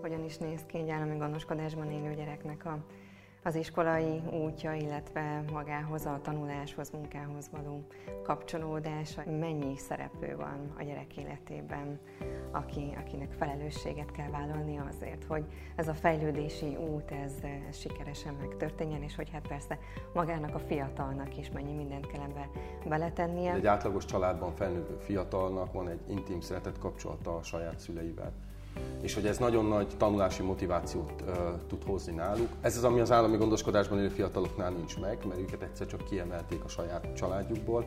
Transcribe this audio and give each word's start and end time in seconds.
Hogyan 0.00 0.24
is 0.24 0.36
néz 0.36 0.60
ki 0.66 0.78
egy 0.78 0.88
állami 0.88 1.16
gondoskodásban 1.16 1.90
élő 1.90 2.14
gyereknek 2.14 2.64
a, 2.64 2.78
az 3.42 3.54
iskolai 3.54 4.22
útja, 4.44 4.72
illetve 4.72 5.44
magához, 5.52 6.06
a 6.06 6.18
tanuláshoz, 6.22 6.90
munkához 6.90 7.50
való 7.52 7.86
kapcsolódása? 8.22 9.22
Mennyi 9.26 9.76
szereplő 9.76 10.36
van 10.36 10.74
a 10.78 10.82
gyerek 10.82 11.16
életében, 11.16 11.98
aki, 12.50 12.96
akinek 12.98 13.32
felelősséget 13.32 14.10
kell 14.10 14.30
vállalni 14.30 14.78
azért, 14.78 15.24
hogy 15.24 15.44
ez 15.76 15.88
a 15.88 15.94
fejlődési 15.94 16.76
út, 16.76 17.10
ez, 17.10 17.32
ez 17.68 17.76
sikeresen 17.76 18.34
megtörténjen, 18.34 19.02
és 19.02 19.14
hogy 19.14 19.30
hát 19.30 19.48
persze 19.48 19.78
magának 20.14 20.54
a 20.54 20.58
fiatalnak 20.58 21.38
is 21.38 21.50
mennyi 21.50 21.72
mindent 21.72 22.06
kell 22.06 22.22
ebbe 22.22 22.48
beletennie. 22.88 23.52
Egy 23.52 23.66
átlagos 23.66 24.04
családban 24.04 24.54
felnővő 24.54 24.96
fiatalnak 24.98 25.72
van 25.72 25.88
egy 25.88 26.00
intim 26.08 26.40
szeretet 26.40 26.78
kapcsolata 26.78 27.36
a 27.36 27.42
saját 27.42 27.78
szüleivel 27.78 28.32
és 29.00 29.14
hogy 29.14 29.26
ez 29.26 29.38
nagyon 29.38 29.64
nagy 29.64 29.86
tanulási 29.96 30.42
motivációt 30.42 31.24
uh, 31.26 31.36
tud 31.66 31.82
hozni 31.84 32.12
náluk. 32.12 32.48
Ez 32.60 32.76
az, 32.76 32.84
ami 32.84 33.00
az 33.00 33.12
állami 33.12 33.36
gondoskodásban 33.36 33.98
élő 33.98 34.08
fiataloknál 34.08 34.70
nincs 34.70 34.98
meg, 34.98 35.18
mert 35.28 35.40
őket 35.40 35.62
egyszer 35.62 35.86
csak 35.86 36.04
kiemelték 36.04 36.64
a 36.64 36.68
saját 36.68 37.14
családjukból, 37.14 37.84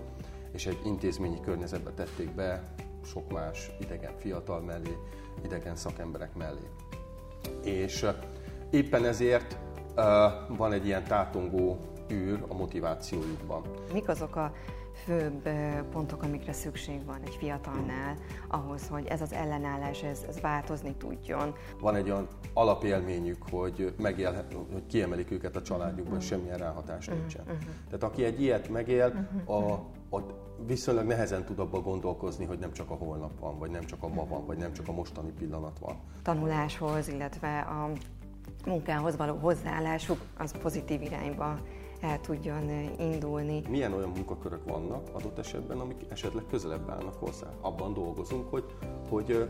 és 0.52 0.66
egy 0.66 0.80
intézményi 0.86 1.40
környezetbe 1.42 1.92
tették 1.92 2.36
be 2.36 2.64
sok 3.06 3.32
más 3.32 3.72
idegen 3.80 4.14
fiatal 4.18 4.62
mellé, 4.62 4.98
idegen 5.44 5.76
szakemberek 5.76 6.36
mellé. 6.36 6.70
És 7.64 8.06
éppen 8.70 9.06
ezért 9.06 9.58
uh, 9.96 10.58
van 10.58 10.74
egy 10.74 10.86
ilyen 10.86 11.04
tátongó 11.04 11.78
űr 12.12 12.44
a 12.48 12.54
motivációjukban. 12.54 13.64
Mik 13.94 14.08
azok 14.08 14.36
a 14.36 14.54
főbb 14.94 15.50
pontok, 15.92 16.24
amikre 16.24 16.54
szükség 16.54 17.06
van 17.06 17.20
egy 17.26 17.36
fiatalnál, 17.36 18.16
ahhoz, 18.48 18.88
hogy 18.88 19.06
ez 19.06 19.22
az 19.22 19.34
ellenállás, 19.34 20.04
ez, 20.04 20.26
ez 20.28 20.42
változni 20.42 20.96
tudjon. 20.96 21.54
Van 21.80 21.96
egy 21.96 22.10
olyan 22.10 22.28
alapélményük, 22.54 23.44
hogy, 23.50 23.94
megél, 23.98 24.46
hogy 24.72 24.86
kiemelik 24.88 25.32
őket 25.32 25.56
a 25.56 25.62
családjukban, 25.62 26.20
és 26.20 26.26
semmilyen 26.26 26.58
ráhatás 26.58 27.08
uh-huh, 27.08 27.20
nincsen. 27.20 27.44
Uh-huh. 27.46 27.74
Tehát 27.86 28.04
aki 28.04 28.24
egy 28.24 28.42
ilyet 28.42 28.70
megél, 28.70 29.28
uh-huh. 29.46 29.70
a, 29.70 29.74
a 30.16 30.26
viszonylag 30.66 31.06
nehezen 31.06 31.46
tud 31.46 31.60
abban 31.60 31.82
gondolkozni, 31.82 32.46
hogy 32.46 32.60
nem 32.60 32.72
csak 32.72 32.90
a 32.90 32.94
holnap 32.94 33.40
van, 33.40 33.60
vagy 33.60 33.72
nem 33.72 33.84
csak 33.84 34.04
a 34.04 34.08
ma 34.08 34.26
van, 34.26 34.46
vagy 34.46 34.58
nem 34.58 34.74
csak 34.74 34.88
a 34.88 34.92
mostani 34.92 35.32
pillanat 35.32 35.80
van. 35.80 35.96
Tanuláshoz, 36.22 37.08
illetve 37.08 37.60
a 37.60 37.92
munkához 38.66 39.18
való 39.18 39.36
hozzáállásuk 39.36 40.22
az 40.38 40.52
pozitív 40.62 41.02
irányba 41.02 41.60
el 42.04 42.20
tudjon 42.22 42.70
indulni. 43.00 43.64
Milyen 43.70 43.94
olyan 43.94 44.10
munkakörök 44.10 44.64
vannak 44.64 45.08
adott 45.12 45.38
esetben, 45.38 45.80
amik 45.80 46.06
esetleg 46.10 46.44
közelebb 46.50 46.90
állnak 46.90 47.16
hozzá? 47.20 47.48
Abban 47.62 47.94
dolgozunk, 47.94 48.50
hogy, 48.50 48.66
hogy, 49.10 49.50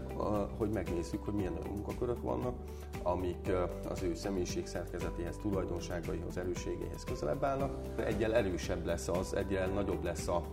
hogy 0.58 0.70
megnézzük, 0.70 1.24
hogy 1.24 1.34
milyen 1.34 1.54
olyan 1.54 1.74
munkakörök 1.74 2.22
vannak, 2.22 2.56
amik 3.04 3.52
az 3.90 4.04
ő 4.04 4.16
személyiség 4.16 4.68
szerkezetéhez, 4.68 5.38
tulajdonságaihoz, 5.38 6.38
erőségeihez 6.38 7.04
közelebb 7.04 7.44
állnak. 7.44 7.72
Egyel 8.06 8.34
erősebb 8.36 8.86
lesz 8.86 9.08
az, 9.08 9.36
egyel 9.36 9.68
nagyobb 9.68 10.04
lesz 10.04 10.28
a 10.28 10.44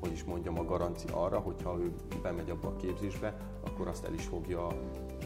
hogy 0.00 0.12
is 0.12 0.24
mondjam, 0.24 0.58
a 0.58 0.64
garancia 0.64 1.24
arra, 1.24 1.38
hogyha 1.38 1.78
ő 1.78 1.92
bemegy 2.22 2.50
abba 2.50 2.68
a 2.68 2.76
képzésbe, 2.76 3.36
akkor 3.64 3.88
azt 3.88 4.04
el 4.04 4.14
is 4.14 4.24
fogja 4.24 4.66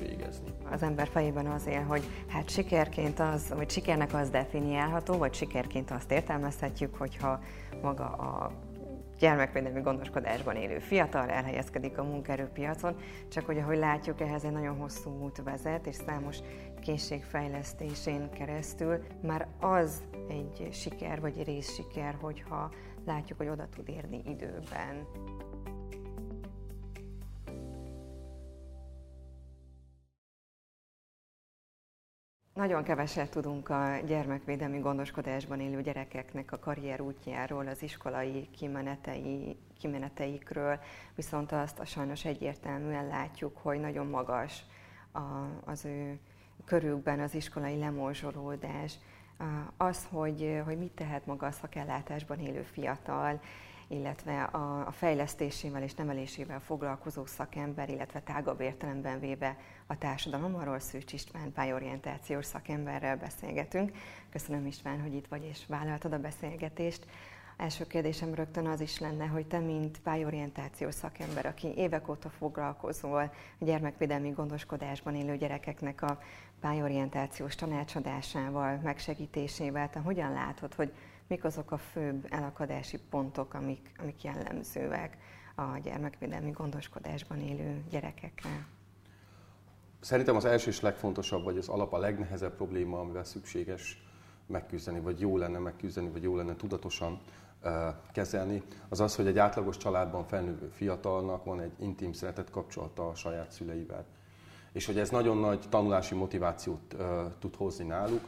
végezni. 0.00 0.48
Az 0.70 0.82
ember 0.82 1.08
fejében 1.08 1.46
az 1.46 1.66
él, 1.66 1.82
hogy 1.82 2.02
hát 2.28 2.48
sikerként 2.48 3.20
az, 3.20 3.48
vagy 3.48 3.70
sikernek 3.70 4.14
az 4.14 4.30
definiálható, 4.30 5.14
vagy 5.14 5.34
sikerként 5.34 5.90
azt 5.90 6.10
értelmezhetjük, 6.10 6.94
hogyha 6.94 7.40
maga 7.82 8.04
a 8.04 8.52
gyermekvédelmi 9.18 9.80
gondoskodásban 9.80 10.56
élő 10.56 10.78
fiatal 10.78 11.28
elhelyezkedik 11.28 11.98
a 11.98 12.04
munkaerőpiacon, 12.04 12.96
csak 13.28 13.46
hogy 13.46 13.58
ahogy 13.58 13.78
látjuk, 13.78 14.20
ehhez 14.20 14.44
egy 14.44 14.52
nagyon 14.52 14.76
hosszú 14.76 15.10
út 15.10 15.42
vezet, 15.42 15.86
és 15.86 15.94
számos 15.94 16.38
készségfejlesztésén 16.80 18.30
keresztül 18.30 19.02
már 19.22 19.46
az 19.60 20.02
egy 20.28 20.68
siker, 20.72 21.20
vagy 21.20 21.44
részsiker, 21.44 22.16
hogyha 22.20 22.70
látjuk, 23.06 23.38
hogy 23.38 23.48
oda 23.48 23.68
tud 23.76 23.88
érni 23.88 24.22
időben. 24.26 25.06
Nagyon 32.60 32.82
keveset 32.82 33.30
tudunk 33.30 33.68
a 33.68 33.96
gyermekvédelmi 34.06 34.78
gondoskodásban 34.78 35.60
élő 35.60 35.82
gyerekeknek 35.82 36.52
a 36.52 36.58
karrier 36.58 37.00
útjáról, 37.00 37.66
az 37.66 37.82
iskolai 37.82 38.48
kimenetei, 38.56 39.56
kimeneteikről, 39.78 40.78
viszont 41.14 41.52
azt 41.52 41.78
a 41.78 41.84
sajnos 41.84 42.24
egyértelműen 42.24 43.06
látjuk, 43.06 43.56
hogy 43.56 43.80
nagyon 43.80 44.06
magas 44.06 44.62
a, 45.12 45.20
az 45.64 45.84
ő 45.84 46.18
körükben 46.64 47.20
az 47.20 47.34
iskolai 47.34 47.78
lemorzsolódás, 47.78 48.98
az, 49.76 50.06
hogy, 50.10 50.60
hogy 50.64 50.78
mit 50.78 50.92
tehet 50.92 51.26
maga 51.26 51.46
a 51.46 51.50
szakellátásban 51.50 52.38
élő 52.38 52.62
fiatal, 52.62 53.40
illetve 53.90 54.42
a, 54.42 54.86
a 54.86 54.90
fejlesztésével 54.90 55.82
és 55.82 55.94
nevelésével 55.94 56.60
foglalkozó 56.60 57.26
szakember, 57.26 57.88
illetve 57.88 58.20
tágabb 58.20 58.60
értelemben 58.60 59.20
véve 59.20 59.56
a 59.86 59.98
társadalom, 59.98 60.54
arról 60.54 60.78
Szűcs 60.78 61.12
István 61.12 61.52
pályorientációs 61.52 62.44
szakemberrel 62.44 63.16
beszélgetünk. 63.16 63.92
Köszönöm 64.30 64.66
István, 64.66 65.00
hogy 65.00 65.14
itt 65.14 65.26
vagy 65.26 65.44
és 65.44 65.66
vállaltad 65.66 66.12
a 66.12 66.18
beszélgetést. 66.18 67.06
Első 67.56 67.86
kérdésem 67.86 68.34
rögtön 68.34 68.66
az 68.66 68.80
is 68.80 68.98
lenne, 68.98 69.26
hogy 69.26 69.46
te, 69.46 69.58
mint 69.58 70.00
pályorientációs 70.00 70.94
szakember, 70.94 71.46
aki 71.46 71.72
évek 71.76 72.08
óta 72.08 72.28
foglalkozol 72.28 73.32
a 73.60 73.64
gyermekvédelmi 73.64 74.30
gondoskodásban 74.30 75.14
élő 75.14 75.36
gyerekeknek 75.36 76.02
a 76.02 76.18
pályorientációs 76.60 77.54
tanácsadásával, 77.54 78.80
megsegítésével, 78.82 79.90
te 79.90 79.98
hogyan 79.98 80.32
látod, 80.32 80.74
hogy 80.74 80.92
mik 81.30 81.44
azok 81.44 81.70
a 81.70 81.78
főbb 81.78 82.26
elakadási 82.28 82.98
pontok, 83.10 83.54
amik, 83.54 83.92
amik 83.98 84.22
jellemzőek 84.22 85.16
a 85.54 85.78
gyermekvédelmi 85.82 86.50
gondoskodásban 86.50 87.40
élő 87.40 87.84
gyerekekre? 87.90 88.66
Szerintem 90.00 90.36
az 90.36 90.44
első 90.44 90.70
és 90.70 90.80
legfontosabb, 90.80 91.44
vagy 91.44 91.56
az 91.56 91.68
alap 91.68 91.92
a 91.92 91.98
legnehezebb 91.98 92.54
probléma, 92.56 92.98
amivel 92.98 93.24
szükséges 93.24 94.02
megküzdeni, 94.46 95.00
vagy 95.00 95.20
jó 95.20 95.36
lenne 95.36 95.58
megküzdeni, 95.58 96.08
vagy 96.08 96.22
jó 96.22 96.36
lenne 96.36 96.56
tudatosan 96.56 97.20
kezelni, 98.12 98.62
az 98.88 99.00
az, 99.00 99.16
hogy 99.16 99.26
egy 99.26 99.38
átlagos 99.38 99.76
családban 99.76 100.24
felnővő 100.24 100.68
fiatalnak 100.68 101.44
van 101.44 101.60
egy 101.60 101.72
intim 101.78 102.12
szeretet 102.12 102.50
kapcsolata 102.50 103.08
a 103.08 103.14
saját 103.14 103.50
szüleivel. 103.50 104.04
És 104.72 104.86
hogy 104.86 104.98
ez 104.98 105.10
nagyon 105.10 105.36
nagy 105.36 105.60
tanulási 105.68 106.14
motivációt 106.14 106.94
uh, 106.94 107.32
tud 107.38 107.54
hozni 107.56 107.84
náluk, 107.84 108.24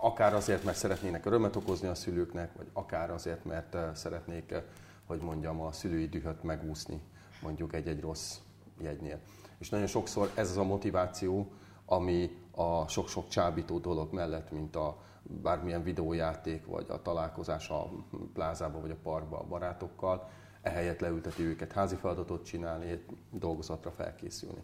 akár 0.00 0.34
azért, 0.34 0.64
mert 0.64 0.76
szeretnének 0.76 1.26
örömet 1.26 1.56
okozni 1.56 1.88
a 1.88 1.94
szülőknek, 1.94 2.50
vagy 2.56 2.66
akár 2.72 3.10
azért, 3.10 3.44
mert 3.44 3.74
uh, 3.74 3.94
szeretnék, 3.94 4.50
uh, 4.50 4.62
hogy 5.06 5.20
mondjam, 5.20 5.60
a 5.60 5.72
szülői 5.72 6.08
dühöt 6.08 6.42
megúszni 6.42 7.00
mondjuk 7.42 7.74
egy-egy 7.74 8.00
rossz 8.00 8.36
jegynél. 8.80 9.18
És 9.58 9.68
nagyon 9.68 9.86
sokszor 9.86 10.30
ez 10.34 10.50
az 10.50 10.56
a 10.56 10.64
motiváció, 10.64 11.52
ami 11.86 12.38
a 12.50 12.88
sok-sok 12.88 13.28
csábító 13.28 13.78
dolog 13.78 14.12
mellett, 14.12 14.50
mint 14.50 14.76
a 14.76 15.02
bármilyen 15.22 15.82
videójáték, 15.82 16.66
vagy 16.66 16.86
a 16.88 17.02
találkozás 17.02 17.70
a 17.70 17.90
plázába, 18.32 18.80
vagy 18.80 18.90
a 18.90 18.96
parkba 19.02 19.38
a 19.38 19.46
barátokkal, 19.46 20.28
ehelyett 20.62 21.00
leülteti 21.00 21.42
őket 21.42 21.72
házi 21.72 21.94
feladatot 21.94 22.44
csinálni, 22.44 23.04
dolgozatra 23.30 23.90
felkészülni. 23.90 24.60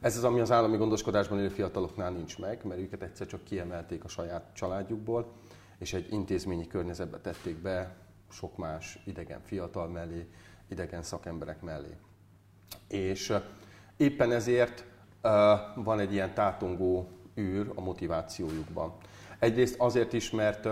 Ez 0.00 0.16
az, 0.16 0.24
ami 0.24 0.40
az 0.40 0.50
állami 0.50 0.76
gondoskodásban 0.76 1.38
élő 1.38 1.48
fiataloknál 1.48 2.10
nincs 2.10 2.38
meg, 2.38 2.64
mert 2.64 2.80
őket 2.80 3.02
egyszer 3.02 3.26
csak 3.26 3.44
kiemelték 3.44 4.04
a 4.04 4.08
saját 4.08 4.50
családjukból, 4.54 5.32
és 5.78 5.92
egy 5.92 6.12
intézményi 6.12 6.66
környezetbe 6.66 7.18
tették 7.18 7.56
be 7.56 7.96
sok 8.30 8.56
más 8.56 9.02
idegen 9.04 9.40
fiatal 9.42 9.88
mellé, 9.88 10.28
idegen 10.68 11.02
szakemberek 11.02 11.62
mellé. 11.62 11.96
És 12.88 13.32
éppen 13.96 14.32
ezért 14.32 14.84
van 15.74 15.98
egy 15.98 16.12
ilyen 16.12 16.34
tátongó 16.34 17.08
űr 17.36 17.72
a 17.74 17.80
motivációjukban. 17.80 18.92
Egyrészt 19.38 19.74
azért 19.78 20.12
is, 20.12 20.30
mert 20.30 20.68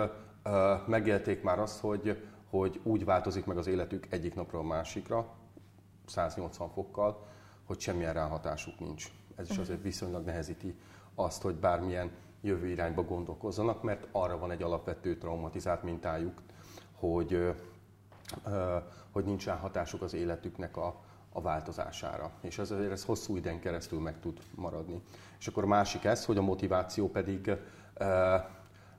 megélték 0.87 1.43
már 1.43 1.59
azt, 1.59 1.81
hogy, 1.81 2.23
hogy 2.51 2.81
úgy 2.83 3.05
változik 3.05 3.45
meg 3.45 3.57
az 3.57 3.67
életük 3.67 4.07
egyik 4.11 4.35
napról 4.35 4.61
a 4.61 4.67
másikra, 4.67 5.27
180 6.07 6.71
fokkal, 6.71 7.27
hogy 7.65 7.81
semmilyen 7.81 8.13
ráhatásuk 8.13 8.79
nincs. 8.79 9.13
Ez 9.37 9.51
is 9.51 9.57
azért 9.57 9.83
viszonylag 9.83 10.25
nehezíti 10.25 10.75
azt, 11.15 11.43
hogy 11.43 11.55
bármilyen 11.55 12.11
jövő 12.41 12.67
irányba 12.67 13.03
gondolkozzanak, 13.03 13.83
mert 13.83 14.07
arra 14.13 14.39
van 14.39 14.51
egy 14.51 14.63
alapvető 14.63 15.19
traumatizált 15.19 15.83
mintájuk, 15.83 16.43
hogy, 16.93 17.55
hogy 19.11 19.25
nincs 19.25 19.45
ráhatásuk 19.45 20.03
az 20.03 20.15
életüknek 20.15 20.77
a, 20.77 21.01
a 21.33 21.41
változására. 21.41 22.31
És 22.41 22.59
ezért 22.59 22.91
ez 22.91 23.05
hosszú 23.05 23.37
időn 23.37 23.61
keresztül 23.61 24.01
meg 24.01 24.21
tud 24.21 24.41
maradni. 24.55 25.03
És 25.39 25.47
akkor 25.47 25.63
a 25.63 25.67
másik 25.67 26.05
ez, 26.05 26.25
hogy 26.25 26.37
a 26.37 26.43
motiváció 26.43 27.09
pedig 27.09 27.51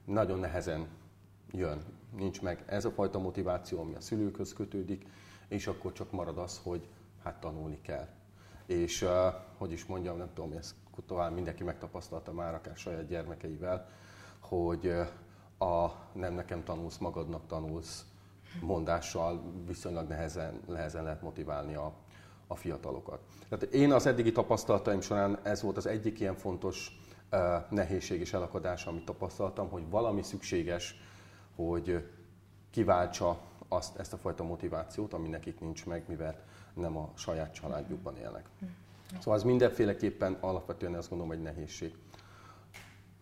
nagyon 0.06 0.40
nehezen 0.40 0.88
jön. 1.52 1.84
Nincs 2.16 2.42
meg 2.42 2.64
ez 2.66 2.86
a 2.86 2.92
fajta 2.92 3.20
motiváció, 3.20 3.80
ami 3.80 3.96
a 3.96 4.02
szülőkhöz 4.02 4.54
kötődik, 4.54 5.06
és 5.48 5.68
akkor 5.68 5.92
csak 5.92 6.12
marad 6.12 6.38
az, 6.38 6.60
hogy 6.64 6.88
hát 7.24 7.40
tanulni 7.40 7.82
kell. 7.82 8.08
És 8.66 9.08
hogy 9.58 9.72
is 9.72 9.86
mondjam, 9.86 10.18
nem 10.18 10.30
tudom, 10.34 10.52
ez 10.52 10.76
talán 11.08 11.34
mindenki 11.34 11.64
megtapasztalta 11.64 12.32
már 12.32 12.54
akár 12.54 12.78
saját 12.78 13.08
gyermekeivel, 13.08 13.90
hogy 14.40 14.94
a 15.60 15.88
nem 16.14 16.34
nekem 16.34 16.64
tanulsz, 16.64 16.98
magadnak 16.98 17.48
tanulsz 17.48 18.06
mondással 18.62 19.44
viszonylag 19.68 20.08
nehezen, 20.08 20.62
nehezen 20.68 21.04
lehet 21.04 21.22
motiválni 21.22 21.76
a, 21.76 21.94
a 22.48 22.56
fiatalokat. 22.56 23.20
Tehát 23.50 23.74
én 23.74 23.92
az 23.92 24.06
eddigi 24.06 24.32
tapasztalataim 24.32 25.02
során 25.02 25.40
ez 25.44 25.62
volt 25.62 25.78
az 25.78 25.86
egyik 25.86 26.20
ilyen 26.20 26.36
fontos 26.36 27.00
uh, 27.32 27.40
nehézség 27.70 28.20
és 28.20 28.34
elakadás, 28.34 28.86
amit 28.86 29.06
tapasztaltam, 29.06 29.70
hogy 29.70 29.90
valami 29.90 30.24
szükséges, 30.24 30.96
hogy 31.56 32.10
kiváltsa 32.72 33.40
azt, 33.68 33.98
ezt 33.98 34.14
a 34.14 34.18
fajta 34.18 34.44
motivációt, 34.44 35.14
ami 35.14 35.28
nekik 35.28 35.60
nincs 35.60 35.86
meg, 35.86 36.04
mivel 36.08 36.44
nem 36.76 36.98
a 36.98 37.10
saját 37.16 37.54
családjukban 37.54 38.18
élnek. 38.18 38.46
Szóval 39.20 39.36
ez 39.36 39.44
mindenféleképpen 39.44 40.38
alapvetően 40.40 40.94
azt 40.94 41.10
gondolom 41.10 41.34
egy 41.34 41.42
nehézség. 41.42 41.94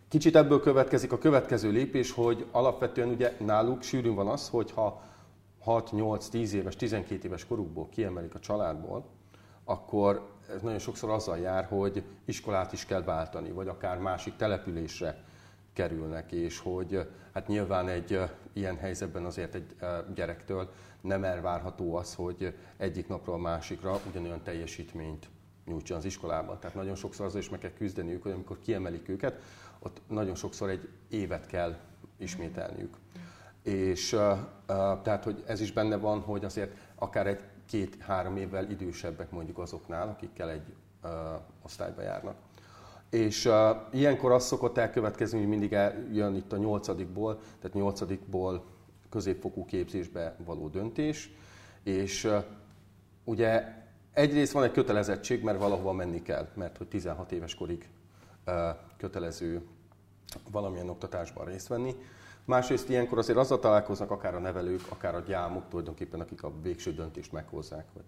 Kicsit 0.07 0.35
ebből 0.35 0.59
következik 0.59 1.11
a 1.11 1.17
következő 1.17 1.71
lépés, 1.71 2.11
hogy 2.11 2.45
alapvetően 2.51 3.09
ugye 3.09 3.37
náluk 3.39 3.81
sűrűn 3.81 4.15
van 4.15 4.27
az, 4.27 4.49
hogy 4.49 4.71
ha 4.71 5.01
6-8-10 5.65 6.51
éves, 6.51 6.75
12 6.75 7.27
éves 7.27 7.45
korukból 7.45 7.89
kiemelik 7.89 8.35
a 8.35 8.39
családból, 8.39 9.05
akkor 9.63 10.29
ez 10.55 10.61
nagyon 10.61 10.79
sokszor 10.79 11.09
azzal 11.09 11.37
jár, 11.37 11.65
hogy 11.65 12.03
iskolát 12.25 12.73
is 12.73 12.85
kell 12.85 13.03
váltani, 13.03 13.51
vagy 13.51 13.67
akár 13.67 13.97
másik 13.97 14.35
településre 14.35 15.23
kerülnek, 15.73 16.31
és 16.31 16.59
hogy 16.59 17.09
hát 17.33 17.47
nyilván 17.47 17.87
egy 17.87 18.19
ilyen 18.53 18.77
helyzetben 18.77 19.25
azért 19.25 19.55
egy 19.55 19.75
gyerektől 20.15 20.71
nem 21.01 21.23
elvárható 21.23 21.95
az, 21.95 22.15
hogy 22.15 22.55
egyik 22.77 23.07
napról 23.07 23.35
a 23.35 23.39
másikra 23.39 23.99
ugyanolyan 24.09 24.43
teljesítményt 24.43 25.29
nyújtson 25.65 25.97
az 25.97 26.05
iskolában. 26.05 26.59
Tehát 26.59 26.75
nagyon 26.75 26.95
sokszor 26.95 27.25
azzal 27.25 27.39
is 27.39 27.49
meg 27.49 27.59
kell 27.59 27.73
küzdeniük, 27.73 28.23
hogy 28.23 28.31
amikor 28.31 28.59
kiemelik 28.59 29.09
őket, 29.09 29.41
ott 29.79 30.01
nagyon 30.07 30.35
sokszor 30.35 30.69
egy 30.69 30.89
évet 31.09 31.45
kell 31.45 31.75
ismételniük. 32.17 32.97
És 33.63 34.09
tehát, 35.03 35.23
hogy 35.23 35.43
ez 35.47 35.61
is 35.61 35.71
benne 35.71 35.95
van, 35.95 36.19
hogy 36.19 36.45
azért 36.45 36.77
akár 36.95 37.27
egy 37.27 37.41
két-három 37.65 38.37
évvel 38.37 38.69
idősebbek 38.69 39.31
mondjuk 39.31 39.57
azoknál, 39.57 40.07
akikkel 40.07 40.49
egy 40.49 40.73
osztályba 41.61 42.01
járnak. 42.01 42.35
És 43.13 43.45
uh, 43.45 43.53
ilyenkor 43.91 44.31
az 44.31 44.45
szokott 44.45 44.77
elkövetkezni, 44.77 45.37
hogy 45.39 45.47
mindig 45.47 45.71
jön 46.11 46.35
itt 46.35 46.53
a 46.53 46.57
nyolcadikból, 46.57 47.39
tehát 47.59 47.73
nyolcadikból 47.73 48.63
középfokú 49.09 49.65
képzésbe 49.65 50.35
való 50.45 50.67
döntés, 50.67 51.31
és 51.83 52.23
uh, 52.23 52.43
ugye 53.23 53.63
egyrészt 54.13 54.51
van 54.51 54.63
egy 54.63 54.71
kötelezettség, 54.71 55.43
mert 55.43 55.59
valahova 55.59 55.91
menni 55.91 56.21
kell, 56.21 56.47
mert 56.53 56.77
hogy 56.77 56.87
16 56.87 57.31
éves 57.31 57.55
korig 57.55 57.89
uh, 58.47 58.53
kötelező 58.97 59.61
valamilyen 60.51 60.89
oktatásban 60.89 61.45
részt 61.45 61.67
venni. 61.67 61.95
Másrészt 62.45 62.89
ilyenkor 62.89 63.17
azért 63.17 63.37
azzal 63.37 63.59
találkoznak 63.59 64.11
akár 64.11 64.35
a 64.35 64.39
nevelők, 64.39 64.81
akár 64.89 65.15
a 65.15 65.19
gyámok 65.19 65.63
tulajdonképpen, 65.69 66.19
akik 66.19 66.43
a 66.43 66.51
végső 66.61 66.93
döntést 66.93 67.31
meghozzák, 67.31 67.85
hogy, 67.93 68.03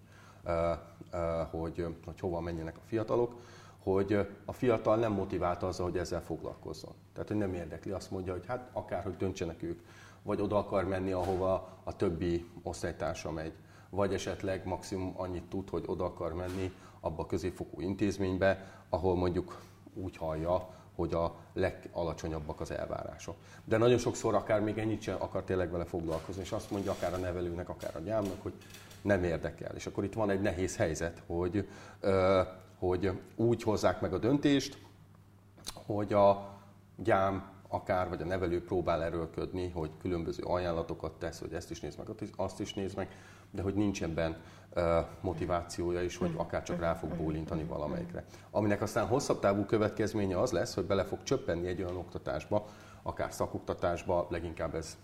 hogy, 1.51 1.85
hogy 2.05 2.19
hova 2.19 2.39
menjenek 2.39 2.77
a 2.77 2.85
fiatalok, 2.87 3.39
hogy 3.85 4.27
a 4.45 4.53
fiatal 4.53 4.95
nem 4.95 5.11
motiválta 5.11 5.67
azzal, 5.67 5.85
hogy 5.85 5.97
ezzel 5.97 6.21
foglalkozzon. 6.21 6.93
Tehát, 7.13 7.27
hogy 7.27 7.37
nem 7.37 7.53
érdekli, 7.53 7.91
azt 7.91 8.11
mondja, 8.11 8.31
hogy 8.31 8.45
hát 8.45 8.69
akárhogy 8.73 9.17
döntsenek 9.17 9.63
ők, 9.63 9.81
vagy 10.23 10.41
oda 10.41 10.57
akar 10.57 10.87
menni, 10.87 11.11
ahova 11.11 11.69
a 11.83 11.95
többi 11.95 12.49
osztálytársa 12.63 13.31
megy, 13.31 13.53
vagy 13.89 14.13
esetleg 14.13 14.65
maximum 14.65 15.13
annyit 15.17 15.43
tud, 15.43 15.69
hogy 15.69 15.83
oda 15.87 16.05
akar 16.05 16.33
menni 16.33 16.71
abba 16.99 17.21
a 17.21 17.25
középfokú 17.25 17.81
intézménybe, 17.81 18.81
ahol 18.89 19.15
mondjuk 19.15 19.61
úgy 19.93 20.17
hallja, 20.17 20.69
hogy 20.95 21.13
a 21.13 21.35
legalacsonyabbak 21.53 22.61
az 22.61 22.71
elvárások. 22.71 23.35
De 23.63 23.77
nagyon 23.77 23.97
sokszor 23.97 24.35
akár 24.35 24.61
még 24.61 24.77
ennyit 24.77 25.01
sem 25.01 25.15
akar 25.19 25.43
tényleg 25.43 25.71
vele 25.71 25.85
foglalkozni, 25.85 26.41
és 26.41 26.51
azt 26.51 26.71
mondja 26.71 26.91
akár 26.91 27.13
a 27.13 27.17
nevelőnek, 27.17 27.69
akár 27.69 27.95
a 27.95 27.99
gyámnak, 27.99 28.41
hogy 28.41 28.53
nem 29.01 29.23
érdekel. 29.23 29.75
És 29.75 29.85
akkor 29.85 30.03
itt 30.03 30.13
van 30.13 30.29
egy 30.29 30.41
nehéz 30.41 30.77
helyzet, 30.77 31.21
hogy, 31.27 31.67
hogy 32.87 33.11
úgy 33.35 33.63
hozzák 33.63 34.01
meg 34.01 34.13
a 34.13 34.17
döntést, 34.17 34.77
hogy 35.85 36.13
a 36.13 36.49
gyám 36.95 37.53
akár, 37.67 38.09
vagy 38.09 38.21
a 38.21 38.25
nevelő 38.25 38.63
próbál 38.63 39.03
erőlködni, 39.03 39.69
hogy 39.69 39.89
különböző 40.01 40.43
ajánlatokat 40.43 41.11
tesz, 41.11 41.39
hogy 41.39 41.53
ezt 41.53 41.71
is 41.71 41.79
néz 41.79 41.95
meg, 41.95 42.07
azt 42.35 42.59
is 42.59 42.73
néz 42.73 42.93
meg, 42.93 43.09
de 43.51 43.61
hogy 43.61 43.73
nincs 43.73 44.03
ebben 44.03 44.37
motivációja 45.21 46.01
is, 46.01 46.17
hogy 46.17 46.33
akár 46.35 46.63
csak 46.63 46.79
rá 46.79 46.93
fog 46.93 47.09
bólintani 47.15 47.63
valamelyikre. 47.63 48.25
Aminek 48.51 48.81
aztán 48.81 49.07
hosszabb 49.07 49.39
távú 49.39 49.65
következménye 49.65 50.39
az 50.39 50.51
lesz, 50.51 50.73
hogy 50.73 50.85
bele 50.85 51.03
fog 51.03 51.23
csöppenni 51.23 51.67
egy 51.67 51.81
olyan 51.81 51.97
oktatásba, 51.97 52.67
akár 53.07 53.33
szakoktatásba, 53.33 54.27
leginkább 54.29 54.75
ez 54.75 54.97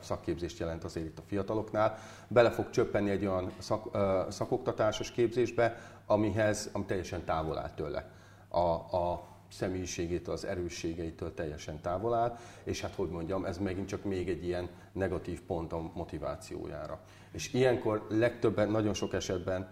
szakképzést 0.00 0.58
jelent 0.58 0.84
azért 0.84 1.06
itt 1.06 1.18
a 1.18 1.22
fiataloknál, 1.26 1.98
bele 2.28 2.50
fog 2.50 2.70
csöppenni 2.70 3.10
egy 3.10 3.26
olyan 3.26 3.52
szak, 3.58 3.98
szakoktatásos 4.28 5.10
képzésbe, 5.10 5.78
amihez, 6.06 6.70
ami 6.72 6.84
teljesen 6.84 7.24
távol 7.24 7.58
áll 7.58 7.70
tőle. 7.70 8.10
A, 8.48 8.58
a 8.96 9.26
személyiségétől, 9.48 10.34
az 10.34 10.44
erősségeitől 10.44 11.34
teljesen 11.34 11.80
távol 11.80 12.14
áll, 12.14 12.38
és 12.64 12.80
hát 12.80 12.94
hogy 12.94 13.08
mondjam, 13.08 13.44
ez 13.44 13.58
megint 13.58 13.88
csak 13.88 14.04
még 14.04 14.28
egy 14.28 14.44
ilyen 14.44 14.68
negatív 14.92 15.40
pont 15.40 15.72
a 15.72 15.90
motivációjára. 15.94 17.00
És 17.32 17.52
ilyenkor 17.52 18.06
legtöbben, 18.08 18.70
nagyon 18.70 18.94
sok 18.94 19.12
esetben 19.12 19.68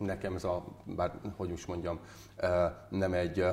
nekem 0.00 0.34
ez 0.34 0.44
a, 0.44 0.64
bár 0.84 1.20
hogy 1.36 1.50
is 1.50 1.66
mondjam, 1.66 1.98
nem 2.88 3.12
egy 3.12 3.44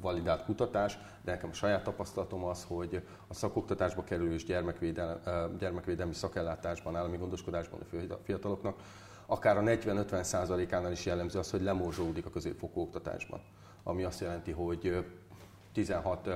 validált 0.00 0.44
kutatás, 0.44 0.98
de 1.24 1.30
nekem 1.32 1.50
a 1.50 1.54
saját 1.54 1.82
tapasztalatom 1.82 2.44
az, 2.44 2.64
hogy 2.68 3.06
a 3.28 3.34
szakoktatásba 3.34 4.04
kerülő 4.04 4.32
és 4.32 4.44
gyermekvédelmi, 4.44 5.20
gyermekvédelmi 5.58 6.14
szakellátásban, 6.14 6.96
állami 6.96 7.16
gondoskodásban 7.16 7.80
a 8.10 8.18
fiataloknak, 8.22 8.76
akár 9.26 9.56
a 9.56 9.60
40-50 9.60 10.22
százalékánál 10.22 10.92
is 10.92 11.06
jellemző 11.06 11.38
az, 11.38 11.50
hogy 11.50 11.62
lemorzsolódik 11.62 12.26
a 12.26 12.30
középfokú 12.30 12.80
oktatásban. 12.80 13.40
Ami 13.82 14.02
azt 14.02 14.20
jelenti, 14.20 14.50
hogy 14.50 15.04
16 15.72 16.28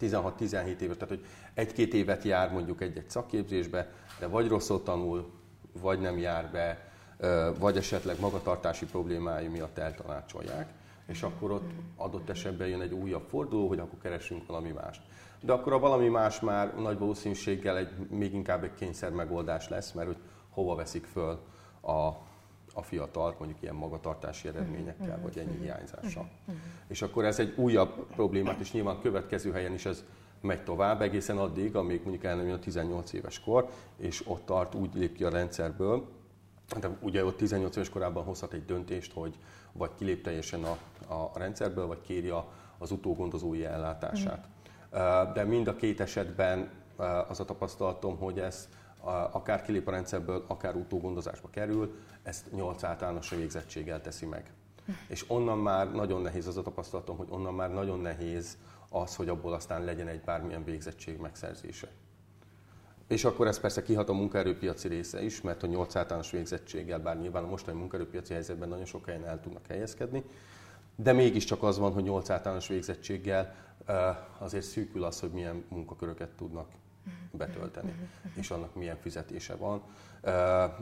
16-17 0.00 0.80
éves, 0.80 0.96
tehát 0.96 1.08
hogy 1.08 1.24
egy-két 1.54 1.94
évet 1.94 2.22
jár 2.22 2.52
mondjuk 2.52 2.80
egy-egy 2.80 3.10
szakképzésbe, 3.10 3.92
de 4.18 4.26
vagy 4.26 4.48
rosszul 4.48 4.82
tanul, 4.82 5.30
vagy 5.80 6.00
nem 6.00 6.18
jár 6.18 6.50
be, 6.50 6.91
vagy 7.58 7.76
esetleg 7.76 8.20
magatartási 8.20 8.84
problémái 8.84 9.46
miatt 9.46 9.78
eltanácsolják, 9.78 10.68
és 11.06 11.22
akkor 11.22 11.50
ott 11.50 11.70
adott 11.96 12.28
esetben 12.28 12.68
jön 12.68 12.80
egy 12.80 12.92
újabb 12.92 13.24
forduló, 13.28 13.68
hogy 13.68 13.78
akkor 13.78 13.98
keresünk 14.02 14.46
valami 14.46 14.70
mást. 14.70 15.02
De 15.40 15.52
akkor 15.52 15.72
a 15.72 15.78
valami 15.78 16.08
más 16.08 16.40
már 16.40 16.74
nagy 16.74 16.98
valószínűséggel 16.98 17.76
egy, 17.76 17.90
még 18.10 18.34
inkább 18.34 18.64
egy 18.64 18.74
kényszer 18.74 19.10
megoldás 19.10 19.68
lesz, 19.68 19.92
mert 19.92 20.06
hogy 20.06 20.16
hova 20.50 20.74
veszik 20.74 21.04
föl 21.04 21.38
a, 21.80 22.06
a 22.74 22.82
fiatalt, 22.82 23.38
mondjuk 23.38 23.62
ilyen 23.62 23.74
magatartási 23.74 24.48
eredményekkel, 24.48 25.18
vagy 25.22 25.38
ennyi 25.38 25.58
hiányzással. 25.60 26.28
És 26.88 27.02
akkor 27.02 27.24
ez 27.24 27.38
egy 27.38 27.54
újabb 27.56 28.06
problémát, 28.06 28.60
és 28.60 28.72
nyilván 28.72 29.00
következő 29.00 29.52
helyen 29.52 29.72
is 29.72 29.86
ez 29.86 30.04
megy 30.40 30.64
tovább 30.64 31.02
egészen 31.02 31.38
addig, 31.38 31.76
amíg 31.76 32.00
mondjuk 32.02 32.24
el 32.24 32.36
nem 32.36 32.46
jön 32.46 32.54
a 32.54 32.58
18 32.58 33.12
éves 33.12 33.40
kor, 33.40 33.68
és 33.96 34.22
ott 34.26 34.44
tart, 34.44 34.74
úgy 34.74 34.94
lép 34.94 35.16
ki 35.16 35.24
a 35.24 35.30
rendszerből, 35.30 36.08
de 36.80 36.90
ugye 37.00 37.24
ott 37.24 37.36
18 37.36 37.76
éves 37.76 37.88
korában 37.88 38.24
hozhat 38.24 38.52
egy 38.52 38.64
döntést, 38.64 39.12
hogy 39.12 39.38
vagy 39.72 39.90
kilép 39.94 40.22
teljesen 40.22 40.64
a, 40.64 40.78
a 41.14 41.38
rendszerből, 41.38 41.86
vagy 41.86 42.00
kéri 42.00 42.28
a, 42.28 42.48
az 42.78 42.90
utógondozói 42.90 43.64
ellátását. 43.64 44.46
Mm. 44.46 45.32
De 45.32 45.44
mind 45.44 45.66
a 45.66 45.76
két 45.76 46.00
esetben 46.00 46.70
az 47.28 47.40
a 47.40 47.44
tapasztalatom, 47.44 48.16
hogy 48.16 48.38
ez 48.38 48.68
akár 49.30 49.62
kilép 49.62 49.88
a 49.88 49.90
rendszerből, 49.90 50.44
akár 50.48 50.74
utógondozásba 50.74 51.48
kerül, 51.50 51.94
ezt 52.22 52.52
8 52.52 52.82
általános 52.82 53.30
végzettséggel 53.30 54.00
teszi 54.00 54.26
meg. 54.26 54.52
Mm. 54.90 54.94
És 55.08 55.24
onnan 55.28 55.58
már 55.58 55.92
nagyon 55.92 56.22
nehéz 56.22 56.46
az 56.46 56.56
a 56.56 56.62
tapasztalatom, 56.62 57.16
hogy 57.16 57.28
onnan 57.30 57.54
már 57.54 57.72
nagyon 57.72 58.00
nehéz 58.00 58.58
az, 58.88 59.16
hogy 59.16 59.28
abból 59.28 59.52
aztán 59.52 59.84
legyen 59.84 60.08
egy 60.08 60.20
bármilyen 60.20 60.64
végzettség 60.64 61.18
megszerzése. 61.18 61.88
És 63.06 63.24
akkor 63.24 63.46
ez 63.46 63.60
persze 63.60 63.82
kihat 63.82 64.08
a 64.08 64.12
munkaerőpiaci 64.12 64.88
része 64.88 65.22
is, 65.22 65.40
mert 65.40 65.62
a 65.62 65.66
8 65.66 65.96
általános 65.96 66.30
végzettséggel, 66.30 66.98
bár 66.98 67.20
nyilván 67.20 67.44
a 67.44 67.48
mostani 67.48 67.78
munkaerőpiaci 67.78 68.32
helyzetben 68.32 68.68
nagyon 68.68 68.84
sok 68.84 69.06
helyen 69.06 69.24
el 69.24 69.40
tudnak 69.40 69.66
helyezkedni, 69.66 70.24
de 70.96 71.12
mégiscsak 71.12 71.62
az 71.62 71.78
van, 71.78 71.92
hogy 71.92 72.02
8 72.02 72.30
általános 72.30 72.68
végzettséggel 72.68 73.54
azért 74.38 74.64
szűkül 74.64 75.04
az, 75.04 75.20
hogy 75.20 75.30
milyen 75.30 75.64
munkaköröket 75.68 76.30
tudnak 76.30 76.68
betölteni, 77.30 77.94
és 78.34 78.50
annak 78.50 78.74
milyen 78.74 78.96
fizetése 78.96 79.56
van, 79.56 79.82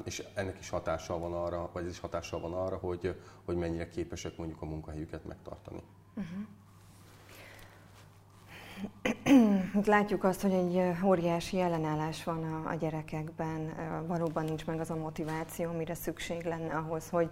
és 0.05 0.25
ennek 0.35 0.59
is 0.59 0.69
hatással 0.69 1.19
van 1.19 1.33
arra, 1.33 1.71
vagy 1.73 1.85
ez 1.85 1.91
is 1.91 1.99
hatással 1.99 2.41
van 2.41 2.53
arra, 2.53 2.77
hogy, 2.77 3.17
hogy 3.45 3.57
mennyire 3.57 3.89
képesek 3.89 4.37
mondjuk 4.37 4.63
a 4.63 4.67
munkahelyüket 4.67 5.25
megtartani. 5.25 5.83
Uh-huh. 6.15 6.47
Látjuk 9.85 10.25
azt, 10.25 10.43
hogy 10.43 10.53
egy 10.53 11.05
óriási 11.05 11.61
ellenállás 11.61 12.25
van 12.25 12.45
a, 12.45 12.71
a 12.71 12.75
gyerekekben, 12.75 13.73
valóban 14.07 14.45
nincs 14.45 14.67
meg 14.67 14.81
az 14.81 14.91
a 14.91 14.97
motiváció, 14.97 15.71
amire 15.71 15.95
szükség 15.95 16.45
lenne 16.45 16.75
ahhoz, 16.75 17.09
hogy, 17.09 17.31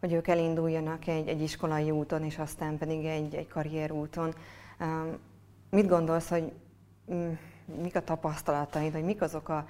hogy 0.00 0.12
ők 0.12 0.28
elinduljanak 0.28 1.06
egy, 1.06 1.28
egy 1.28 1.42
iskolai 1.42 1.90
úton, 1.90 2.24
és 2.24 2.38
aztán 2.38 2.78
pedig 2.78 3.04
egy, 3.04 3.34
egy 3.34 3.48
karrierúton. 3.48 4.34
Mit 5.70 5.88
gondolsz, 5.88 6.28
hogy 6.28 6.52
mm, 7.12 7.32
mik 7.82 7.96
a 7.96 8.04
tapasztalataid, 8.04 8.92
vagy 8.92 9.04
mik 9.04 9.20
azok 9.20 9.48
a 9.48 9.66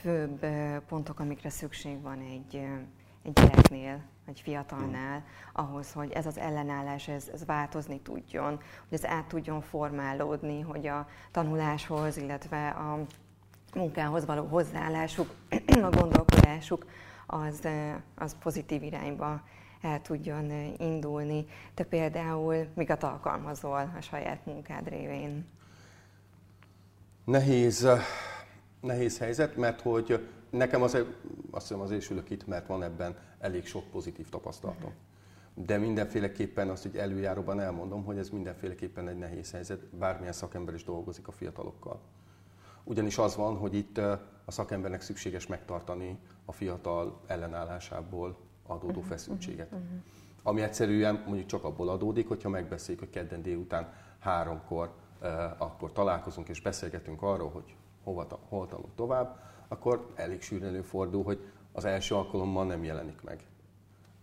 főbb 0.00 0.46
pontok, 0.88 1.20
amikre 1.20 1.50
szükség 1.50 2.02
van 2.02 2.18
egy, 2.18 2.66
egy 3.22 3.32
gyereknél, 3.32 4.00
egy 4.26 4.40
fiatalnál, 4.40 5.24
ahhoz, 5.52 5.92
hogy 5.92 6.10
ez 6.10 6.26
az 6.26 6.38
ellenállás 6.38 7.08
ez, 7.08 7.28
ez 7.32 7.44
változni 7.44 8.00
tudjon, 8.00 8.50
hogy 8.88 8.98
ez 8.98 9.04
át 9.04 9.26
tudjon 9.26 9.60
formálódni, 9.60 10.60
hogy 10.60 10.86
a 10.86 11.08
tanuláshoz, 11.30 12.16
illetve 12.16 12.68
a 12.68 12.98
munkához 13.74 14.24
való 14.24 14.44
hozzáállásuk, 14.44 15.34
a 15.82 15.90
gondolkodásuk 15.90 16.86
az, 17.26 17.68
az 18.14 18.36
pozitív 18.42 18.82
irányba 18.82 19.42
el 19.80 20.02
tudjon 20.02 20.50
indulni. 20.78 21.46
Te 21.74 21.84
például 21.84 22.66
miket 22.74 23.02
alkalmazol 23.02 23.92
a 23.98 24.00
saját 24.00 24.46
munkád 24.46 24.88
révén? 24.88 25.46
Nehéz, 27.24 27.88
nehéz 28.80 29.18
helyzet, 29.18 29.56
mert 29.56 29.80
hogy 29.80 30.28
nekem 30.52 30.82
az, 30.82 30.96
azt 31.50 31.68
hiszem 31.68 31.80
azért 31.80 32.10
ülök 32.10 32.30
itt, 32.30 32.46
mert 32.46 32.66
van 32.66 32.82
ebben 32.82 33.16
elég 33.38 33.66
sok 33.66 33.84
pozitív 33.90 34.28
tapasztalatom. 34.28 34.92
De 35.54 35.78
mindenféleképpen 35.78 36.68
azt, 36.68 36.82
hogy 36.82 36.96
előjáróban 36.96 37.60
elmondom, 37.60 38.04
hogy 38.04 38.18
ez 38.18 38.28
mindenféleképpen 38.28 39.08
egy 39.08 39.18
nehéz 39.18 39.50
helyzet, 39.50 39.84
bármilyen 39.84 40.32
szakember 40.32 40.74
is 40.74 40.84
dolgozik 40.84 41.28
a 41.28 41.32
fiatalokkal. 41.32 42.00
Ugyanis 42.84 43.18
az 43.18 43.36
van, 43.36 43.56
hogy 43.56 43.74
itt 43.74 43.98
a 44.44 44.50
szakembernek 44.50 45.00
szükséges 45.00 45.46
megtartani 45.46 46.18
a 46.44 46.52
fiatal 46.52 47.20
ellenállásából 47.26 48.36
adódó 48.66 48.88
uh-huh, 48.88 49.04
feszültséget. 49.04 49.72
Uh-huh. 49.72 49.86
Ami 50.42 50.60
egyszerűen 50.62 51.22
mondjuk 51.26 51.46
csak 51.46 51.64
abból 51.64 51.88
adódik, 51.88 52.28
hogyha 52.28 52.48
megbeszéljük, 52.48 53.02
hogy 53.02 53.12
kedden 53.12 53.42
délután 53.42 53.92
háromkor 54.18 54.90
akkor 55.58 55.92
találkozunk 55.92 56.48
és 56.48 56.60
beszélgetünk 56.60 57.22
arról, 57.22 57.50
hogy 57.50 57.76
hova, 58.04 58.26
hol 58.48 58.66
tanul 58.66 58.90
tovább, 58.94 59.38
akkor 59.72 60.12
elég 60.14 60.42
sűrűn 60.42 60.68
előfordul, 60.68 61.22
hogy 61.24 61.50
az 61.72 61.84
első 61.84 62.14
alkalommal 62.14 62.66
nem 62.66 62.84
jelenik 62.84 63.22
meg. 63.22 63.46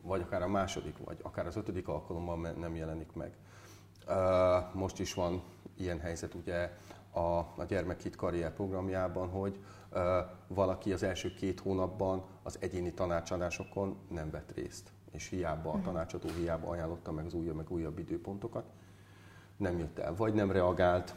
Vagy 0.02 0.22
akár 0.22 0.42
a 0.42 0.48
második, 0.48 0.98
vagy 1.06 1.18
akár 1.22 1.48
az 1.48 1.56
ötödik 1.56 1.88
alkalommal 1.88 2.52
nem 2.52 2.76
jelenik 2.76 3.14
meg. 3.14 3.38
Most 4.74 5.00
is 5.00 5.14
van 5.14 5.44
ilyen 5.78 6.00
helyzet 6.00 6.34
ugye 6.34 6.78
a, 7.12 7.38
a 7.38 7.64
Gyermekhit 7.68 8.16
karrier 8.16 8.54
programjában, 8.54 9.30
hogy 9.30 9.60
valaki 10.48 10.94
az 10.94 11.04
első 11.04 11.34
két 11.34 11.60
hónapban 11.60 12.24
az 12.44 12.58
egyéni 12.60 12.94
tanácsadásokon 12.94 13.98
nem 14.10 14.30
vett 14.30 14.52
részt, 14.56 14.92
és 15.12 15.28
hiába 15.28 15.72
a 15.72 15.76
mhm. 15.76 15.86
tanácsadó 15.86 16.30
hiába 16.38 16.70
ajánlotta 16.70 17.12
meg 17.12 17.26
az 17.26 17.34
újabb, 17.34 17.56
meg 17.56 17.72
újabb 17.72 18.00
időpontokat, 18.00 18.66
nem 19.58 19.78
jött 19.78 20.00
el, 20.00 20.16
vagy 20.16 20.34
nem 20.34 20.52
reagált, 20.52 21.16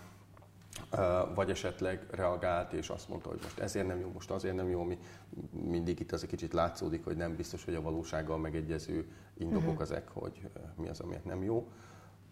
vagy 1.35 1.51
esetleg 1.51 2.07
reagált, 2.11 2.73
és 2.73 2.89
azt 2.89 3.09
mondta, 3.09 3.29
hogy 3.29 3.39
most 3.43 3.59
ezért 3.59 3.87
nem 3.87 4.01
jó, 4.01 4.11
most 4.13 4.31
azért 4.31 4.55
nem 4.55 4.69
jó, 4.69 4.81
ami 4.81 4.99
mindig 5.51 6.01
itt 6.01 6.13
az 6.13 6.23
egy 6.23 6.29
kicsit 6.29 6.53
látszódik, 6.53 7.05
hogy 7.05 7.17
nem 7.17 7.37
biztos, 7.37 7.65
hogy 7.65 7.75
a 7.75 7.83
valósággal 7.83 8.39
megegyező 8.39 9.13
indokok 9.39 9.67
uh-huh. 9.67 9.83
ezek, 9.83 10.09
hogy 10.09 10.49
mi 10.77 10.89
az, 10.89 11.01
amiért 11.01 11.25
nem 11.25 11.43
jó. 11.43 11.69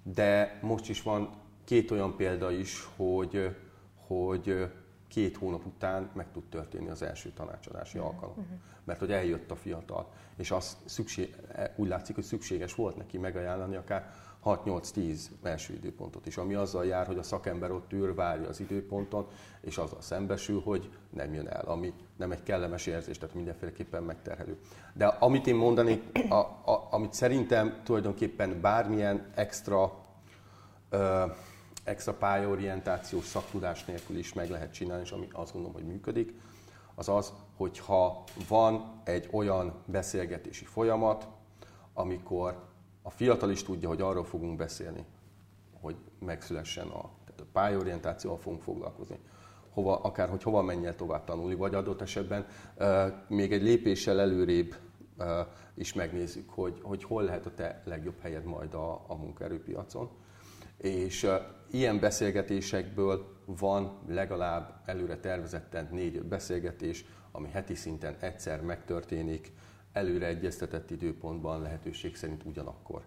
De 0.02 0.58
most 0.62 0.88
is 0.88 1.02
van 1.02 1.30
két 1.64 1.90
olyan 1.90 2.16
példa 2.16 2.50
is, 2.50 2.88
hogy, 2.96 3.56
hogy 4.06 4.70
két 5.08 5.36
hónap 5.36 5.66
után 5.66 6.10
meg 6.14 6.26
tud 6.32 6.44
történni 6.48 6.88
az 6.88 7.02
első 7.02 7.30
tanácsadási 7.30 7.98
uh-huh. 7.98 8.14
alkalom. 8.14 8.36
Uh-huh. 8.38 8.58
Mert 8.84 8.98
hogy 8.98 9.12
eljött 9.12 9.50
a 9.50 9.56
fiatal, 9.56 10.12
és 10.36 10.50
az 10.50 10.76
szükség, 10.84 11.36
úgy 11.76 11.88
látszik, 11.88 12.14
hogy 12.14 12.24
szükséges 12.24 12.74
volt 12.74 12.96
neki 12.96 13.18
megajánlani 13.18 13.76
akár 13.76 14.12
6-8-10 14.44 15.20
első 15.42 15.74
időpontot 15.74 16.26
is, 16.26 16.36
ami 16.36 16.54
azzal 16.54 16.86
jár, 16.86 17.06
hogy 17.06 17.18
a 17.18 17.22
szakember 17.22 17.70
ott 17.70 17.92
ül, 17.92 18.14
várja 18.14 18.48
az 18.48 18.60
időponton, 18.60 19.26
és 19.60 19.78
azzal 19.78 20.00
szembesül, 20.00 20.60
hogy 20.60 20.90
nem 21.10 21.34
jön 21.34 21.48
el, 21.48 21.64
ami 21.64 21.92
nem 22.16 22.32
egy 22.32 22.42
kellemes 22.42 22.86
érzés, 22.86 23.18
tehát 23.18 23.34
mindenféleképpen 23.34 24.02
megterhelő. 24.02 24.58
De 24.94 25.06
amit 25.06 25.46
én 25.46 25.54
mondani, 25.54 26.02
a, 26.28 26.34
a, 26.34 26.88
amit 26.90 27.12
szerintem 27.12 27.80
tulajdonképpen 27.84 28.60
bármilyen 28.60 29.26
extra 29.34 29.92
ö, 30.90 31.24
extra 31.84 32.14
pályaorientációs 32.14 33.24
szaktudás 33.24 33.84
nélkül 33.84 34.16
is 34.16 34.32
meg 34.32 34.50
lehet 34.50 34.72
csinálni, 34.72 35.02
és 35.02 35.10
ami 35.10 35.28
azt 35.32 35.52
gondolom, 35.52 35.76
hogy 35.76 35.86
működik, 35.86 36.34
az 36.94 37.08
az, 37.08 37.32
hogyha 37.56 38.24
van 38.48 39.00
egy 39.04 39.28
olyan 39.30 39.74
beszélgetési 39.84 40.64
folyamat, 40.64 41.28
amikor 41.94 42.69
a 43.02 43.10
fiatal 43.10 43.50
is 43.50 43.62
tudja, 43.62 43.88
hogy 43.88 44.00
arról 44.00 44.24
fogunk 44.24 44.56
beszélni, 44.56 45.04
hogy 45.80 45.96
megszülessen 46.18 46.86
a, 46.86 47.10
tehát 47.24 47.40
a 47.40 47.46
pályorientációval 47.52 48.38
fogunk 48.38 48.62
foglalkozni. 48.62 49.18
Hova, 49.70 49.96
akár 49.96 50.28
hogy 50.28 50.42
hova 50.42 50.62
menjen 50.62 50.96
tovább 50.96 51.24
tanulni, 51.24 51.54
vagy 51.54 51.74
adott 51.74 52.00
esetben 52.00 52.46
uh, 52.78 53.12
még 53.28 53.52
egy 53.52 53.62
lépéssel 53.62 54.20
előrébb 54.20 54.74
uh, 55.18 55.26
is 55.74 55.92
megnézzük, 55.92 56.50
hogy, 56.50 56.80
hogy 56.82 57.04
hol 57.04 57.22
lehet 57.22 57.46
a 57.46 57.54
te 57.54 57.82
legjobb 57.84 58.20
helyed 58.20 58.44
majd 58.44 58.74
a, 58.74 59.04
a 59.06 59.14
munkaerőpiacon. 59.14 60.10
És 60.76 61.22
uh, 61.22 61.34
ilyen 61.70 62.00
beszélgetésekből 62.00 63.36
van 63.44 63.98
legalább 64.08 64.80
előre 64.84 65.16
tervezetten 65.16 65.88
négy-öt 65.90 66.26
beszélgetés, 66.26 67.04
ami 67.32 67.48
heti 67.48 67.74
szinten 67.74 68.16
egyszer 68.20 68.62
megtörténik, 68.62 69.52
előre 69.92 70.26
egyeztetett 70.26 70.90
időpontban 70.90 71.62
lehetőség 71.62 72.16
szerint 72.16 72.44
ugyanakkor. 72.44 73.02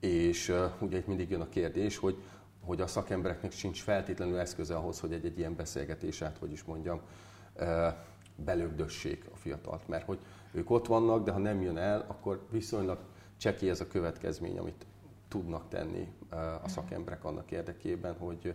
És 0.00 0.54
ugye 0.80 0.98
itt 0.98 1.06
mindig 1.06 1.30
jön 1.30 1.40
a 1.40 1.48
kérdés, 1.48 1.96
hogy, 1.96 2.16
hogy 2.60 2.80
a 2.80 2.86
szakembereknek 2.86 3.52
sincs 3.52 3.82
feltétlenül 3.82 4.38
eszköze 4.38 4.76
ahhoz, 4.76 5.00
hogy 5.00 5.12
egy, 5.12 5.24
egy 5.24 5.38
ilyen 5.38 5.56
beszélgetésát, 5.56 6.38
hogy 6.38 6.52
is 6.52 6.62
mondjam, 6.64 7.00
belögdössék 8.36 9.24
a 9.32 9.36
fiatalt. 9.36 9.88
Mert 9.88 10.04
hogy 10.04 10.18
ők 10.52 10.70
ott 10.70 10.86
vannak, 10.86 11.24
de 11.24 11.32
ha 11.32 11.38
nem 11.38 11.62
jön 11.62 11.76
el, 11.76 12.04
akkor 12.08 12.46
viszonylag 12.50 12.98
csekély 13.36 13.70
ez 13.70 13.80
a 13.80 13.86
következmény, 13.86 14.58
amit 14.58 14.86
tudnak 15.28 15.68
tenni 15.68 16.12
a 16.62 16.68
szakemberek 16.68 17.24
annak 17.24 17.50
érdekében, 17.50 18.16
hogy 18.18 18.54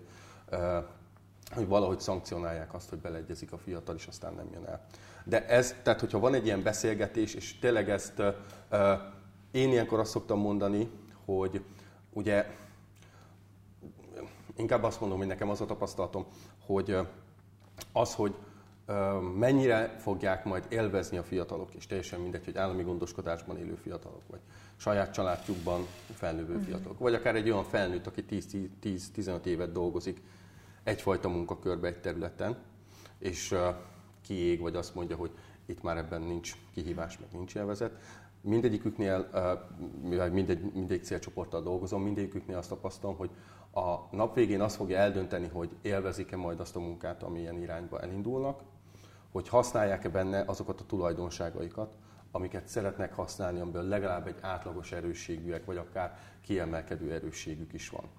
hogy 1.54 1.68
valahogy 1.68 2.00
szankcionálják 2.00 2.74
azt, 2.74 2.90
hogy 2.90 3.00
beleegyezik 3.00 3.52
a 3.52 3.58
fiatal, 3.58 3.96
és 3.96 4.08
aztán 4.08 4.34
nem 4.34 4.50
jön 4.54 4.66
el. 4.66 4.86
De 5.24 5.48
ez, 5.48 5.76
tehát 5.84 6.00
hogyha 6.00 6.20
van 6.20 6.34
egy 6.34 6.46
ilyen 6.46 6.64
beszélgetés, 6.64 7.34
és 7.34 7.60
tényleg 7.60 7.90
ezt 7.90 8.20
uh, 8.20 8.36
én 9.52 9.72
ilyenkor 9.72 10.00
azt 10.00 10.12
szoktam 10.12 10.40
mondani, 10.40 10.90
hogy 11.26 11.64
ugye 12.14 12.46
inkább 14.56 14.84
azt 14.84 15.00
mondom, 15.00 15.18
hogy 15.18 15.28
nekem 15.28 15.50
az 15.50 15.62
a 15.62 15.66
tapasztalatom, 15.66 16.26
hogy 16.66 16.98
az, 17.92 18.14
hogy 18.14 18.36
mennyire 19.38 19.96
fogják 20.00 20.46
majd 20.46 20.66
élvezni 20.70 21.18
a 21.18 21.24
fiatalok, 21.24 21.74
és 21.74 21.88
teljesen 21.88 22.20
mindegy, 22.20 22.46
hogy 22.46 22.58
állami 22.58 22.84
gondoskodásban 22.84 23.58
élő 23.58 23.76
fiatalok, 23.76 24.22
vagy 24.28 24.40
saját 24.76 25.14
családjukban 25.14 25.86
felnővő 26.14 26.54
uh-huh. 26.54 26.68
fiatalok, 26.68 27.00
vagy 27.00 27.14
akár 27.14 27.36
egy 27.36 27.50
olyan 27.50 27.64
felnőtt, 27.64 28.08
aki 28.08 28.26
10-15 28.84 29.46
évet 29.46 29.72
dolgozik 29.72 30.22
egyfajta 30.88 31.30
munkakörbe 31.30 31.88
egy 31.88 32.00
területen, 32.00 32.58
és 33.20 33.56
kiég, 34.22 34.60
vagy 34.60 34.76
azt 34.76 34.96
mondja, 34.96 35.16
hogy 35.16 35.32
itt 35.66 35.82
már 35.84 35.98
ebben 35.98 36.22
nincs 36.22 36.56
kihívás, 36.74 37.20
meg 37.20 37.30
nincs 37.32 37.58
elvezet. 37.58 37.92
Mindegyiküknél, 38.42 39.30
mivel 40.02 40.32
mindegy, 40.32 40.72
mindegy 40.74 41.04
célcsoporttal 41.04 41.62
dolgozom, 41.62 42.04
mindegyiküknél 42.04 42.58
azt 42.58 42.70
tapasztalom, 42.70 43.16
hogy 43.16 43.30
a 43.74 44.16
nap 44.16 44.36
végén 44.36 44.62
azt 44.62 44.76
fogja 44.76 44.98
eldönteni, 44.98 45.48
hogy 45.48 45.70
élvezik-e 45.82 46.36
majd 46.36 46.60
azt 46.60 46.76
a 46.76 46.80
munkát, 46.80 47.24
ami 47.24 47.40
ilyen 47.40 47.62
irányba 47.62 48.02
elindulnak, 48.02 48.62
hogy 49.32 49.50
használják-e 49.50 50.10
benne 50.10 50.44
azokat 50.46 50.82
a 50.82 50.86
tulajdonságaikat, 50.86 51.94
amiket 52.32 52.68
szeretnek 52.68 53.14
használni, 53.14 53.60
amiből 53.60 53.84
legalább 53.84 54.28
egy 54.28 54.38
átlagos 54.42 54.92
erősségűek, 54.92 55.66
vagy 55.66 55.78
akár 55.78 56.18
kiemelkedő 56.42 57.12
erősségük 57.14 57.74
is 57.74 57.90
van. 57.90 58.10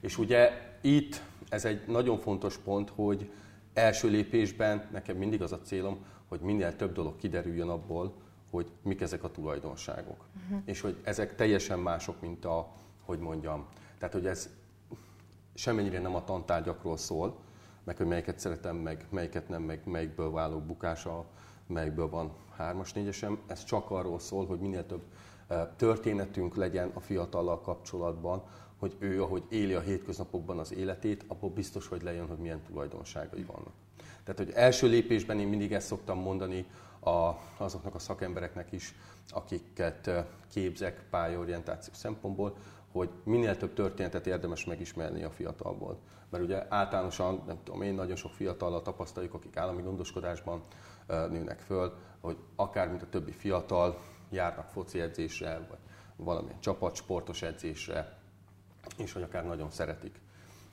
És 0.00 0.18
ugye 0.18 0.50
itt 0.80 1.22
ez 1.50 1.64
egy 1.64 1.86
nagyon 1.86 2.18
fontos 2.18 2.56
pont, 2.56 2.90
hogy 2.90 3.30
első 3.72 4.08
lépésben 4.08 4.88
nekem 4.92 5.16
mindig 5.16 5.42
az 5.42 5.52
a 5.52 5.60
célom, 5.60 6.04
hogy 6.28 6.40
minél 6.40 6.76
több 6.76 6.92
dolog 6.92 7.16
kiderüljön 7.16 7.68
abból, 7.68 8.14
hogy 8.50 8.70
mik 8.82 9.00
ezek 9.00 9.24
a 9.24 9.30
tulajdonságok. 9.30 10.24
Uh-huh. 10.44 10.62
És 10.64 10.80
hogy 10.80 10.96
ezek 11.02 11.34
teljesen 11.34 11.78
mások, 11.78 12.20
mint 12.20 12.44
a, 12.44 12.72
hogy 13.04 13.18
mondjam. 13.18 13.66
Tehát, 13.98 14.14
hogy 14.14 14.26
ez 14.26 14.48
semmennyire 15.54 16.00
nem 16.00 16.14
a 16.14 16.24
tantárgyakról 16.24 16.96
szól, 16.96 17.36
meg 17.84 17.96
hogy 17.96 18.06
melyiket 18.06 18.38
szeretem, 18.38 18.76
meg 18.76 19.06
melyiket 19.10 19.48
nem, 19.48 19.62
meg 19.62 19.80
melyikből 19.84 20.30
válok 20.30 20.62
bukása, 20.62 21.24
melyikből 21.66 22.08
van 22.08 22.32
hármas, 22.56 22.92
négyesem. 22.92 23.38
Ez 23.46 23.64
csak 23.64 23.90
arról 23.90 24.18
szól, 24.18 24.46
hogy 24.46 24.58
minél 24.58 24.86
több 24.86 25.02
történetünk 25.76 26.56
legyen 26.56 26.90
a 26.94 27.00
fiatallal 27.00 27.60
kapcsolatban, 27.60 28.42
hogy 28.78 28.96
ő, 28.98 29.22
ahogy 29.22 29.42
éli 29.48 29.74
a 29.74 29.80
hétköznapokban 29.80 30.58
az 30.58 30.72
életét, 30.72 31.24
abból 31.28 31.50
biztos, 31.50 31.86
hogy 31.86 32.02
lejön, 32.02 32.26
hogy 32.26 32.38
milyen 32.38 32.62
tulajdonságai 32.62 33.42
vannak. 33.42 33.72
Tehát, 34.24 34.38
hogy 34.38 34.50
első 34.54 34.86
lépésben 34.86 35.40
én 35.40 35.48
mindig 35.48 35.72
ezt 35.72 35.86
szoktam 35.86 36.18
mondani 36.18 36.66
a, 37.00 37.32
azoknak 37.56 37.94
a 37.94 37.98
szakembereknek 37.98 38.72
is, 38.72 38.94
akiket 39.30 40.10
képzek 40.52 41.04
pályaorientáció 41.10 41.92
szempontból, 41.94 42.56
hogy 42.92 43.10
minél 43.24 43.56
több 43.56 43.74
történetet 43.74 44.26
érdemes 44.26 44.64
megismerni 44.64 45.22
a 45.22 45.30
fiatalból. 45.30 45.98
Mert 46.30 46.44
ugye 46.44 46.66
általánosan, 46.68 47.42
nem 47.46 47.58
tudom 47.64 47.82
én, 47.82 47.94
nagyon 47.94 48.16
sok 48.16 48.32
fiatallal 48.32 48.82
tapasztaljuk, 48.82 49.34
akik 49.34 49.56
állami 49.56 49.82
gondoskodásban 49.82 50.62
nőnek 51.06 51.58
föl, 51.58 51.96
hogy 52.20 52.36
akár 52.56 52.88
mint 52.88 53.02
a 53.02 53.08
többi 53.08 53.32
fiatal 53.32 53.98
járnak 54.30 54.68
foci 54.68 55.00
edzésre, 55.00 55.66
vagy 55.68 55.78
valamilyen 56.16 56.60
csapatsportos 56.60 57.42
edzésre, 57.42 58.17
és 58.96 59.12
hogy 59.12 59.22
akár 59.22 59.46
nagyon 59.46 59.70
szeretik. 59.70 60.20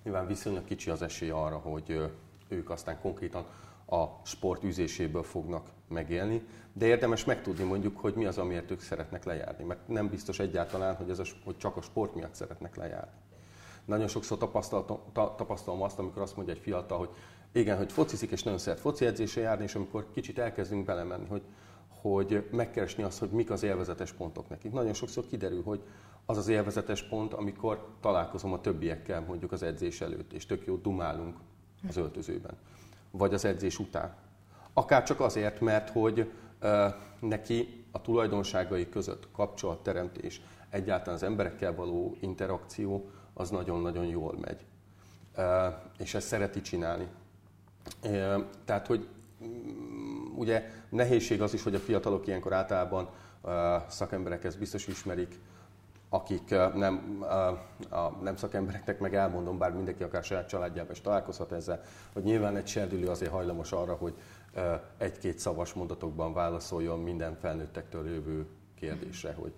Nyilván 0.04 0.28
viszonylag 0.28 0.66
kicsi 0.66 0.90
az 0.90 1.02
esély 1.02 1.30
arra, 1.30 1.58
hogy 1.58 2.12
ők 2.48 2.70
aztán 2.70 3.00
konkrétan 3.00 3.46
a 3.86 4.06
sport 4.24 4.64
űzéséből 4.64 5.24
fognak 5.24 5.70
megélni, 5.88 6.48
de 6.74 6.86
érdemes 6.86 7.26
megtudni 7.26 7.64
mondjuk, 7.64 7.98
hogy 7.98 8.14
mi 8.14 8.26
az, 8.26 8.38
amiért 8.38 8.72
ők 8.72 8.82
szeretnek 8.82 9.24
lejárni, 9.24 9.64
mert 9.64 9.88
nem 9.88 10.10
biztos 10.10 10.40
egyáltalán, 10.40 10.96
hogy, 10.96 11.10
ez 11.10 11.20
a, 11.20 11.24
hogy 11.44 11.58
csak 11.58 11.78
a 11.78 11.82
sport 11.82 12.16
miatt 12.16 12.36
szeretnek 12.36 12.76
lejárni. 12.76 13.20
Nagyon 13.86 14.08
sokszor 14.08 14.38
tapasztalom, 14.38 15.00
tapasztalom 15.14 15.82
azt, 15.82 16.00
amikor 16.00 16.22
azt 16.22 16.36
mondja 16.36 16.54
egy 16.54 16.60
fiatal, 16.60 16.98
hogy 16.98 17.10
igen, 17.52 17.78
hogy 17.78 17.92
focizik 17.92 18.32
és 18.32 18.44
nagyon 18.44 18.60
szeret 18.60 18.80
foci 18.80 19.06
edzésre 19.06 19.42
járni, 19.42 19.64
és 19.64 19.76
amikor 19.76 20.12
kicsit 20.14 20.40
elkezdünk 20.40 20.86
belemenni, 20.86 21.28
hogy, 21.28 21.42
hogy 22.12 22.48
megkeresni 22.52 23.04
azt, 23.04 23.20
hogy 23.20 23.30
mik 23.30 23.50
az 23.50 23.64
élvezetes 23.64 24.12
pontok 24.12 24.50
nekik. 24.50 24.72
Nagyon 24.72 24.94
sokszor 24.94 25.26
kiderül, 25.26 25.64
hogy 25.64 25.82
az 26.26 26.38
az 26.38 26.48
élvezetes 26.48 27.04
pont, 27.04 27.34
amikor 27.34 27.88
találkozom 28.02 28.54
a 28.54 28.62
többiekkel 28.62 29.22
mondjuk 29.22 29.52
az 29.52 29.64
edzés 29.64 30.02
előtt, 30.02 30.34
és 30.34 30.46
tök 30.46 30.66
jó 30.66 30.76
dumálunk 30.76 31.38
az 31.88 31.98
öltözőben, 31.98 32.58
vagy 33.12 33.34
az 33.34 33.46
edzés 33.46 33.80
után. 33.80 34.16
Akár 34.74 35.04
csak 35.04 35.20
azért, 35.20 35.60
mert 35.60 35.90
hogy 35.90 36.32
uh, 36.62 36.94
neki 37.20 37.86
a 37.92 38.02
tulajdonságai 38.02 38.90
között 38.90 39.28
kapcsolatteremtés, 39.32 40.42
egyáltalán 40.70 41.16
az 41.16 41.24
emberekkel 41.24 41.76
való 41.76 42.16
interakció, 42.20 43.10
az 43.34 43.50
nagyon-nagyon 43.50 44.06
jól 44.06 44.38
megy. 44.42 44.66
Uh, 45.38 45.44
és 45.98 46.14
ezt 46.14 46.28
szereti 46.28 46.62
csinálni. 46.62 47.08
Uh, 48.04 48.44
tehát, 48.66 48.88
hogy 48.88 49.08
ugye 50.38 50.64
nehézség 50.90 51.42
az 51.42 51.54
is, 51.54 51.64
hogy 51.64 51.76
a 51.76 51.80
fiatalok 51.80 52.28
ilyenkor 52.28 52.54
általában 52.54 53.10
szakemberek 53.88 54.44
ezt 54.44 54.60
biztos 54.60 54.88
ismerik, 54.88 55.40
akik 56.10 56.50
nem, 56.74 57.26
a 57.90 58.10
nem 58.10 58.36
szakembereknek 58.36 59.00
meg 59.00 59.16
elmondom, 59.16 59.58
bár 59.58 59.74
mindenki 59.74 60.04
akár 60.04 60.24
saját 60.24 60.48
családjában 60.48 60.92
is 60.92 61.02
találkozhat 61.02 61.52
ezzel, 61.52 61.82
hogy 62.14 62.24
nyilván 62.24 62.56
egy 62.56 62.68
serdülő 62.68 63.08
azért 63.08 63.32
hajlamos 63.32 63.72
arra, 63.72 63.94
hogy 63.94 64.14
egy-két 64.98 65.40
szavas 65.40 65.74
mondatokban 65.74 66.34
válaszoljon 66.34 67.00
minden 67.00 67.38
felnőttektől 67.42 68.10
jövő 68.10 68.46
kérdésre, 68.80 69.34
hogy 69.34 69.54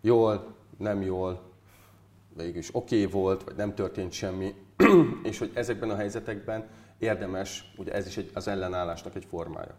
jól, 0.00 0.54
nem 0.78 1.02
jól, 1.02 1.40
végülis 2.36 2.68
oké 2.72 3.04
okay 3.04 3.20
volt, 3.20 3.44
vagy 3.44 3.56
nem 3.56 3.74
történt 3.74 4.12
semmi, 4.12 4.54
és 5.22 5.38
hogy 5.38 5.50
ezekben 5.54 5.90
a 5.90 5.96
helyzetekben 5.96 6.68
érdemes, 6.98 7.72
ugye 7.76 7.92
ez 7.92 8.06
is 8.06 8.16
egy, 8.16 8.30
az 8.34 8.48
ellenállásnak 8.48 9.14
egy 9.14 9.24
formája. 9.24 9.74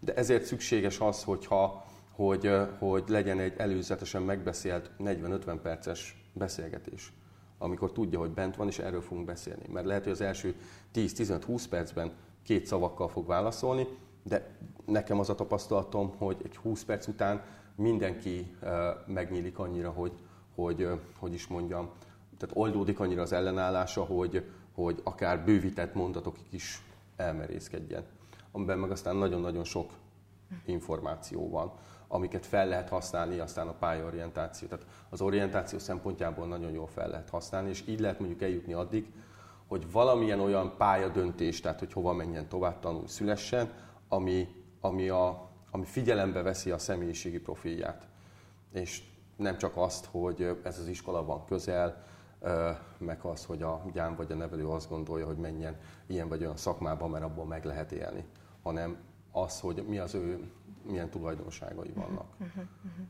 De 0.00 0.14
ezért 0.14 0.44
szükséges 0.44 1.00
az, 1.00 1.22
hogyha 1.24 1.86
hogy, 2.18 2.50
hogy 2.78 3.04
legyen 3.06 3.38
egy 3.38 3.54
előzetesen 3.56 4.22
megbeszélt 4.22 4.90
40-50 4.98 5.58
perces 5.62 6.24
beszélgetés, 6.32 7.12
amikor 7.58 7.92
tudja, 7.92 8.18
hogy 8.18 8.30
bent 8.30 8.56
van, 8.56 8.66
és 8.68 8.78
erről 8.78 9.00
fogunk 9.00 9.26
beszélni. 9.26 9.68
Mert 9.72 9.86
lehet, 9.86 10.02
hogy 10.02 10.12
az 10.12 10.20
első 10.20 10.54
10-15-20 10.94 11.64
percben 11.70 12.12
két 12.42 12.66
szavakkal 12.66 13.08
fog 13.08 13.26
válaszolni, 13.26 13.86
de 14.22 14.56
nekem 14.84 15.18
az 15.18 15.28
a 15.28 15.34
tapasztalatom, 15.34 16.12
hogy 16.16 16.36
egy 16.44 16.56
20 16.56 16.84
perc 16.84 17.06
után 17.06 17.42
mindenki 17.74 18.56
megnyílik 19.06 19.58
annyira, 19.58 19.90
hogy, 19.90 20.12
hogy, 20.54 20.88
hogy 21.18 21.34
is 21.34 21.46
mondjam, 21.46 21.90
tehát 22.38 22.56
oldódik 22.56 23.00
annyira 23.00 23.22
az 23.22 23.32
ellenállása, 23.32 24.04
hogy, 24.04 24.44
hogy 24.74 25.00
akár 25.04 25.44
bővített 25.44 25.94
mondatokig 25.94 26.46
is 26.50 26.82
elmerészkedjen. 27.16 28.04
Amiben 28.52 28.78
meg 28.78 28.90
aztán 28.90 29.16
nagyon-nagyon 29.16 29.64
sok 29.64 29.90
információ 30.64 31.50
van 31.50 31.72
amiket 32.08 32.46
fel 32.46 32.68
lehet 32.68 32.88
használni 32.88 33.38
aztán 33.38 33.68
a 33.68 33.72
pályaorientáció. 33.72 34.68
Tehát 34.68 34.86
az 35.08 35.20
orientáció 35.20 35.78
szempontjából 35.78 36.46
nagyon 36.46 36.70
jól 36.70 36.86
fel 36.86 37.08
lehet 37.08 37.30
használni, 37.30 37.68
és 37.68 37.82
így 37.86 38.00
lehet 38.00 38.18
mondjuk 38.18 38.42
eljutni 38.42 38.72
addig, 38.72 39.12
hogy 39.66 39.90
valamilyen 39.92 40.40
olyan 40.40 40.74
pályadöntés, 40.76 41.60
tehát 41.60 41.78
hogy 41.78 41.92
hova 41.92 42.12
menjen 42.12 42.48
tovább 42.48 42.78
tanulni, 42.80 43.08
szülessen, 43.08 43.72
ami, 44.08 44.48
ami, 44.80 45.08
a, 45.08 45.50
ami 45.70 45.84
figyelembe 45.84 46.42
veszi 46.42 46.70
a 46.70 46.78
személyiségi 46.78 47.38
profilját. 47.38 48.06
És 48.72 49.02
nem 49.36 49.58
csak 49.58 49.76
azt, 49.76 50.08
hogy 50.10 50.56
ez 50.62 50.78
az 50.78 50.88
iskola 50.88 51.24
van 51.24 51.44
közel, 51.44 52.04
meg 52.98 53.18
az, 53.22 53.44
hogy 53.44 53.62
a 53.62 53.82
gyám 53.92 54.16
vagy 54.16 54.32
a 54.32 54.34
nevelő 54.34 54.68
azt 54.68 54.88
gondolja, 54.88 55.26
hogy 55.26 55.36
menjen 55.36 55.76
ilyen 56.06 56.28
vagy 56.28 56.40
olyan 56.40 56.56
szakmába, 56.56 57.08
mert 57.08 57.24
abból 57.24 57.44
meg 57.44 57.64
lehet 57.64 57.92
élni, 57.92 58.24
hanem 58.62 58.96
az, 59.32 59.60
hogy 59.60 59.84
mi 59.88 59.98
az 59.98 60.14
ő 60.14 60.50
milyen 60.82 61.10
tulajdonságai 61.10 61.92
vannak. 61.94 62.26
Uh-huh, 62.38 62.64
uh-huh. 62.84 63.06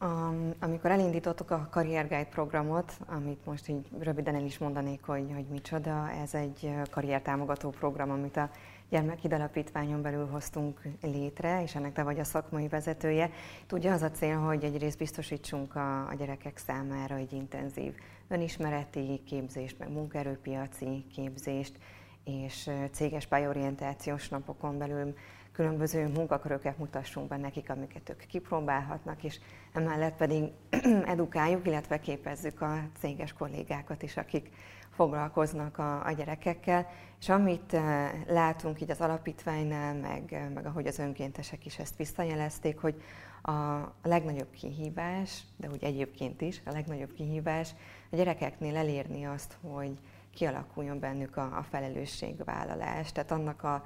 Um, 0.00 0.54
amikor 0.60 0.90
elindítottuk 0.90 1.50
a 1.50 1.68
Career 1.70 2.08
Guide 2.08 2.28
programot, 2.30 2.92
amit 3.06 3.46
most 3.46 3.68
így 3.68 3.88
röviden 3.98 4.34
el 4.34 4.44
is 4.44 4.58
mondanék, 4.58 5.04
hogy, 5.04 5.32
hogy 5.34 5.46
micsoda, 5.46 6.10
ez 6.10 6.34
egy 6.34 6.74
karriertámogató 6.90 7.70
program, 7.70 8.10
amit 8.10 8.36
a 8.36 8.50
Gyermekid 8.90 9.32
Alapítványon 9.32 10.02
belül 10.02 10.26
hoztunk 10.26 10.82
létre, 11.02 11.62
és 11.62 11.74
ennek 11.74 11.92
te 11.92 12.02
vagy 12.02 12.18
a 12.18 12.24
szakmai 12.24 12.68
vezetője. 12.68 13.30
Tudja 13.66 13.92
az 13.92 14.02
a 14.02 14.10
cél, 14.10 14.36
hogy 14.36 14.64
egyrészt 14.64 14.98
biztosítsunk 14.98 15.74
a, 15.74 16.08
a 16.08 16.14
gyerekek 16.14 16.58
számára 16.58 17.14
egy 17.14 17.32
intenzív 17.32 17.94
önismereti 18.28 19.22
képzést, 19.26 19.78
meg 19.78 19.90
munkaerőpiaci 19.90 21.04
képzést, 21.12 21.78
és 22.24 22.70
céges 22.92 23.26
pályorientációs 23.26 24.28
napokon 24.28 24.78
belül 24.78 25.14
különböző 25.52 26.06
munkaköröket 26.06 26.78
mutassunk 26.78 27.28
be 27.28 27.36
nekik, 27.36 27.70
amiket 27.70 28.10
ők 28.10 28.26
kipróbálhatnak, 28.26 29.24
és 29.24 29.38
emellett 29.72 30.16
pedig 30.16 30.44
edukáljuk, 31.04 31.66
illetve 31.66 32.00
képezzük 32.00 32.60
a 32.60 32.88
céges 32.98 33.32
kollégákat 33.32 34.02
is, 34.02 34.16
akik 34.16 34.50
foglalkoznak 34.98 35.78
a, 35.78 36.06
a 36.06 36.12
gyerekekkel, 36.12 36.86
és 37.20 37.28
amit 37.28 37.72
uh, 37.72 37.80
látunk 38.26 38.80
így 38.80 38.90
az 38.90 39.00
alapítványnál, 39.00 39.94
meg, 39.94 40.50
meg 40.54 40.66
ahogy 40.66 40.86
az 40.86 40.98
önkéntesek 40.98 41.66
is 41.66 41.78
ezt 41.78 41.96
visszajelezték, 41.96 42.78
hogy 42.78 43.02
a 43.42 43.80
legnagyobb 44.02 44.50
kihívás, 44.50 45.42
de 45.56 45.68
úgy 45.70 45.84
egyébként 45.84 46.40
is, 46.40 46.62
a 46.64 46.70
legnagyobb 46.70 47.12
kihívás 47.12 47.74
a 48.10 48.16
gyerekeknél 48.16 48.76
elérni 48.76 49.26
azt, 49.26 49.56
hogy 49.60 49.98
kialakuljon 50.34 50.98
bennük 50.98 51.36
a, 51.36 51.56
a 51.58 51.62
felelősségvállalás, 51.70 53.12
tehát 53.12 53.30
annak 53.30 53.62
a, 53.62 53.84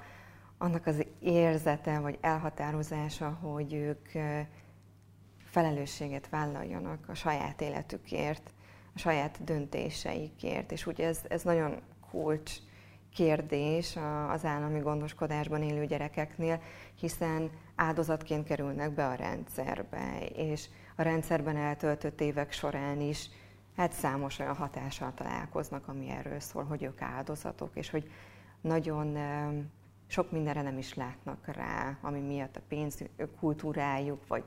annak 0.57 0.85
az 0.85 1.05
érzete 1.19 1.99
vagy 1.99 2.17
elhatározása, 2.21 3.29
hogy 3.29 3.73
ők 3.73 4.09
felelősséget 5.45 6.29
vállaljanak 6.29 7.09
a 7.09 7.13
saját 7.13 7.61
életükért, 7.61 8.52
a 8.95 8.99
saját 8.99 9.43
döntéseikért. 9.43 10.71
És 10.71 10.85
ugye 10.85 11.07
ez, 11.07 11.19
ez 11.27 11.43
nagyon 11.43 11.81
kulcs 12.09 12.53
kérdés 13.13 13.97
az 14.29 14.45
állami 14.45 14.79
gondoskodásban 14.79 15.61
élő 15.61 15.85
gyerekeknél, 15.85 16.61
hiszen 16.99 17.49
áldozatként 17.75 18.45
kerülnek 18.45 18.91
be 18.91 19.07
a 19.07 19.15
rendszerbe, 19.15 20.19
és 20.35 20.67
a 20.95 21.01
rendszerben 21.01 21.57
eltöltött 21.57 22.21
évek 22.21 22.51
során 22.51 23.01
is 23.01 23.29
hát 23.75 23.91
számos 23.91 24.39
olyan 24.39 24.55
hatással 24.55 25.13
találkoznak, 25.15 25.87
ami 25.87 26.09
erről 26.09 26.39
szól, 26.39 26.63
hogy 26.63 26.83
ők 26.83 27.01
áldozatok, 27.01 27.69
és 27.73 27.89
hogy 27.89 28.11
nagyon 28.61 29.17
sok 30.07 30.31
mindenre 30.31 30.61
nem 30.61 30.77
is 30.77 30.93
látnak 30.93 31.45
rá, 31.45 31.97
ami 32.01 32.19
miatt 32.19 32.55
a 32.55 32.61
pénz 32.67 32.97
kultúrájuk, 33.39 34.27
vagy, 34.27 34.43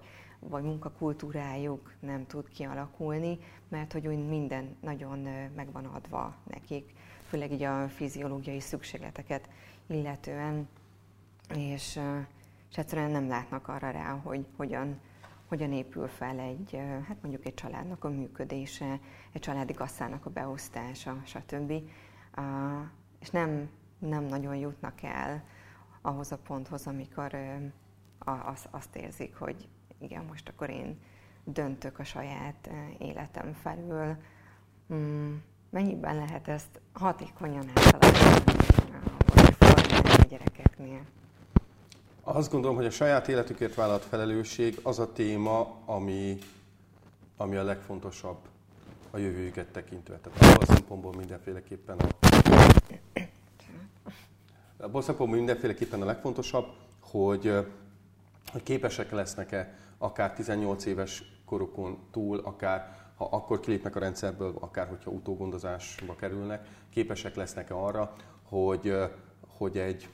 vagy 0.48 0.62
munkakultúrájuk 0.62 1.94
nem 2.00 2.26
tud 2.26 2.48
kialakulni, 2.48 3.38
mert 3.68 3.92
hogy 3.92 4.06
úgy 4.06 4.26
minden 4.28 4.76
nagyon 4.80 5.18
meg 5.54 5.72
van 5.72 5.84
adva 5.84 6.34
nekik, 6.44 6.92
főleg 7.28 7.52
így 7.52 7.62
a 7.62 7.88
fiziológiai 7.88 8.60
szükségleteket 8.60 9.48
illetően, 9.86 10.68
és, 11.54 12.00
és 12.70 12.76
egyszerűen 12.76 13.10
nem 13.10 13.28
látnak 13.28 13.68
arra 13.68 13.90
rá, 13.90 14.10
hogy 14.10 14.46
hogyan, 14.56 15.00
hogyan 15.46 15.72
épül 15.72 16.08
fel 16.08 16.38
egy, 16.38 16.80
hát 17.08 17.16
mondjuk 17.22 17.46
egy 17.46 17.54
családnak 17.54 18.04
a 18.04 18.08
működése, 18.08 19.00
egy 19.32 19.40
családi 19.40 19.72
kasszának 19.72 20.26
a 20.26 20.30
beosztása, 20.30 21.22
stb. 21.24 21.72
És 23.20 23.30
nem, 23.30 23.70
nem 23.98 24.24
nagyon 24.24 24.56
jutnak 24.56 25.02
el 25.02 25.44
ahhoz 26.00 26.32
a 26.32 26.38
ponthoz, 26.38 26.86
amikor 26.86 27.36
az, 28.18 28.68
azt 28.70 28.96
érzik, 28.96 29.34
hogy 29.34 29.68
igen, 29.98 30.24
most 30.24 30.48
akkor 30.48 30.70
én 30.70 30.98
döntök 31.44 31.98
a 31.98 32.04
saját 32.04 32.70
életem 32.98 33.52
felül. 33.62 34.16
Hmm, 34.88 35.42
mennyiben 35.70 36.16
lehet 36.16 36.48
ezt 36.48 36.80
hatékonyan 36.92 37.70
átalakítani 37.74 38.90
a 40.20 40.26
gyerekeknél? 40.28 41.00
Azt 42.22 42.50
gondolom, 42.50 42.76
hogy 42.76 42.86
a 42.86 42.90
saját 42.90 43.28
életükért 43.28 43.74
vállalt 43.74 44.04
felelősség 44.04 44.78
az 44.82 44.98
a 44.98 45.12
téma, 45.12 45.76
ami, 45.84 46.38
ami 47.36 47.56
a 47.56 47.62
legfontosabb 47.62 48.38
a 49.10 49.18
jövőjüket 49.18 49.66
tekintve. 49.66 50.18
Tehát 50.18 50.42
abban 50.42 50.62
a 50.62 50.72
szempontból 50.74 51.12
mindenféleképpen 51.12 51.98
a, 51.98 52.08
abban 54.78 55.00
a 55.00 55.04
szempontból 55.04 55.38
mindenféleképpen 55.38 56.02
a 56.02 56.04
legfontosabb, 56.04 56.66
hogy, 57.00 57.52
hogy 58.52 58.62
képesek 58.62 59.10
lesznek-e 59.10 59.85
akár 59.98 60.32
18 60.32 60.84
éves 60.84 61.40
korukon 61.44 61.98
túl, 62.10 62.38
akár 62.38 63.04
ha 63.16 63.28
akkor 63.30 63.60
kilépnek 63.60 63.96
a 63.96 63.98
rendszerből, 63.98 64.54
akár 64.60 64.88
hogyha 64.88 65.10
utógondozásba 65.10 66.14
kerülnek, 66.14 66.68
képesek 66.90 67.34
lesznek-e 67.34 67.74
arra, 67.74 68.12
hogy, 68.42 68.94
hogy 69.58 69.78
egy, 69.78 70.08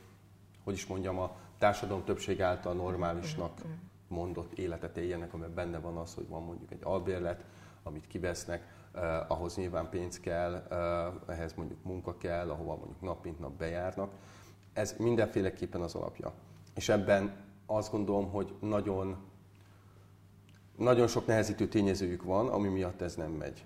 hogy 0.64 0.74
is 0.74 0.86
mondjam, 0.86 1.18
a 1.18 1.36
társadalom 1.58 2.04
többség 2.04 2.42
által 2.42 2.74
normálisnak 2.74 3.60
mondott 4.08 4.52
életet 4.52 4.96
éljenek, 4.96 5.34
amiben 5.34 5.54
benne 5.54 5.78
van 5.78 5.96
az, 5.96 6.14
hogy 6.14 6.28
van 6.28 6.42
mondjuk 6.42 6.70
egy 6.70 6.80
albérlet, 6.82 7.44
amit 7.82 8.06
kivesznek, 8.06 8.68
eh, 8.92 9.30
ahhoz 9.30 9.56
nyilván 9.56 9.88
pénz 9.88 10.20
kell, 10.20 10.54
eh, 10.54 11.36
ehhez 11.36 11.54
mondjuk 11.54 11.84
munka 11.84 12.16
kell, 12.16 12.50
ahova 12.50 12.76
mondjuk 12.76 13.00
nap 13.00 13.24
mint 13.24 13.38
nap 13.38 13.52
bejárnak. 13.52 14.12
Ez 14.72 14.94
mindenféleképpen 14.98 15.80
az 15.80 15.94
alapja. 15.94 16.32
És 16.74 16.88
ebben 16.88 17.36
azt 17.66 17.90
gondolom, 17.90 18.30
hogy 18.30 18.54
nagyon, 18.60 19.16
nagyon 20.82 21.06
sok 21.06 21.26
nehezítő 21.26 21.68
tényezőjük 21.68 22.22
van, 22.22 22.48
ami 22.48 22.68
miatt 22.68 23.00
ez 23.00 23.14
nem 23.14 23.30
megy. 23.30 23.64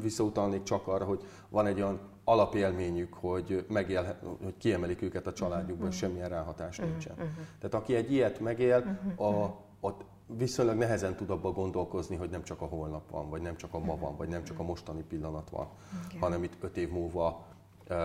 Visszautalnék 0.00 0.62
csak 0.62 0.86
arra, 0.86 1.04
hogy 1.04 1.24
van 1.48 1.66
egy 1.66 1.80
olyan 1.80 2.00
alapélményük, 2.24 3.14
hogy, 3.14 3.64
megél, 3.68 4.18
hogy 4.42 4.56
kiemelik 4.58 5.02
őket 5.02 5.26
a 5.26 5.32
családjukból, 5.32 5.88
és 5.88 5.96
semmilyen 5.96 6.28
ráhatás 6.28 6.78
nincsen. 6.78 7.14
Tehát 7.58 7.74
aki 7.74 7.94
egy 7.94 8.12
ilyet 8.12 8.40
megél, 8.40 8.98
a, 9.16 9.46
ott 9.80 10.04
viszonylag 10.26 10.76
nehezen 10.76 11.16
tud 11.16 11.30
abban 11.30 11.52
gondolkozni, 11.52 12.16
hogy 12.16 12.30
nem 12.30 12.42
csak 12.42 12.60
a 12.60 12.64
holnap 12.64 13.10
van, 13.10 13.30
vagy 13.30 13.42
nem 13.42 13.56
csak 13.56 13.74
a 13.74 13.78
ma 13.78 13.96
van, 13.96 14.16
vagy 14.16 14.28
nem 14.28 14.44
csak 14.44 14.58
a 14.58 14.62
mostani 14.62 15.02
pillanat 15.02 15.50
van, 15.50 15.68
Igen. 16.08 16.20
hanem 16.20 16.42
itt 16.42 16.56
öt 16.60 16.76
év 16.76 16.90
múlva 16.90 17.44
uh, 17.90 17.96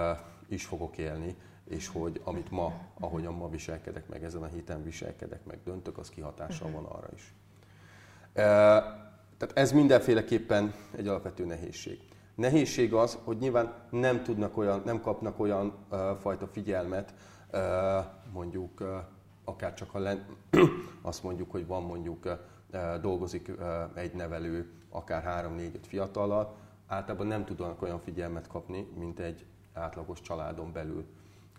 is 0.48 0.66
fogok 0.66 0.98
élni, 0.98 1.36
és 1.64 1.88
hogy 1.88 2.22
amit 2.24 2.52
ma, 2.52 2.74
ahogyan 3.00 3.34
ma 3.34 3.50
viselkedek 3.50 4.10
meg, 4.10 4.24
ezen 4.24 4.42
a 4.42 4.46
héten 4.46 4.84
viselkedek 4.84 5.46
meg, 5.46 5.60
döntök, 5.64 5.98
az 5.98 6.10
kihatással 6.10 6.72
van 6.72 6.86
arra 6.86 7.10
is. 7.14 7.34
Tehát 8.34 9.52
ez 9.54 9.72
mindenféleképpen 9.72 10.74
egy 10.96 11.08
alapvető 11.08 11.46
nehézség. 11.46 12.00
Nehézség 12.36 12.94
az, 12.94 13.18
hogy 13.24 13.38
nyilván 13.38 13.74
nem 13.90 14.24
tudnak 14.24 14.58
olyan, 14.58 14.82
nem 14.86 15.02
kapnak 15.02 15.40
olyan 15.40 15.74
uh, 15.92 16.00
fajta 16.20 16.48
figyelmet, 16.48 17.14
uh, 17.54 17.60
mondjuk 18.34 18.80
uh, 18.80 18.88
akár 19.44 19.74
csak 19.74 19.90
ha 19.90 20.00
len, 20.00 20.26
azt 21.02 21.24
mondjuk, 21.24 21.52
hogy 21.52 21.68
van 21.68 21.84
mondjuk 21.84 22.26
uh, 22.26 23.00
dolgozik 23.02 23.52
uh, 23.60 23.66
egy 23.94 24.14
nevelő, 24.14 24.72
akár 24.90 25.48
3-4-5 25.58 25.76
fiatallal, 25.82 26.56
általában 26.88 27.28
nem 27.28 27.46
tudnak 27.46 27.82
olyan 27.82 28.00
figyelmet 28.00 28.48
kapni, 28.48 28.88
mint 28.98 29.20
egy 29.20 29.46
átlagos 29.74 30.22
családon 30.22 30.72
belül 30.72 31.06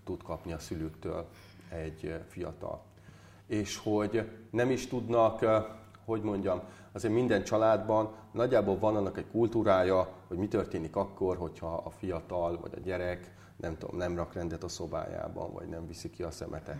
tud 0.04 0.22
kapni 0.22 0.52
a 0.52 0.58
szülőktől 0.58 1.28
egy 1.68 2.20
fiatal. 2.28 2.82
És 3.46 3.76
hogy 3.76 4.30
nem 4.50 4.70
is 4.70 4.86
tudnak, 4.86 5.44
hogy 6.12 6.22
mondjam, 6.22 6.60
azért 6.92 7.14
minden 7.14 7.44
családban 7.44 8.14
nagyjából 8.32 8.78
van 8.78 8.96
annak 8.96 9.18
egy 9.18 9.26
kultúrája, 9.30 10.08
hogy 10.28 10.36
mi 10.36 10.48
történik 10.48 10.96
akkor, 10.96 11.36
hogyha 11.36 11.74
a 11.84 11.90
fiatal 11.90 12.58
vagy 12.60 12.72
a 12.76 12.80
gyerek 12.80 13.34
nem 13.56 13.78
tudom, 13.78 13.96
nem 13.96 14.16
rak 14.16 14.32
rendet 14.32 14.64
a 14.64 14.68
szobájában, 14.68 15.52
vagy 15.52 15.68
nem 15.68 15.86
viszi 15.86 16.10
ki 16.10 16.22
a 16.22 16.30
szemetet, 16.30 16.76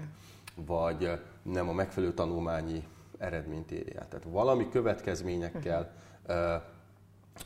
vagy 0.55 1.11
nem 1.43 1.69
a 1.69 1.73
megfelelő 1.73 2.13
tanulmányi 2.13 2.87
eredményt 3.19 3.71
éri 3.71 3.97
el. 3.97 4.09
Tehát 4.09 4.27
valami 4.29 4.69
következményekkel 4.69 5.93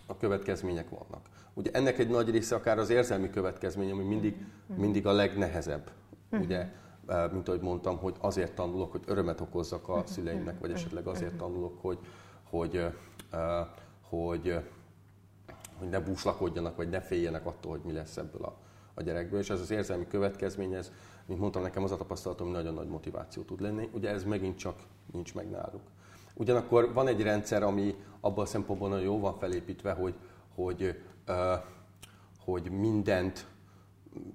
a 0.06 0.16
következmények 0.18 0.88
vannak. 0.88 1.26
Ugye 1.54 1.70
ennek 1.70 1.98
egy 1.98 2.08
nagy 2.08 2.30
része 2.30 2.54
akár 2.54 2.78
az 2.78 2.90
érzelmi 2.90 3.30
következmény, 3.30 3.90
ami 3.90 4.04
mindig, 4.04 4.46
mindig 4.76 5.06
a 5.06 5.12
legnehezebb. 5.12 5.90
Ugye, 6.30 6.68
mint 7.32 7.48
ahogy 7.48 7.60
mondtam, 7.60 7.96
hogy 7.96 8.14
azért 8.20 8.54
tanulok, 8.54 8.92
hogy 8.92 9.02
örömet 9.06 9.40
okozzak 9.40 9.88
a 9.88 10.02
szüleimnek, 10.06 10.60
vagy 10.60 10.70
esetleg 10.70 11.06
azért 11.06 11.36
tanulok, 11.36 11.80
hogy, 11.80 11.98
hogy, 12.50 12.86
hogy, 14.08 14.60
hogy 15.78 15.88
ne 15.88 16.00
búslakodjanak, 16.00 16.76
vagy 16.76 16.88
ne 16.88 17.00
féljenek 17.00 17.46
attól, 17.46 17.70
hogy 17.70 17.80
mi 17.84 17.92
lesz 17.92 18.16
ebből 18.16 18.42
a, 18.42 18.56
a 18.94 19.02
gyerekből. 19.02 19.40
És 19.40 19.50
ez 19.50 19.60
az 19.60 19.70
érzelmi 19.70 20.06
következmény, 20.06 20.72
ez, 20.72 20.92
mint 21.26 21.40
mondtam, 21.40 21.62
nekem 21.62 21.84
az 21.84 21.92
a 21.92 21.96
tapasztalatom, 21.96 22.46
hogy 22.46 22.56
nagyon 22.56 22.74
nagy 22.74 22.88
motiváció 22.88 23.42
tud 23.42 23.60
lenni. 23.60 23.88
Ugye 23.92 24.10
ez 24.10 24.24
megint 24.24 24.58
csak 24.58 24.78
nincs 25.12 25.34
meg 25.34 25.50
náluk. 25.50 25.82
Ugyanakkor 26.34 26.92
van 26.92 27.06
egy 27.06 27.22
rendszer, 27.22 27.62
ami 27.62 27.94
abban 28.20 28.44
a 28.44 28.46
szempontból 28.46 28.88
nagyon 28.88 29.04
jó 29.04 29.20
van 29.20 29.34
felépítve, 29.34 29.92
hogy, 29.92 30.14
hogy, 30.54 31.02
hogy 32.44 32.70
mindent, 32.70 33.46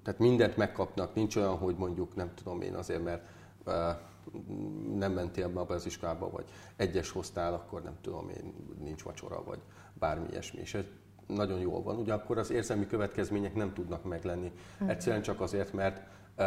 tehát 0.04 0.20
mindent 0.20 0.58
megkapnak. 0.58 1.16
Nincs 1.16 1.36
olyan, 1.36 1.58
hogy 1.58 1.76
mondjuk, 1.76 2.16
nem 2.16 2.34
tudom 2.36 2.62
én 2.62 2.74
azért, 2.74 3.04
mert 3.04 3.24
nem 4.96 5.12
mentél 5.12 5.50
be 5.50 5.60
abba 5.60 5.74
az 5.74 5.86
iskolába, 5.86 6.30
vagy 6.30 6.46
egyes 6.76 7.12
hoztál, 7.12 7.54
akkor 7.54 7.82
nem 7.82 7.98
tudom 8.02 8.30
én, 8.30 8.54
nincs 8.80 9.04
vacsora, 9.04 9.44
vagy 9.44 9.60
bármi 9.94 10.28
ilyesmi. 10.30 10.60
És 10.60 10.74
ez 10.74 10.84
nagyon 11.28 11.60
jól 11.60 11.84
van. 11.84 11.98
Ugyanakkor 11.98 12.38
az 12.38 12.52
érzelmi 12.52 12.88
következmények 12.88 13.56
nem 13.56 13.74
tudnak 13.74 14.04
meglenni. 14.04 14.52
Uh-huh. 14.74 14.90
Egyszerűen 14.90 15.22
csak 15.22 15.42
azért, 15.42 15.74
mert 15.74 16.02
uh, 16.38 16.46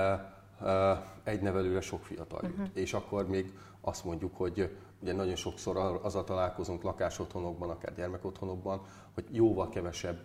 uh, 0.60 0.98
egy 1.24 1.40
nevelőre 1.40 1.80
sok 1.80 2.02
fiatal 2.04 2.40
jut. 2.42 2.52
Uh-huh. 2.52 2.68
És 2.72 2.94
akkor 2.94 3.28
még 3.28 3.52
azt 3.80 4.04
mondjuk, 4.04 4.36
hogy 4.36 4.76
ugye 5.00 5.12
nagyon 5.12 5.36
sokszor 5.36 6.00
azzal 6.02 6.24
találkozunk 6.24 6.82
lakásotthonokban, 6.82 7.70
akár 7.70 7.94
gyermekotthonokban, 7.94 8.82
hogy 9.14 9.24
jóval 9.30 9.68
kevesebb 9.68 10.18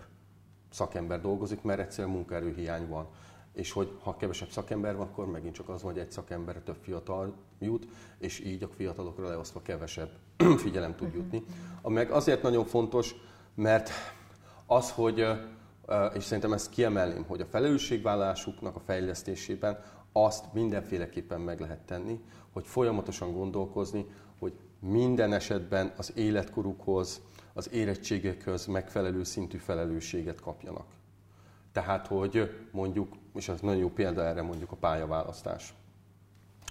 szakember 0.69 1.21
dolgozik, 1.21 1.61
mert 1.61 1.79
egyszerűen 1.79 2.13
munkaerőhiány 2.13 2.87
van 2.87 3.07
és 3.59 3.71
hogy 3.71 3.91
ha 4.03 4.15
kevesebb 4.17 4.49
szakember 4.49 4.95
van, 4.95 5.07
akkor 5.07 5.25
megint 5.25 5.53
csak 5.53 5.69
az 5.69 5.81
van, 5.81 5.91
hogy 5.91 6.01
egy 6.01 6.11
szakemberre 6.11 6.59
több 6.59 6.77
fiatal 6.81 7.35
jut, 7.59 7.87
és 8.17 8.39
így 8.39 8.63
a 8.63 8.67
fiatalokra 8.67 9.27
leosztva 9.27 9.61
kevesebb 9.61 10.09
figyelem 10.63 10.95
tud 10.95 11.13
jutni. 11.13 11.43
Ami 11.81 11.93
meg 11.93 12.11
azért 12.11 12.41
nagyon 12.41 12.65
fontos, 12.65 13.15
mert 13.55 13.89
az, 14.65 14.91
hogy, 14.91 15.25
és 16.13 16.23
szerintem 16.23 16.53
ezt 16.53 16.69
kiemelném, 16.69 17.23
hogy 17.23 17.41
a 17.41 17.45
felelősségvállalásuknak 17.45 18.75
a 18.75 18.81
fejlesztésében 18.85 19.83
azt 20.11 20.53
mindenféleképpen 20.53 21.41
meg 21.41 21.59
lehet 21.59 21.79
tenni, 21.79 22.19
hogy 22.53 22.65
folyamatosan 22.65 23.33
gondolkozni, 23.33 24.05
hogy 24.39 24.53
minden 24.79 25.33
esetben 25.33 25.93
az 25.97 26.11
életkorukhoz, 26.15 27.21
az 27.59 27.73
érettségekhez 27.73 28.65
megfelelő 28.65 29.23
szintű 29.23 29.57
felelősséget 29.57 30.39
kapjanak. 30.39 30.85
Tehát, 31.71 32.07
hogy 32.07 32.65
mondjuk, 32.71 33.15
és 33.35 33.49
ez 33.49 33.59
nagyon 33.59 33.79
jó 33.79 33.89
példa 33.89 34.25
erre 34.25 34.41
mondjuk 34.41 34.71
a 34.71 34.75
pályaválasztás, 34.75 35.73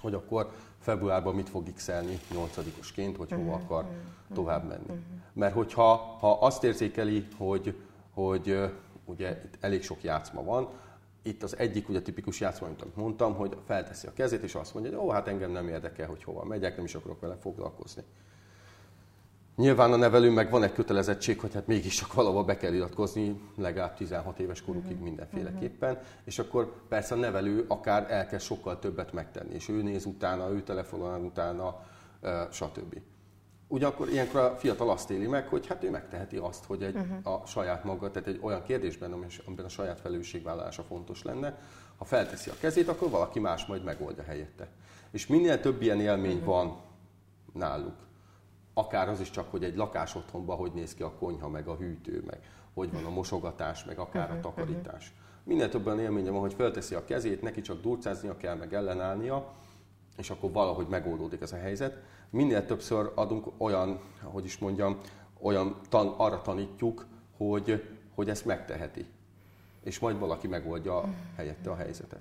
hogy 0.01 0.15
akkor 0.15 0.51
februárban 0.79 1.35
mit 1.35 1.49
fog 1.49 1.73
x 1.73 1.89
8-osként, 2.35 3.15
hogy 3.17 3.31
hova 3.31 3.57
mhm, 3.57 3.65
akar 3.65 3.85
mhm, 3.85 4.35
tovább 4.35 4.69
menni. 4.69 4.87
Mhm. 4.87 4.99
Mert 5.33 5.55
hogyha 5.55 5.97
ha 5.97 6.33
azt 6.33 6.65
érzékeli, 6.65 7.27
hogy, 7.37 7.77
hogy 8.15 8.71
ugye 9.05 9.43
itt 9.45 9.57
elég 9.61 9.83
sok 9.83 10.03
játszma 10.03 10.45
van, 10.45 10.69
itt 11.23 11.43
az 11.43 11.59
egyik 11.59 11.89
ugye 11.89 12.03
tipikus 12.03 12.41
játszma, 12.41 12.67
amit 12.67 12.97
mondtam, 12.97 13.35
hogy 13.35 13.57
felteszi 13.67 14.07
a 14.07 14.13
kezét, 14.13 14.43
és 14.43 14.55
azt 14.55 14.75
mondja, 14.75 14.93
hogy 14.93 15.07
ó, 15.07 15.11
hát 15.11 15.29
engem 15.29 15.51
nem 15.51 15.69
érdekel, 15.69 16.09
hogy 16.09 16.25
hova 16.25 16.45
megyek, 16.45 16.77
nem 16.77 16.85
is 16.85 16.95
akarok 16.95 17.21
vele 17.21 17.37
foglalkozni. 17.37 18.03
Nyilván 19.59 19.93
a 19.93 19.97
nevelő 19.97 20.31
meg 20.31 20.51
van 20.51 20.63
egy 20.63 20.73
kötelezettség, 20.73 21.41
hogy 21.41 21.55
hát 21.55 21.67
mégiscsak 21.67 22.13
valahol 22.13 22.45
be 22.45 22.57
kell 22.57 22.73
iratkozni, 22.73 23.41
legalább 23.57 23.95
16 23.95 24.39
éves 24.39 24.63
korukig 24.63 24.95
mhm. 24.95 25.03
mindenféleképpen, 25.03 25.91
uh-huh. 25.91 26.07
és 26.25 26.39
akkor 26.39 26.73
persze 26.89 27.15
a 27.15 27.19
nevelő 27.19 27.65
akár 27.69 28.11
elkezd 28.11 28.45
sokkal 28.45 28.79
többet 28.79 29.13
megtenni, 29.13 29.55
és 29.55 29.69
ő 29.69 29.83
néz 29.83 30.05
utána, 30.05 30.51
ő 30.51 30.63
telefonál 30.63 31.21
utána, 31.21 31.81
stb. 32.51 33.01
Ugyanakkor 33.69 34.09
ilyenkor 34.09 34.41
a 34.41 34.57
fiatal 34.57 34.91
azt 34.91 35.11
éli 35.11 35.27
meg, 35.27 35.49
hogy 35.49 35.67
hát 35.67 35.85
ő 35.85 35.91
megteheti 35.91 36.37
azt, 36.37 36.65
hogy 36.65 36.83
egy, 36.83 36.97
uh-huh. 36.97 37.33
a 37.33 37.47
saját 37.47 37.85
maga, 37.85 38.11
tehát 38.11 38.29
egy 38.29 38.39
olyan 38.43 38.63
kérdésben, 38.63 39.13
amiben 39.47 39.65
a 39.65 39.69
saját 39.69 40.01
felelősségvállalása 40.01 40.83
fontos 40.83 41.23
lenne, 41.23 41.59
ha 41.97 42.05
felteszi 42.05 42.51
a 42.51 42.55
kezét, 42.61 42.89
akkor 42.89 43.11
valaki 43.11 43.39
más 43.41 43.67
majd 43.67 43.85
megoldja 43.85 44.23
helyette. 44.23 44.69
És 45.11 45.27
minél 45.27 45.61
több 45.61 45.83
ilyen 45.83 46.01
élmény 46.01 46.39
uh-huh. 46.39 46.47
van 46.47 46.81
náluk, 47.53 48.08
akár 48.79 49.09
az 49.09 49.21
is 49.21 49.31
csak, 49.31 49.51
hogy 49.51 49.65
egy 49.65 49.77
lakás 49.77 50.15
otthonban 50.15 50.57
hogy 50.57 50.73
néz 50.75 50.95
ki 50.95 51.03
a 51.03 51.13
konyha, 51.13 51.49
meg 51.49 51.69
a 51.69 51.77
hűtő, 51.77 52.23
meg 52.27 52.41
hogy 52.75 52.93
van 52.93 53.05
a 53.05 53.11
mosogatás, 53.11 53.85
meg 53.85 53.99
akár 53.99 54.31
a 54.31 54.33
mhm, 54.33 54.43
takarítás. 54.43 55.15
Minél 55.45 55.69
több 55.69 55.87
olyan 55.87 56.01
élménye 56.01 56.31
van, 56.31 56.41
hogy 56.41 56.55
felteszi 56.55 56.95
a 56.95 57.05
kezét, 57.05 57.43
neki 57.43 57.61
csak 57.61 57.81
durcáznia 57.81 58.37
kell, 58.37 58.57
meg 58.57 58.75
ellenállnia, 58.75 59.53
és 60.17 60.31
akkor 60.31 60.53
valahogy 60.53 60.87
megoldódik 60.87 61.41
ez 61.41 61.53
a 61.53 61.57
helyzet. 61.57 62.03
Minél 62.31 62.67
többször 62.67 63.13
adunk 63.15 63.47
olyan, 63.57 64.01
hogy 64.23 64.45
is 64.45 64.59
mondjam, 64.59 65.01
olyan 65.41 65.77
tan, 65.89 66.15
arra 66.17 66.43
tanítjuk, 66.43 67.07
hogy, 67.37 67.85
hogy 68.15 68.29
ezt 68.29 68.45
megteheti. 68.45 69.07
és 69.83 69.99
majd 69.99 70.19
valaki 70.19 70.47
megoldja 70.47 71.05
helyette 71.37 71.71
a 71.71 71.77
helyzetet. 71.77 72.21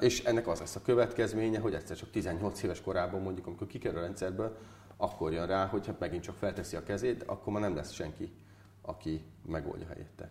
És 0.00 0.24
ennek 0.24 0.48
az 0.48 0.58
lesz 0.58 0.76
a 0.76 0.82
következménye, 0.82 1.58
hogy 1.58 1.74
egyszer 1.74 1.96
csak 1.96 2.10
18 2.10 2.62
éves 2.62 2.80
korában 2.80 3.22
mondjuk, 3.22 3.46
amikor 3.46 3.66
kikerül 3.66 3.98
a 3.98 4.02
rendszerből, 4.02 4.56
akkor 5.00 5.32
jön 5.32 5.46
rá, 5.46 5.66
hogy 5.66 5.86
hát 5.86 5.98
megint 5.98 6.22
csak 6.22 6.36
felteszi 6.36 6.76
a 6.76 6.82
kezét, 6.82 7.22
akkor 7.22 7.52
már 7.52 7.62
nem 7.62 7.74
lesz 7.74 7.92
senki, 7.92 8.32
aki 8.82 9.24
megoldja 9.46 9.86
helyette. 9.86 10.30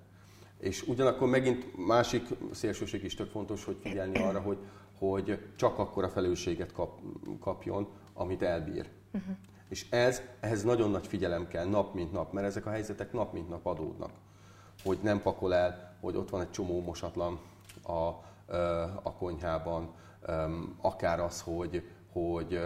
És 0.60 0.88
ugyanakkor 0.88 1.28
megint 1.28 1.86
másik 1.88 2.28
szélsőség 2.52 3.04
is 3.04 3.16
tök 3.16 3.30
fontos, 3.30 3.64
hogy 3.64 3.78
figyelni 3.82 4.20
arra, 4.24 4.40
hogy, 4.40 4.58
hogy 5.00 5.40
csak 5.56 5.80
akkor 5.80 6.04
a 6.04 6.10
felelősséget 6.10 6.72
kap, 6.72 7.00
kapjon, 7.40 7.88
amit 8.14 8.42
elbír. 8.42 8.90
Uh-huh. 9.14 9.36
És 9.70 9.90
ez, 9.90 10.22
ehhez 10.40 10.64
nagyon 10.64 10.92
nagy 10.92 11.08
figyelem 11.08 11.48
kell 11.48 11.66
nap 11.66 11.94
mint 11.94 12.12
nap, 12.12 12.34
mert 12.34 12.48
ezek 12.48 12.66
a 12.66 12.70
helyzetek 12.70 13.14
nap 13.14 13.34
mint 13.34 13.50
nap 13.50 13.66
adódnak. 13.66 14.12
Hogy 14.84 14.98
nem 15.02 15.22
pakol 15.22 15.54
el, 15.54 15.98
hogy 16.02 16.16
ott 16.16 16.30
van 16.30 16.42
egy 16.42 16.52
csomó 16.52 16.82
mosatlan 16.82 17.40
a, 17.84 18.08
a 19.04 19.14
konyhában, 19.18 19.94
akár 20.82 21.20
az, 21.20 21.42
hogy, 21.42 21.90
hogy 22.12 22.60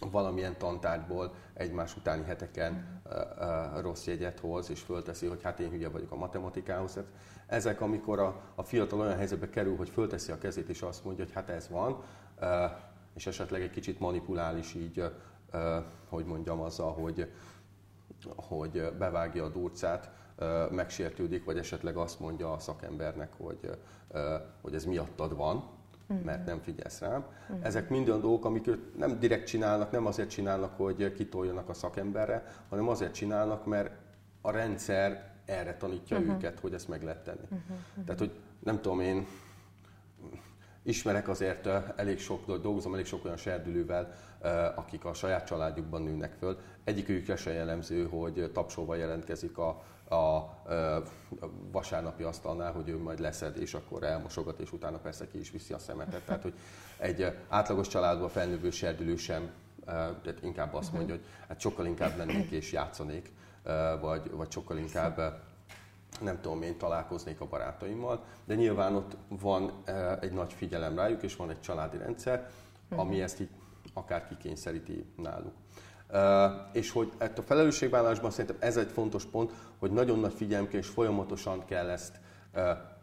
valamilyen 0.00 0.58
tantárgyból 0.58 1.34
egymás 1.54 1.96
utáni 1.96 2.24
heteken 2.24 3.00
rossz 3.80 4.06
jegyet 4.06 4.40
hoz, 4.40 4.70
és 4.70 4.80
fölteszi, 4.80 5.26
hogy 5.26 5.42
hát 5.42 5.60
én 5.60 5.70
hülye 5.70 5.88
vagyok 5.88 6.12
a 6.12 6.16
matematikához. 6.16 6.98
Ezek, 7.46 7.80
amikor 7.80 8.18
a, 8.18 8.40
a 8.54 8.62
fiatal 8.62 9.00
olyan 9.00 9.16
helyzetbe 9.16 9.50
kerül, 9.50 9.76
hogy 9.76 9.88
fölteszi 9.88 10.32
a 10.32 10.38
kezét, 10.38 10.68
és 10.68 10.82
azt 10.82 11.04
mondja, 11.04 11.24
hogy 11.24 11.34
hát 11.34 11.48
ez 11.48 11.68
van, 11.68 12.02
és 13.14 13.26
esetleg 13.26 13.62
egy 13.62 13.70
kicsit 13.70 14.00
manipulál 14.00 14.58
is 14.58 14.74
így, 14.74 15.04
hogy 16.08 16.24
mondjam, 16.24 16.60
azzal, 16.60 16.92
hogy, 16.92 17.32
hogy 18.36 18.92
bevágja 18.98 19.44
a 19.44 19.48
durcát, 19.48 20.10
megsértődik, 20.70 21.44
vagy 21.44 21.58
esetleg 21.58 21.96
azt 21.96 22.20
mondja 22.20 22.52
a 22.52 22.58
szakembernek, 22.58 23.32
hogy, 23.36 23.70
hogy 24.60 24.74
ez 24.74 24.84
miattad 24.84 25.36
van, 25.36 25.75
mert 26.24 26.46
nem 26.46 26.60
figyelsz 26.60 27.00
rám. 27.00 27.24
Ezek 27.62 27.88
mind 27.88 28.08
olyan 28.08 28.20
dolgok, 28.20 28.44
amik 28.44 28.66
őt 28.66 28.96
nem 28.96 29.18
direkt 29.18 29.46
csinálnak, 29.46 29.90
nem 29.90 30.06
azért 30.06 30.30
csinálnak, 30.30 30.76
hogy 30.76 31.12
kitoljanak 31.12 31.68
a 31.68 31.74
szakemberre, 31.74 32.44
hanem 32.68 32.88
azért 32.88 33.14
csinálnak, 33.14 33.66
mert 33.66 33.90
a 34.40 34.50
rendszer 34.50 35.34
erre 35.44 35.76
tanítja 35.76 36.18
uh-huh. 36.18 36.34
őket, 36.34 36.60
hogy 36.60 36.74
ezt 36.74 36.88
meg 36.88 37.02
lehet 37.02 37.24
tenni. 37.24 37.44
Uh-huh. 37.44 38.04
Tehát, 38.04 38.18
hogy 38.18 38.32
nem 38.58 38.80
tudom 38.80 39.00
én, 39.00 39.26
ismerek 40.86 41.28
azért 41.28 41.66
elég 41.96 42.18
sok, 42.18 42.56
dolgozom 42.56 42.94
elég 42.94 43.06
sok 43.06 43.24
olyan 43.24 43.36
serdülővel, 43.36 44.14
akik 44.74 45.04
a 45.04 45.14
saját 45.14 45.46
családjukban 45.46 46.02
nőnek 46.02 46.34
föl. 46.38 46.58
Egyikükre 46.84 47.36
se 47.36 47.52
jellemző, 47.52 48.06
hogy 48.08 48.50
tapsolva 48.52 48.94
jelentkezik 48.94 49.58
a, 49.58 49.82
a, 50.08 50.14
a 50.14 50.50
vasárnapi 51.72 52.22
asztalnál, 52.22 52.72
hogy 52.72 52.88
ő 52.88 52.98
majd 52.98 53.20
leszed, 53.20 53.56
és 53.56 53.74
akkor 53.74 54.02
elmosogat, 54.02 54.60
és 54.60 54.72
utána 54.72 54.98
persze 54.98 55.28
ki 55.28 55.38
is 55.38 55.50
viszi 55.50 55.72
a 55.72 55.78
szemetet. 55.78 56.22
Tehát, 56.22 56.42
hogy 56.42 56.54
egy 56.98 57.32
átlagos 57.48 57.88
családban 57.88 58.28
felnővő 58.28 58.70
serdülő 58.70 59.16
sem, 59.16 59.50
tehát 59.84 60.38
inkább 60.42 60.74
azt 60.74 60.92
mondja, 60.92 61.14
hogy 61.14 61.24
hát 61.48 61.60
sokkal 61.60 61.86
inkább 61.86 62.16
lennék 62.16 62.50
és 62.50 62.72
játszanék, 62.72 63.32
vagy, 64.00 64.30
vagy 64.30 64.50
sokkal 64.50 64.78
inkább 64.78 65.40
nem 66.20 66.40
tudom 66.40 66.62
én, 66.62 66.78
találkoznék 66.78 67.40
a 67.40 67.46
barátaimmal, 67.46 68.24
de 68.44 68.54
nyilván 68.54 68.94
ott 68.94 69.16
van 69.28 69.72
egy 70.20 70.32
nagy 70.32 70.52
figyelem 70.52 70.96
rájuk, 70.96 71.22
és 71.22 71.36
van 71.36 71.50
egy 71.50 71.60
családi 71.60 71.96
rendszer, 71.96 72.50
ami 72.88 73.14
mhm. 73.14 73.22
ezt 73.22 73.40
így 73.40 73.50
akár 73.94 74.28
kikényszeríti 74.28 75.04
náluk. 75.16 75.52
És 76.72 76.90
hogy 76.90 77.12
a 77.18 77.40
felelősségvállalásban 77.40 78.30
szerintem 78.30 78.56
ez 78.60 78.76
egy 78.76 78.90
fontos 78.90 79.24
pont, 79.24 79.52
hogy 79.78 79.90
nagyon 79.90 80.18
nagy 80.18 80.32
figyelem 80.32 80.68
kell, 80.68 80.80
és 80.80 80.88
folyamatosan 80.88 81.64
kell 81.64 81.88
ezt 81.88 82.20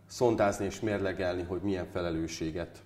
szondázni 0.06 0.66
és 0.66 0.80
mérlegelni, 0.80 1.44
hogy 1.44 1.62
milyen 1.62 1.86
felelősséget 1.86 2.84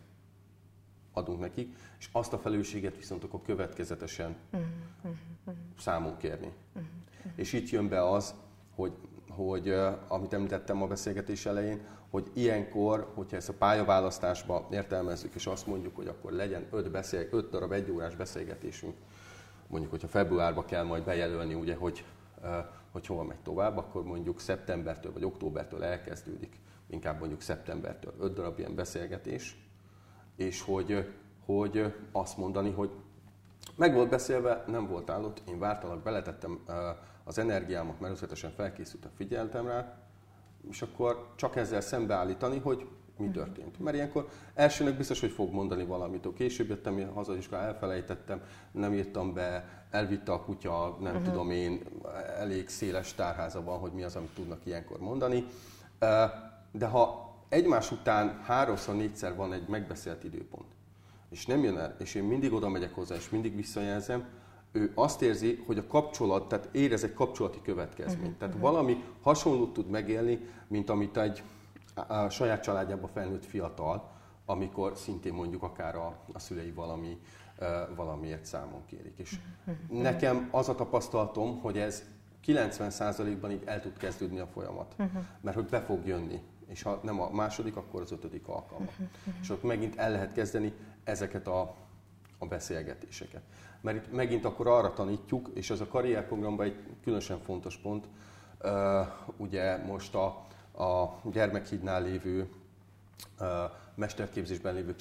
adunk 1.13 1.39
nekik, 1.39 1.75
és 1.99 2.09
azt 2.11 2.33
a 2.33 2.37
felelősséget 2.37 2.95
viszont 2.95 3.23
akkor 3.23 3.41
következetesen 3.41 4.35
uh-huh, 4.51 5.55
számon 5.79 6.17
kérni. 6.17 6.51
És 7.35 7.53
itt 7.53 7.69
jön 7.69 7.87
be 7.87 8.09
az, 8.09 8.33
hogy, 8.75 8.93
hogy 9.37 9.75
amit 10.07 10.33
említettem 10.33 10.81
a 10.81 10.87
beszélgetés 10.87 11.45
elején, 11.45 11.81
hogy 12.09 12.31
ilyenkor, 12.33 13.11
hogyha 13.13 13.37
ezt 13.37 13.49
a 13.49 13.53
pályaválasztásba 13.53 14.67
értelmezzük, 14.71 15.35
és 15.35 15.45
azt 15.45 15.67
mondjuk, 15.67 15.95
hogy 15.95 16.07
akkor 16.07 16.31
legyen 16.31 16.67
öt, 16.71 16.91
beszél, 16.91 17.27
öt 17.31 17.49
darab 17.49 17.71
egyórás 17.71 18.15
beszélgetésünk, 18.15 18.95
mondjuk, 19.67 19.91
hogyha 19.91 20.07
februárba 20.07 20.65
kell 20.65 20.83
majd 20.83 21.03
bejelölni, 21.03 21.53
ugye, 21.53 21.75
hogy, 21.75 22.05
hogy 22.91 23.05
hova 23.05 23.23
megy 23.23 23.39
tovább, 23.43 23.77
akkor 23.77 24.03
mondjuk 24.03 24.39
szeptembertől 24.39 25.13
vagy 25.13 25.23
októbertől 25.23 25.83
elkezdődik, 25.83 26.59
inkább 26.89 27.19
mondjuk 27.19 27.41
szeptembertől 27.41 28.13
öt 28.19 28.33
darab 28.33 28.59
ilyen 28.59 28.75
beszélgetés, 28.75 29.57
és 30.35 30.61
hogy, 30.61 31.13
hogy 31.45 31.93
azt 32.11 32.37
mondani, 32.37 32.71
hogy 32.71 32.91
meg 33.75 33.93
volt 33.93 34.09
beszélve, 34.09 34.63
nem 34.67 34.87
volt 34.87 35.09
állott, 35.09 35.41
én 35.47 35.59
vártalak, 35.59 36.03
beletettem 36.03 36.59
az 37.27 37.37
energiámat, 37.37 37.99
mert 37.99 38.37
felkészült 38.55 39.05
a 39.05 39.09
figyeltem 39.15 39.67
rá, 39.67 39.97
és 40.69 40.81
akkor 40.81 41.33
csak 41.35 41.55
ezzel 41.55 41.81
szembeállítani, 41.81 42.59
hogy 42.59 42.87
mi 43.17 43.29
történt. 43.29 43.79
Mert 43.79 43.95
ilyenkor 43.95 44.29
elsőnek 44.53 44.97
biztos, 44.97 45.19
hogy 45.19 45.31
fog 45.31 45.53
mondani 45.53 45.85
valamit. 45.85 46.33
Később 46.35 46.69
jöttem 46.69 47.11
haza, 47.13 47.35
és 47.35 47.47
elfelejtettem, 47.49 48.41
nem 48.71 48.93
írtam 48.93 49.33
be, 49.33 49.65
elvitte 49.91 50.31
a 50.31 50.43
kutya, 50.43 50.97
nem 51.01 51.15
uh-huh. 51.15 51.29
tudom 51.29 51.51
én, 51.51 51.81
elég 52.37 52.69
széles 52.69 53.13
tárháza 53.13 53.63
van, 53.63 53.79
hogy 53.79 53.91
mi 53.91 54.03
az, 54.03 54.15
amit 54.15 54.33
tudnak 54.33 54.65
ilyenkor 54.65 54.99
mondani. 54.99 55.45
De 56.71 56.85
ha 56.85 57.33
egymás 57.49 57.91
után 57.91 58.41
háromszor, 58.43 58.95
négyszer 58.95 59.35
van 59.35 59.53
egy 59.53 59.67
megbeszélt 59.67 60.23
időpont, 60.23 60.67
és 61.29 61.45
nem 61.45 61.63
jön 61.63 61.77
el, 61.77 61.95
és 61.99 62.15
én 62.15 62.23
mindig 62.23 62.53
oda 62.53 62.69
megyek 62.69 62.93
hozzá, 62.93 63.15
és 63.15 63.29
mindig 63.29 63.55
visszajelzem, 63.55 64.25
ő 64.77 64.91
azt 64.95 65.21
érzi, 65.21 65.63
hogy 65.65 65.77
a 65.77 65.87
kapcsolat, 65.87 66.47
tehát 66.47 66.69
érez 66.71 67.03
egy 67.03 67.13
kapcsolati 67.13 67.61
következményt. 67.61 68.21
Uh-huh, 68.21 68.37
tehát 68.37 68.55
uh-huh. 68.55 68.71
valami 68.71 69.03
hasonlót 69.21 69.73
tud 69.73 69.89
megélni, 69.89 70.39
mint 70.67 70.89
amit 70.89 71.17
egy 71.17 71.43
a 72.07 72.29
saját 72.29 72.63
családjában 72.63 73.09
felnőtt 73.13 73.45
fiatal, 73.45 74.09
amikor 74.45 74.95
szintén 74.95 75.33
mondjuk 75.33 75.63
akár 75.63 75.95
a, 75.95 76.17
a 76.33 76.39
szülei 76.39 76.71
valami, 76.71 77.17
valamiért 77.95 78.45
számon 78.45 78.85
kérik. 78.85 79.17
És 79.17 79.39
uh-huh. 79.65 80.01
nekem 80.01 80.47
az 80.51 80.69
a 80.69 80.75
tapasztalatom, 80.75 81.59
hogy 81.59 81.77
ez 81.77 82.03
90%-ban 82.45 83.51
így 83.51 83.63
el 83.65 83.81
tud 83.81 83.97
kezdődni 83.97 84.39
a 84.39 84.47
folyamat, 84.47 84.95
uh-huh. 84.97 85.23
mert 85.41 85.55
hogy 85.55 85.65
be 85.65 85.81
fog 85.81 86.07
jönni, 86.07 86.41
és 86.67 86.81
ha 86.81 86.99
nem 87.03 87.21
a 87.21 87.29
második, 87.29 87.75
akkor 87.75 88.01
az 88.01 88.11
ötödik 88.11 88.47
alkalma. 88.47 88.85
Uh-huh. 88.85 89.07
És 89.41 89.49
ott 89.49 89.63
megint 89.63 89.95
el 89.95 90.11
lehet 90.11 90.33
kezdeni 90.33 90.73
ezeket 91.03 91.47
a, 91.47 91.75
a 92.37 92.45
beszélgetéseket 92.45 93.41
mert 93.81 93.97
itt 93.97 94.13
megint 94.13 94.45
akkor 94.45 94.67
arra 94.67 94.93
tanítjuk, 94.93 95.49
és 95.53 95.69
ez 95.69 95.81
a 95.81 95.87
karrierprogramban 95.87 96.65
egy 96.65 96.75
különösen 97.03 97.39
fontos 97.39 97.77
pont, 97.77 98.07
ugye 99.37 99.77
most 99.77 100.15
a, 100.15 100.25
a 100.83 101.19
gyermekhídnál 101.31 102.01
lévő 102.01 102.49
mesterképzésben 103.95 104.73
lévő 104.73 104.95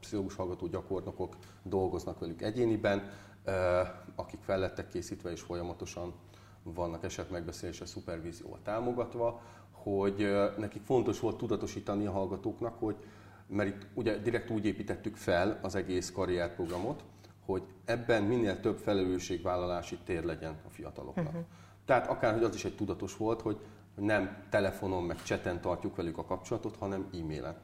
pszichológus 0.00 0.34
hallgató 0.34 0.66
gyakornokok 0.66 1.36
dolgoznak 1.62 2.18
velük 2.18 2.42
egyéniben, 2.42 3.10
akik 4.14 4.40
fel 4.40 4.58
lettek 4.58 4.88
készítve 4.88 5.30
és 5.30 5.40
folyamatosan 5.40 6.12
vannak 6.62 7.04
eset 7.04 7.30
megbeszélése 7.30 7.86
szupervízióval 7.86 8.58
támogatva, 8.62 9.40
hogy 9.70 10.34
nekik 10.58 10.82
fontos 10.82 11.20
volt 11.20 11.36
tudatosítani 11.36 12.06
a 12.06 12.10
hallgatóknak, 12.10 12.78
hogy 12.78 12.96
mert 13.46 13.68
itt 13.68 13.86
ugye 13.94 14.16
direkt 14.16 14.50
úgy 14.50 14.64
építettük 14.64 15.16
fel 15.16 15.58
az 15.62 15.74
egész 15.74 16.12
karrierprogramot, 16.12 17.04
hogy 17.46 17.62
ebben 17.84 18.22
minél 18.22 18.60
több 18.60 18.78
felelősségvállalási 18.78 19.98
tér 20.04 20.24
legyen 20.24 20.56
a 20.66 20.70
fiataloknak. 20.70 21.26
Uh-huh. 21.26 21.44
Tehát 21.84 22.06
akár, 22.06 22.32
hogy 22.32 22.42
az 22.42 22.54
is 22.54 22.64
egy 22.64 22.76
tudatos 22.76 23.16
volt, 23.16 23.40
hogy 23.40 23.58
nem 23.94 24.36
telefonon 24.50 25.02
meg 25.02 25.22
cseten 25.22 25.60
tartjuk 25.60 25.96
velük 25.96 26.18
a 26.18 26.24
kapcsolatot, 26.24 26.76
hanem 26.76 27.08
e-mailen. 27.12 27.56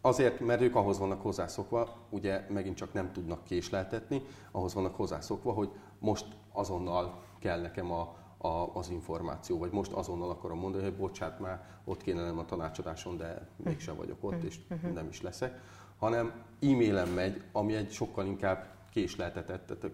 Azért, 0.00 0.40
mert 0.40 0.60
ők 0.60 0.74
ahhoz 0.74 0.98
vannak 0.98 1.22
hozzászokva, 1.22 1.96
ugye 2.10 2.46
megint 2.48 2.76
csak 2.76 2.92
nem 2.92 3.12
tudnak 3.12 3.44
késleltetni, 3.44 4.22
ahhoz 4.50 4.74
vannak 4.74 4.96
hozzászokva, 4.96 5.52
hogy 5.52 5.70
most 5.98 6.26
azonnal 6.52 7.22
kell 7.38 7.60
nekem 7.60 7.92
a, 7.92 8.16
a, 8.38 8.70
az 8.74 8.88
információ, 8.90 9.58
vagy 9.58 9.72
most 9.72 9.92
azonnal 9.92 10.30
akarom 10.30 10.58
mondani, 10.58 10.82
hogy 10.82 10.96
bocsát, 10.96 11.40
már 11.40 11.64
ott 11.84 12.02
kéne 12.02 12.20
lennem 12.20 12.38
a 12.38 12.44
tanácsadáson, 12.44 13.16
de 13.16 13.48
mégsem 13.56 13.96
vagyok 13.96 14.18
ott, 14.20 14.42
és 14.42 14.58
nem 14.94 15.08
is 15.08 15.22
leszek, 15.22 15.60
hanem 15.98 16.26
e-mailen 16.60 17.08
megy, 17.08 17.42
ami 17.52 17.74
egy 17.74 17.90
sokkal 17.90 18.26
inkább 18.26 18.66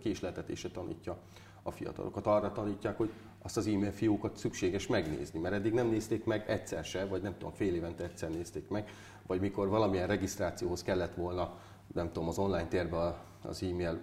késleltetése 0.00 0.70
tanítja 0.70 1.18
a 1.62 1.70
fiatalokat. 1.70 2.26
Arra 2.26 2.52
tanítják, 2.52 2.96
hogy 2.96 3.10
azt 3.42 3.56
az 3.56 3.66
e-mail 3.66 3.92
fiókat 3.92 4.36
szükséges 4.36 4.86
megnézni, 4.86 5.38
mert 5.38 5.54
eddig 5.54 5.72
nem 5.72 5.86
nézték 5.86 6.24
meg 6.24 6.50
egyszer 6.50 6.84
se, 6.84 7.06
vagy 7.06 7.22
nem 7.22 7.32
tudom, 7.32 7.52
fél 7.52 7.74
évente 7.74 8.04
egyszer 8.04 8.30
nézték 8.30 8.68
meg, 8.68 8.88
vagy 9.26 9.40
mikor 9.40 9.68
valamilyen 9.68 10.06
regisztrációhoz 10.06 10.82
kellett 10.82 11.14
volna, 11.14 11.58
nem 11.94 12.12
tudom, 12.12 12.28
az 12.28 12.38
online 12.38 12.68
térbe 12.68 13.26
az 13.42 13.62
e-mail, 13.62 14.00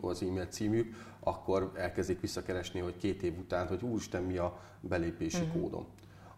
az 0.00 0.22
e-mail 0.22 0.46
címük, 0.46 0.94
akkor 1.20 1.72
elkezdik 1.76 2.20
visszakeresni, 2.20 2.80
hogy 2.80 2.96
két 2.96 3.22
év 3.22 3.38
után, 3.38 3.66
hogy 3.66 3.82
úristen, 3.82 4.22
mi 4.22 4.36
a 4.36 4.60
belépési 4.80 5.44
mm. 5.44 5.60
kódom. 5.60 5.86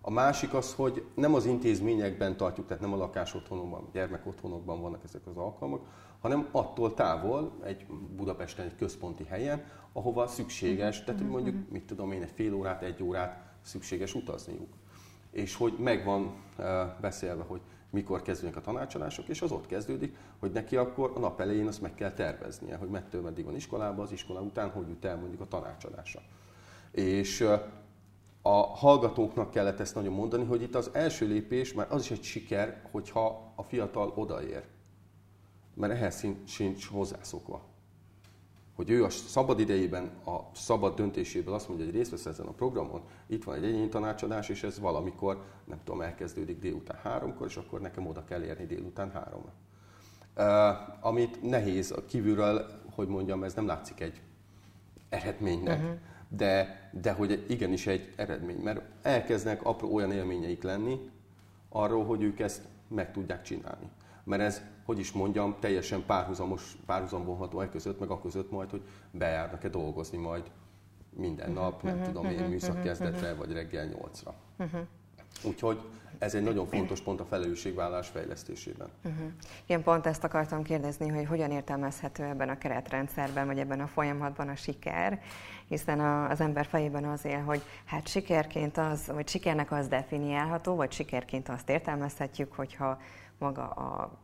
A 0.00 0.10
másik 0.10 0.54
az, 0.54 0.74
hogy 0.74 1.04
nem 1.14 1.34
az 1.34 1.44
intézményekben 1.44 2.36
tartjuk, 2.36 2.66
tehát 2.66 2.82
nem 2.82 2.92
a 2.92 2.96
lakásotthonokban, 2.96 3.88
gyermekotthonokban 3.92 4.80
vannak 4.80 5.04
ezek 5.04 5.26
az 5.26 5.36
alkalmak, 5.36 5.86
hanem 6.24 6.48
attól 6.50 6.94
távol, 6.94 7.52
egy 7.64 7.86
Budapesten 8.16 8.64
egy 8.64 8.76
központi 8.76 9.24
helyen, 9.24 9.64
ahova 9.92 10.26
szükséges, 10.26 11.04
tehát 11.04 11.20
hogy 11.20 11.30
mondjuk, 11.30 11.70
mit 11.70 11.86
tudom 11.86 12.12
én, 12.12 12.22
egy 12.22 12.30
fél 12.34 12.54
órát, 12.54 12.82
egy 12.82 13.02
órát 13.02 13.54
szükséges 13.62 14.14
utazniuk. 14.14 14.72
És 15.30 15.54
hogy 15.54 15.74
megvan 15.78 16.34
beszélve, 17.00 17.42
hogy 17.42 17.60
mikor 17.90 18.22
kezdődnek 18.22 18.56
a 18.56 18.60
tanácsadások, 18.60 19.28
és 19.28 19.42
az 19.42 19.50
ott 19.50 19.66
kezdődik, 19.66 20.16
hogy 20.38 20.50
neki 20.52 20.76
akkor 20.76 21.12
a 21.14 21.18
nap 21.18 21.40
elején 21.40 21.66
azt 21.66 21.80
meg 21.80 21.94
kell 21.94 22.12
terveznie, 22.12 22.76
hogy 22.76 22.88
mettől 22.88 23.22
meddig 23.22 23.44
van 23.44 23.54
iskolában, 23.54 24.04
az 24.04 24.12
iskola 24.12 24.40
után 24.40 24.70
hogy 24.70 24.88
jut 24.88 25.04
el 25.04 25.16
mondjuk 25.16 25.40
a 25.40 25.48
tanácsadása. 25.48 26.20
És 26.90 27.48
a 28.42 28.62
hallgatóknak 28.62 29.50
kellett 29.50 29.80
ezt 29.80 29.94
nagyon 29.94 30.12
mondani, 30.12 30.44
hogy 30.44 30.62
itt 30.62 30.74
az 30.74 30.90
első 30.92 31.26
lépés, 31.26 31.72
már 31.72 31.86
az 31.90 32.02
is 32.02 32.10
egy 32.10 32.22
siker, 32.22 32.88
hogyha 32.90 33.52
a 33.56 33.62
fiatal 33.62 34.12
odaér. 34.14 34.72
Mert 35.74 35.92
ehhez 35.92 36.26
sincs 36.44 36.86
hozzászokva. 36.86 37.62
Hogy 38.74 38.90
ő 38.90 39.04
a 39.04 39.10
szabad 39.10 39.60
idejében, 39.60 40.10
a 40.26 40.38
szabad 40.54 40.94
döntéséből 40.94 41.54
azt 41.54 41.68
mondja, 41.68 41.86
hogy 41.86 41.94
részt 41.94 42.10
vesz 42.10 42.26
ezen 42.26 42.46
a 42.46 42.52
programon, 42.52 43.02
itt 43.26 43.44
van 43.44 43.54
egy 43.54 43.64
egyéni 43.64 43.88
tanácsadás, 43.88 44.48
és 44.48 44.62
ez 44.62 44.78
valamikor, 44.78 45.44
nem 45.64 45.78
tudom, 45.84 46.00
elkezdődik 46.00 46.58
délután 46.58 46.98
háromkor, 47.02 47.46
és 47.46 47.56
akkor 47.56 47.80
nekem 47.80 48.06
oda 48.06 48.24
kell 48.24 48.42
érni 48.42 48.66
délután 48.66 49.10
háromra. 49.10 49.52
Uh, 50.36 51.06
amit 51.06 51.42
nehéz 51.42 51.94
kívülről, 52.08 52.82
hogy 52.94 53.08
mondjam, 53.08 53.44
ez 53.44 53.54
nem 53.54 53.66
látszik 53.66 54.00
egy 54.00 54.20
eredménynek. 55.08 55.78
Uh-huh 55.78 55.98
de, 56.36 56.88
de 56.92 57.12
hogy 57.12 57.44
igenis 57.48 57.86
egy 57.86 58.12
eredmény, 58.16 58.60
mert 58.62 58.80
elkezdnek 59.02 59.64
apró 59.64 59.94
olyan 59.94 60.12
élményeik 60.12 60.62
lenni 60.62 61.10
arról, 61.68 62.04
hogy 62.04 62.22
ők 62.22 62.40
ezt 62.40 62.62
meg 62.88 63.12
tudják 63.12 63.42
csinálni. 63.42 63.88
Mert 64.24 64.42
ez, 64.42 64.62
hogy 64.84 64.98
is 64.98 65.12
mondjam, 65.12 65.56
teljesen 65.60 66.04
párhuzamos, 66.06 66.76
párhuzambolható 66.86 67.60
e 67.60 67.68
között, 67.68 68.00
meg 68.00 68.10
a 68.10 68.20
között 68.20 68.50
majd, 68.50 68.70
hogy 68.70 68.82
bejárnak-e 69.10 69.68
dolgozni 69.68 70.18
majd 70.18 70.50
minden 71.10 71.52
nap, 71.52 71.82
nem 71.82 71.92
uh-huh, 71.92 72.06
tudom 72.06 72.24
én, 72.24 72.32
uh-huh, 72.32 72.48
műszak 72.48 72.82
kezdetre, 72.82 73.34
vagy 73.34 73.52
reggel 73.52 73.84
nyolcra. 73.84 74.34
Úgyhogy 75.44 75.80
ez 76.18 76.34
egy 76.34 76.42
nagyon 76.42 76.66
fontos 76.66 77.00
pont 77.00 77.20
a 77.20 77.24
felelősségvállás 77.24 78.08
fejlesztésében. 78.08 78.88
Uh-huh. 79.04 79.26
Én 79.66 79.82
pont 79.82 80.06
ezt 80.06 80.24
akartam 80.24 80.62
kérdezni, 80.62 81.08
hogy 81.08 81.26
hogyan 81.26 81.50
értelmezhető 81.50 82.22
ebben 82.22 82.48
a 82.48 82.58
keretrendszerben, 82.58 83.46
vagy 83.46 83.58
ebben 83.58 83.80
a 83.80 83.86
folyamatban 83.86 84.48
a 84.48 84.54
siker, 84.54 85.20
hiszen 85.68 86.00
a, 86.00 86.30
az 86.30 86.40
ember 86.40 86.66
fejében 86.66 87.04
az 87.04 87.24
él, 87.24 87.40
hogy 87.40 87.62
hát 87.84 88.08
sikerként 88.08 88.78
az, 88.78 89.06
vagy 89.06 89.28
sikernek 89.28 89.72
az 89.72 89.88
definiálható, 89.88 90.74
vagy 90.74 90.92
sikerként 90.92 91.48
azt 91.48 91.68
értelmezhetjük, 91.68 92.52
hogyha 92.52 92.98
maga 93.38 93.68
a 93.68 94.18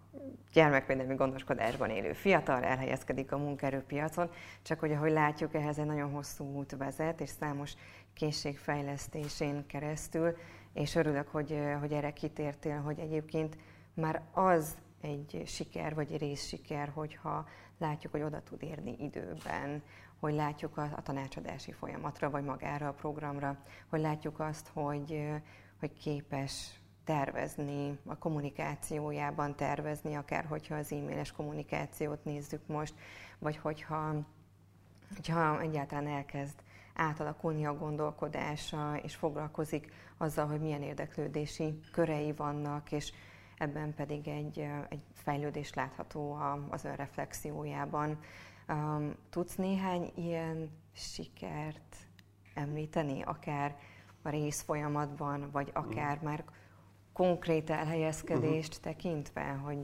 gyermekvédelmi 0.52 1.14
gondoskodásban 1.14 1.90
élő 1.90 2.12
fiatal 2.12 2.62
elhelyezkedik 2.62 3.32
a 3.32 3.38
munkaerőpiacon, 3.38 4.30
csak 4.62 4.80
hogy 4.80 4.92
ahogy 4.92 5.12
látjuk, 5.12 5.54
ehhez 5.54 5.78
egy 5.78 5.86
nagyon 5.86 6.10
hosszú 6.10 6.44
út 6.44 6.76
vezet, 6.76 7.20
és 7.20 7.28
számos 7.28 7.74
készségfejlesztésén 8.14 9.66
keresztül. 9.66 10.36
És 10.72 10.94
örülök, 10.94 11.28
hogy, 11.28 11.58
hogy 11.80 11.92
erre 11.92 12.12
kitértél, 12.12 12.80
hogy 12.80 12.98
egyébként 12.98 13.56
már 13.94 14.22
az 14.32 14.76
egy 15.00 15.42
siker, 15.46 15.94
vagy 15.94 16.16
részsiker, 16.16 16.90
hogyha 16.94 17.46
látjuk, 17.78 18.12
hogy 18.12 18.22
oda 18.22 18.42
tud 18.42 18.62
érni 18.62 18.96
időben, 18.98 19.82
hogy 20.18 20.34
látjuk 20.34 20.76
a, 20.76 20.88
a 20.96 21.02
tanácsadási 21.02 21.72
folyamatra, 21.72 22.30
vagy 22.30 22.44
magára 22.44 22.88
a 22.88 22.92
programra, 22.92 23.58
hogy 23.88 24.00
látjuk 24.00 24.40
azt, 24.40 24.68
hogy, 24.68 25.26
hogy 25.78 25.92
képes 25.92 26.79
tervezni, 27.04 27.98
a 28.06 28.18
kommunikációjában 28.18 29.56
tervezni, 29.56 30.14
akár 30.14 30.44
hogyha 30.44 30.74
az 30.74 30.92
e-mailes 30.92 31.32
kommunikációt 31.32 32.24
nézzük 32.24 32.66
most, 32.66 32.94
vagy 33.38 33.56
hogyha, 33.56 34.14
hogyha 35.14 35.60
egyáltalán 35.60 36.06
elkezd 36.06 36.62
átalakulni 36.94 37.66
a 37.66 37.76
gondolkodása, 37.76 38.96
és 39.02 39.14
foglalkozik 39.14 39.92
azzal, 40.16 40.46
hogy 40.46 40.60
milyen 40.60 40.82
érdeklődési 40.82 41.80
körei 41.92 42.32
vannak, 42.32 42.92
és 42.92 43.12
ebben 43.56 43.94
pedig 43.94 44.28
egy, 44.28 44.58
egy 44.88 45.02
fejlődés 45.12 45.74
látható 45.74 46.38
az 46.70 46.84
önreflexiójában. 46.84 48.18
Tudsz 49.30 49.54
néhány 49.54 50.12
ilyen 50.14 50.70
sikert 50.92 51.96
említeni, 52.54 53.22
akár 53.22 53.76
a 54.22 54.28
részfolyamatban, 54.28 55.50
vagy 55.52 55.70
akár 55.72 56.18
mm. 56.18 56.24
már 56.24 56.44
konkrét 57.20 57.70
elhelyezkedést 57.70 58.68
uh-huh. 58.68 58.92
tekintve, 58.92 59.42
hogy 59.42 59.78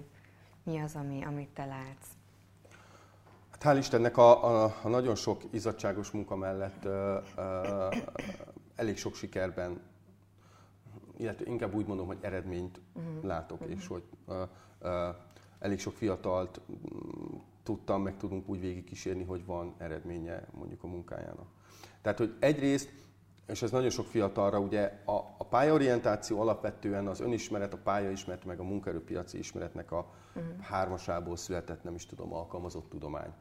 mi 0.62 0.78
az, 0.78 0.94
ami, 0.94 1.24
amit 1.24 1.48
te 1.48 1.64
látsz? 1.64 2.08
Hát 3.50 3.62
hál' 3.62 3.78
Istennek 3.78 4.16
a, 4.16 4.44
a, 4.44 4.74
a 4.82 4.88
nagyon 4.88 5.14
sok 5.14 5.42
izzadságos 5.50 6.10
munka 6.10 6.36
mellett 6.36 6.84
ö, 6.84 7.18
ö, 7.36 7.88
elég 8.76 8.96
sok 8.96 9.14
sikerben, 9.14 9.80
illetve 11.16 11.44
inkább 11.50 11.74
úgy 11.74 11.86
mondom, 11.86 12.06
hogy 12.06 12.18
eredményt 12.20 12.80
uh-huh. 12.92 13.24
látok, 13.24 13.60
uh-huh. 13.60 13.76
és 13.76 13.86
hogy 13.86 14.02
ö, 14.26 14.42
ö, 14.80 15.08
elég 15.58 15.78
sok 15.78 15.94
fiatalt 15.94 16.60
tudtam, 17.62 18.02
meg 18.02 18.16
tudunk 18.16 18.48
úgy 18.48 18.60
végigkísérni, 18.60 19.24
hogy 19.24 19.44
van 19.44 19.74
eredménye 19.78 20.46
mondjuk 20.52 20.82
a 20.82 20.86
munkájának. 20.86 21.48
Tehát, 22.02 22.18
hogy 22.18 22.36
egyrészt, 22.38 22.92
és 23.46 23.62
ez 23.62 23.70
nagyon 23.70 23.90
sok 23.90 24.06
fiatalra, 24.06 24.58
ugye 24.58 25.02
a, 25.04 25.12
a 25.38 25.46
pályaorientáció 25.48 26.40
alapvetően 26.40 27.06
az 27.06 27.20
önismeret, 27.20 27.72
a 27.72 27.78
pályaismeret, 27.78 28.44
meg 28.44 28.60
a 28.60 28.62
munkaerőpiaci 28.62 29.38
ismeretnek 29.38 29.92
a 29.92 30.12
uh-huh. 30.34 30.60
hármasából 30.60 31.36
született, 31.36 31.82
nem 31.82 31.94
is 31.94 32.06
tudom, 32.06 32.32
alkalmazott 32.32 32.88
tudomány. 32.90 33.32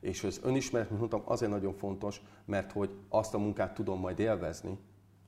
És 0.00 0.24
az 0.24 0.40
önismeret, 0.42 0.88
mint 0.88 1.00
mondtam, 1.00 1.22
azért 1.24 1.50
nagyon 1.50 1.72
fontos, 1.72 2.22
mert 2.44 2.72
hogy 2.72 2.90
azt 3.08 3.34
a 3.34 3.38
munkát 3.38 3.74
tudom 3.74 4.00
majd 4.00 4.18
élvezni, 4.18 4.78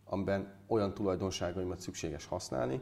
amiben 0.05 0.55
olyan 0.67 0.95
tulajdonságaimat 0.95 1.81
szükséges 1.81 2.27
használni, 2.27 2.81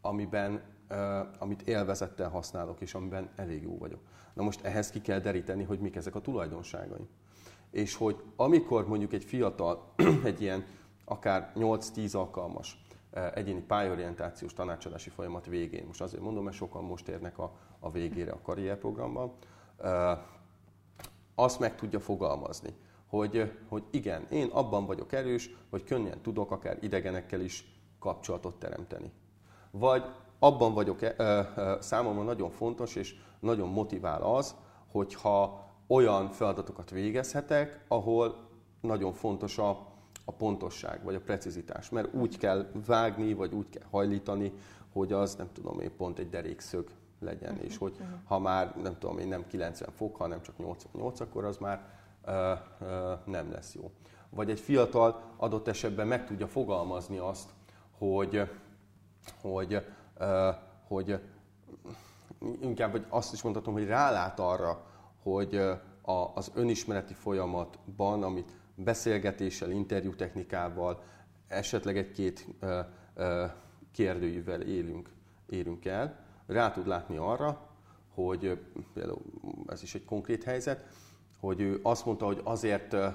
amiben, 0.00 0.62
uh, 0.90 0.98
amit 1.38 1.62
élvezettel 1.62 2.28
használok, 2.28 2.80
és 2.80 2.94
amiben 2.94 3.30
elég 3.36 3.62
jó 3.62 3.78
vagyok. 3.78 4.00
Na 4.34 4.42
most 4.42 4.64
ehhez 4.64 4.90
ki 4.90 5.00
kell 5.00 5.20
deríteni, 5.20 5.62
hogy 5.62 5.78
mik 5.78 5.96
ezek 5.96 6.14
a 6.14 6.20
tulajdonságai. 6.20 7.08
És 7.70 7.94
hogy 7.94 8.22
amikor 8.36 8.88
mondjuk 8.88 9.12
egy 9.12 9.24
fiatal, 9.24 9.92
egy 10.24 10.40
ilyen 10.40 10.64
akár 11.08 11.52
8-10 11.54 12.16
alkalmas 12.16 12.84
egyéni 13.34 13.60
pályorientációs 13.60 14.52
tanácsadási 14.52 15.10
folyamat 15.10 15.46
végén, 15.46 15.86
most 15.86 16.00
azért 16.00 16.22
mondom, 16.22 16.44
mert 16.44 16.56
sokan 16.56 16.84
most 16.84 17.08
érnek 17.08 17.38
a, 17.38 17.52
a 17.80 17.90
végére 17.90 18.32
a 18.32 18.40
karrierprogramban, 18.42 19.32
azt 21.34 21.60
meg 21.60 21.74
tudja 21.76 22.00
fogalmazni, 22.00 22.74
hogy, 23.06 23.52
hogy 23.68 23.82
igen, 23.90 24.26
én 24.30 24.48
abban 24.48 24.86
vagyok 24.86 25.12
erős, 25.12 25.50
hogy 25.70 25.84
könnyen 25.84 26.20
tudok 26.22 26.50
akár 26.50 26.78
idegenekkel 26.80 27.40
is 27.40 27.64
kapcsolatot 27.98 28.58
teremteni. 28.58 29.12
Vagy 29.70 30.04
abban 30.38 30.74
vagyok, 30.74 30.98
számomra 31.80 32.22
nagyon 32.22 32.50
fontos 32.50 32.94
és 32.94 33.14
nagyon 33.40 33.68
motivál 33.68 34.22
az, 34.22 34.54
hogyha 34.90 35.66
olyan 35.86 36.30
feladatokat 36.30 36.90
végezhetek, 36.90 37.84
ahol 37.88 38.48
nagyon 38.80 39.12
fontos 39.12 39.58
a, 39.58 39.86
a 40.28 40.32
pontosság, 40.32 41.04
vagy 41.04 41.14
a 41.14 41.20
precizitás. 41.20 41.90
Mert 41.90 42.14
úgy 42.14 42.38
kell 42.38 42.70
vágni, 42.86 43.34
vagy 43.34 43.52
úgy 43.52 43.68
kell 43.68 43.86
hajlítani, 43.90 44.52
hogy 44.92 45.12
az, 45.12 45.34
nem 45.34 45.48
tudom 45.52 45.80
én, 45.80 45.96
pont 45.96 46.18
egy 46.18 46.28
derékszög 46.28 46.88
legyen, 47.20 47.56
és 47.56 47.76
hogy 47.76 47.96
ha 48.24 48.38
már 48.38 48.76
nem 48.82 48.98
tudom 48.98 49.18
én 49.18 49.28
nem 49.28 49.46
90 49.46 49.90
fok, 49.96 50.16
hanem 50.16 50.42
csak 50.42 50.58
88, 50.58 51.20
akkor 51.20 51.44
az 51.44 51.56
már 51.56 51.82
uh, 52.26 52.34
uh, 52.80 52.88
nem 53.24 53.52
lesz 53.52 53.74
jó. 53.74 53.90
Vagy 54.30 54.50
egy 54.50 54.60
fiatal 54.60 55.22
adott 55.36 55.68
esetben 55.68 56.06
meg 56.06 56.26
tudja 56.26 56.46
fogalmazni 56.46 57.18
azt, 57.18 57.50
hogy, 57.98 58.50
hogy, 59.40 59.84
uh, 60.20 60.54
hogy 60.86 61.20
inkább 62.60 62.90
vagy 62.90 63.06
azt 63.08 63.32
is 63.32 63.42
mondhatom, 63.42 63.72
hogy 63.72 63.86
rálát 63.86 64.40
arra, 64.40 64.84
hogy 65.22 65.54
a, 66.02 66.32
az 66.34 66.50
önismereti 66.54 67.14
folyamatban, 67.14 68.22
amit 68.22 68.56
beszélgetéssel, 68.84 69.70
interjútechnikával, 69.70 71.02
esetleg 71.48 71.96
egy-két 71.96 72.46
kérdőjűvel 73.92 74.60
élünk, 74.60 75.10
érünk 75.48 75.84
el, 75.84 76.24
rá 76.46 76.70
tud 76.70 76.86
látni 76.86 77.16
arra, 77.16 77.68
hogy 78.14 78.58
például 78.94 79.20
ez 79.66 79.82
is 79.82 79.94
egy 79.94 80.04
konkrét 80.04 80.44
helyzet, 80.44 80.86
hogy 81.40 81.60
ő 81.60 81.80
azt 81.82 82.04
mondta, 82.04 82.26
hogy 82.26 82.40
azért 82.44 82.92
uh, 82.92 83.06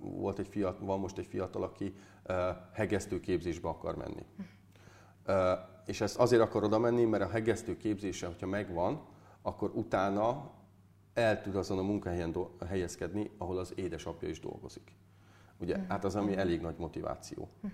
volt 0.00 0.38
egy 0.38 0.48
fiatal, 0.48 0.86
van 0.86 1.00
most 1.00 1.18
egy 1.18 1.26
fiatal, 1.26 1.62
aki 1.62 1.94
uh, 2.28 2.36
hegesztő 2.72 3.20
képzésbe 3.20 3.68
akar 3.68 3.96
menni. 3.96 4.26
Uh, 5.26 5.34
és 5.86 6.00
ezt 6.00 6.16
azért 6.16 6.42
akar 6.42 6.64
oda 6.64 6.78
menni, 6.78 7.04
mert 7.04 7.22
a 7.22 7.28
hegesztő 7.28 7.76
képzése, 7.76 8.26
hogyha 8.26 8.46
megvan, 8.46 9.00
akkor 9.42 9.70
utána 9.74 10.50
el 11.16 11.42
tud 11.42 11.56
azon 11.56 11.78
a 11.78 11.82
munkahelyen 11.82 12.32
do- 12.32 12.62
helyezkedni, 12.68 13.30
ahol 13.38 13.58
az 13.58 13.72
édesapja 13.76 14.28
is 14.28 14.40
dolgozik. 14.40 14.92
Ugye, 15.58 15.74
uh-huh. 15.74 15.88
hát 15.88 16.04
az, 16.04 16.16
ami 16.16 16.36
elég 16.36 16.60
nagy 16.60 16.76
motiváció. 16.78 17.48
Uh-huh. 17.56 17.70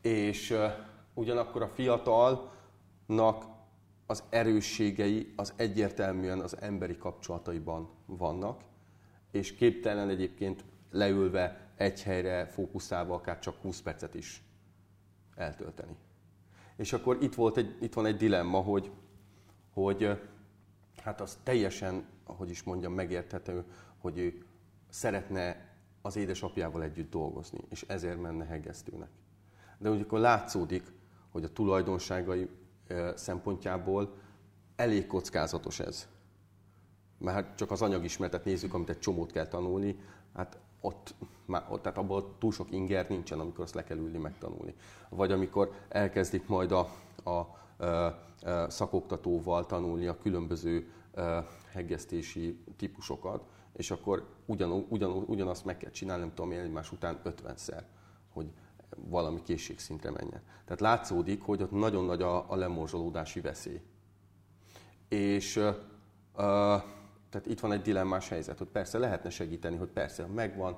És 0.00 0.56
ugyanakkor 1.14 1.62
a 1.62 1.68
fiatalnak 1.68 3.44
az 4.06 4.22
erősségei 4.28 5.32
az 5.36 5.52
egyértelműen 5.56 6.40
az 6.40 6.60
emberi 6.60 6.96
kapcsolataiban 6.96 7.88
vannak, 8.06 8.60
és 9.30 9.54
képtelen 9.54 10.08
egyébként 10.08 10.64
leülve 10.90 11.70
egy 11.76 12.02
helyre 12.02 12.46
fókuszálva 12.46 13.14
akár 13.14 13.38
csak 13.38 13.56
20 13.62 13.80
percet 13.80 14.14
is 14.14 14.42
eltölteni. 15.34 15.96
És 16.76 16.92
akkor 16.92 17.18
itt, 17.20 17.34
volt 17.34 17.56
egy, 17.56 17.76
itt 17.80 17.94
van 17.94 18.06
egy 18.06 18.16
dilemma, 18.16 18.58
hogy, 18.58 18.90
hogy 19.72 20.20
hát 21.02 21.20
az 21.20 21.38
teljesen, 21.42 22.04
ahogy 22.24 22.50
is 22.50 22.62
mondjam, 22.62 22.92
megérthető, 22.92 23.64
hogy 23.98 24.18
ő 24.18 24.44
szeretne 24.88 25.70
az 26.02 26.16
édesapjával 26.16 26.82
együtt 26.82 27.10
dolgozni, 27.10 27.58
és 27.68 27.84
ezért 27.88 28.20
menne 28.20 28.44
hegesztőnek. 28.44 29.08
De 29.78 29.88
amikor 29.88 30.18
látszódik, 30.18 30.92
hogy 31.30 31.44
a 31.44 31.52
tulajdonságai 31.52 32.48
szempontjából 33.14 34.14
elég 34.76 35.06
kockázatos 35.06 35.80
ez. 35.80 36.08
Mert 37.18 37.36
hát 37.36 37.56
csak 37.56 37.70
az 37.70 37.82
anyagismeretet 37.82 38.44
nézzük, 38.44 38.74
amit 38.74 38.88
egy 38.88 38.98
csomót 38.98 39.32
kell 39.32 39.46
tanulni, 39.46 39.96
hát 40.34 40.58
ott, 40.80 41.14
már, 41.44 41.66
ott 41.68 41.82
tehát 41.82 41.98
abból 41.98 42.34
túl 42.38 42.52
sok 42.52 42.72
inger 42.72 43.08
nincsen, 43.08 43.40
amikor 43.40 43.64
azt 43.64 43.74
le 43.74 43.84
kell 43.84 43.96
ülni 43.96 44.18
megtanulni. 44.18 44.74
Vagy 45.08 45.32
amikor 45.32 45.72
elkezdik 45.88 46.48
majd 46.48 46.72
a, 46.72 46.80
a 47.24 47.61
szakoktatóval 48.68 49.66
tanulni 49.66 50.06
a 50.06 50.18
különböző 50.18 50.92
hegesztési 51.72 52.64
típusokat, 52.76 53.44
és 53.72 53.90
akkor 53.90 54.28
ugyan, 54.46 54.86
ugyan, 54.88 55.10
ugyanazt 55.10 55.64
meg 55.64 55.76
kell 55.76 55.90
csinálni, 55.90 56.22
nem 56.22 56.34
tudom 56.34 56.52
egymás 56.52 56.92
után 56.92 57.20
50-szer, 57.24 57.82
hogy 58.32 58.52
valami 58.96 59.42
készségszintre 59.42 60.10
menjen. 60.10 60.42
Tehát 60.64 60.80
látszódik, 60.80 61.42
hogy 61.42 61.62
ott 61.62 61.70
nagyon 61.70 62.04
nagy 62.04 62.22
a, 62.22 62.50
a 62.50 62.56
lemorzsolódási 62.56 63.40
veszély. 63.40 63.80
És 65.08 65.56
uh, 65.56 66.82
tehát 67.32 67.46
itt 67.46 67.60
van 67.60 67.72
egy 67.72 67.82
dilemmás 67.82 68.28
helyzet, 68.28 68.58
hogy 68.58 68.66
persze 68.66 68.98
lehetne 68.98 69.30
segíteni, 69.30 69.76
hogy 69.76 69.88
persze 69.88 70.26
megvan, 70.26 70.76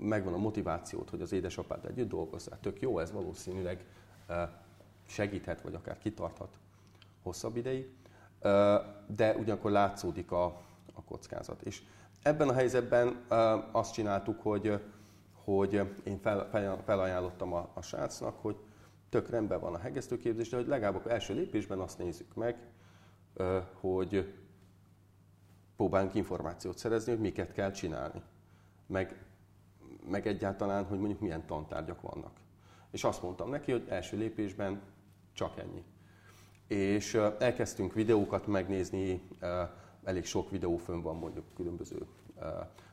megvan 0.00 0.32
a 0.32 0.38
motivációt, 0.38 1.10
hogy 1.10 1.20
az 1.20 1.32
édesapád 1.32 1.84
együtt 1.84 2.08
dolgozzál. 2.08 2.58
Tök 2.60 2.80
jó, 2.80 2.98
ez 2.98 3.12
valószínűleg 3.12 3.84
segíthet, 5.08 5.60
vagy 5.60 5.74
akár 5.74 5.98
kitarthat 5.98 6.58
hosszabb 7.22 7.56
ideig, 7.56 7.92
de 9.06 9.34
ugyanakkor 9.38 9.70
látszódik 9.70 10.32
a, 10.32 10.44
a 10.94 11.02
kockázat. 11.04 11.62
És 11.62 11.82
ebben 12.22 12.48
a 12.48 12.52
helyzetben 12.52 13.24
azt 13.72 13.92
csináltuk, 13.92 14.42
hogy 14.42 14.80
hogy 15.54 15.82
én 16.04 16.18
fel, 16.18 16.48
fel, 16.50 16.82
felajánlottam 16.84 17.52
a, 17.52 17.70
a 17.74 17.82
srácnak, 17.82 18.38
hogy 18.40 18.56
tök 19.08 19.28
rendben 19.28 19.60
van 19.60 19.74
a 19.74 19.78
hegesztőképzés, 19.78 20.48
de 20.48 20.56
hogy 20.56 20.66
legalább 20.66 21.04
az 21.04 21.10
első 21.10 21.34
lépésben 21.34 21.78
azt 21.78 21.98
nézzük 21.98 22.34
meg, 22.34 22.56
hogy 23.80 24.34
próbálunk 25.76 26.14
információt 26.14 26.78
szerezni, 26.78 27.12
hogy 27.12 27.20
miket 27.20 27.52
kell 27.52 27.70
csinálni. 27.70 28.22
Meg, 28.86 29.24
meg 30.10 30.26
egyáltalán, 30.26 30.84
hogy 30.84 30.98
mondjuk 30.98 31.20
milyen 31.20 31.46
tantárgyak 31.46 32.00
vannak. 32.00 32.32
És 32.90 33.04
azt 33.04 33.22
mondtam 33.22 33.50
neki, 33.50 33.72
hogy 33.72 33.86
első 33.88 34.16
lépésben 34.16 34.80
csak 35.38 35.58
ennyi. 35.58 35.84
És 36.66 37.14
elkezdtünk 37.38 37.92
videókat 37.92 38.46
megnézni, 38.46 39.28
elég 40.04 40.24
sok 40.24 40.50
videó 40.50 40.76
fönn 40.76 41.00
van 41.00 41.16
mondjuk 41.16 41.44
különböző 41.54 42.06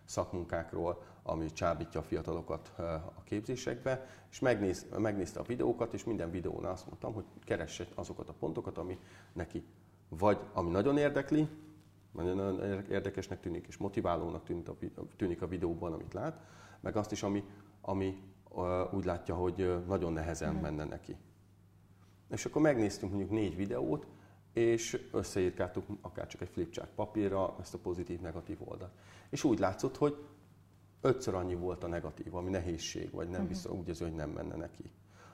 szakmunkákról, 0.04 1.04
ami 1.24 1.52
csábítja 1.52 2.00
a 2.00 2.04
fiatalokat 2.04 2.74
a 3.16 3.24
képzésekbe, 3.24 4.08
és 4.32 4.40
megnéz, 4.40 4.86
megnézte 4.98 5.40
a 5.40 5.44
videókat, 5.44 5.94
és 5.94 6.04
minden 6.04 6.32
videónál 6.32 6.72
azt 6.72 6.88
mondtam, 6.88 7.14
hogy 7.14 7.26
keresse 7.44 7.88
azokat 7.96 8.30
a 8.30 8.34
pontokat, 8.34 8.78
ami 8.78 9.00
neki 9.34 9.64
vagy 10.10 10.40
ami 10.54 10.70
nagyon 10.70 10.98
érdekli, 10.98 11.48
nagyon 12.12 12.60
érdekesnek 12.90 13.40
tűnik, 13.40 13.66
és 13.68 13.78
motiválónak 13.78 14.44
tűnik 14.44 14.70
a, 14.70 14.76
tűnik 15.16 15.42
a 15.42 15.48
videóban, 15.48 15.94
amit 15.94 16.14
lát, 16.14 16.40
meg 16.80 16.96
azt 16.96 17.12
is, 17.12 17.24
ami, 17.24 17.44
ami 17.82 18.24
úgy 18.92 19.06
látja, 19.06 19.36
hogy 19.36 19.84
nagyon 19.88 20.14
nehezen 20.14 20.54
mhm. 20.54 20.62
menne 20.62 20.84
neki. 20.84 21.18
És 22.30 22.46
akkor 22.46 22.62
megnéztünk 22.62 23.12
mondjuk 23.12 23.32
négy 23.34 23.56
videót, 23.56 24.08
és 24.54 25.08
összeírkáltuk 25.12 25.86
akár 26.02 26.28
csak 26.28 26.42
egy 26.42 26.50
flipchart 26.50 26.90
papírra 26.96 27.56
ezt 27.60 27.74
a 27.74 27.78
pozitív-negatív 27.78 28.58
oldalt. 28.64 28.92
És 29.30 29.44
úgy 29.44 29.60
látszott, 29.60 29.98
hogy 29.98 30.26
ötször 31.02 31.34
annyi 31.34 31.56
volt 31.56 31.84
a 31.84 31.88
negatív, 31.88 32.36
ami 32.36 32.50
nehézség, 32.50 33.12
vagy 33.12 33.30
nem 33.30 33.48
biztos, 33.48 33.72
úgy 33.72 33.90
az, 33.90 34.00
hogy 34.00 34.14
nem 34.14 34.30
menne 34.30 34.56
neki. 34.56 34.92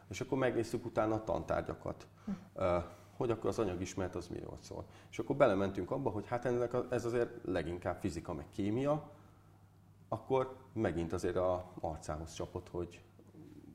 És 0.10 0.22
akkor 0.22 0.38
megnéztük 0.38 0.86
utána 0.86 1.14
a 1.14 1.24
tantárgyakat, 1.24 2.08
uh-huh. 2.56 2.84
hogy 3.16 3.32
akkor 3.32 3.50
az 3.50 3.60
anyagismeret 3.60 4.16
az 4.16 4.28
miről 4.28 4.58
szól. 4.60 4.86
És 5.10 5.20
akkor 5.20 5.36
belementünk 5.36 5.92
abba, 5.92 6.10
hogy 6.10 6.28
hát 6.28 6.46
ennek 6.46 6.76
ez 6.90 7.06
azért 7.06 7.30
leginkább 7.46 8.00
fizika 8.00 8.34
meg 8.34 8.46
kémia, 8.50 9.12
akkor 10.08 10.56
megint 10.74 11.14
azért 11.14 11.36
a 11.36 11.72
arcához 11.80 12.34
csapott, 12.34 12.70
hogy 12.70 13.02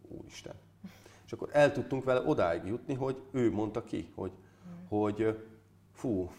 úristen. 0.09 0.55
És 1.27 1.33
akkor 1.33 1.49
el 1.53 1.73
tudtunk 1.73 2.05
vele 2.05 2.21
odáig 2.27 2.65
jutni, 2.65 2.95
hogy 2.95 3.23
ő 3.31 3.53
mondta 3.53 3.85
ki, 3.85 4.13
hogy, 4.15 4.33
hogy 4.89 5.45
fú, 5.93 6.31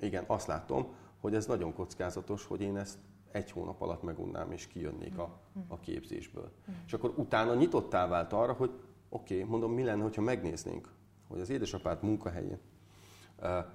igen, 0.00 0.24
azt 0.26 0.46
látom, 0.46 0.94
hogy 1.20 1.34
ez 1.34 1.46
nagyon 1.46 1.74
kockázatos, 1.74 2.44
hogy 2.44 2.60
én 2.60 2.76
ezt 2.76 2.98
egy 3.32 3.50
hónap 3.50 3.80
alatt 3.80 4.02
megunnám, 4.02 4.52
és 4.52 4.66
kijönnék 4.66 5.18
a, 5.18 5.40
a 5.68 5.78
képzésből. 5.78 6.52
Mm. 6.70 6.74
És 6.86 6.92
akkor 6.92 7.12
utána 7.16 7.54
nyitottá 7.54 8.06
vált 8.06 8.32
arra, 8.32 8.52
hogy 8.52 8.70
oké, 9.08 9.34
okay, 9.34 9.48
mondom, 9.48 9.72
mi 9.72 9.84
lenne, 9.84 10.08
ha 10.14 10.20
megnéznénk, 10.20 10.88
hogy 11.28 11.40
az 11.40 11.50
édesapád 11.50 12.02
munkahelyén 12.02 12.58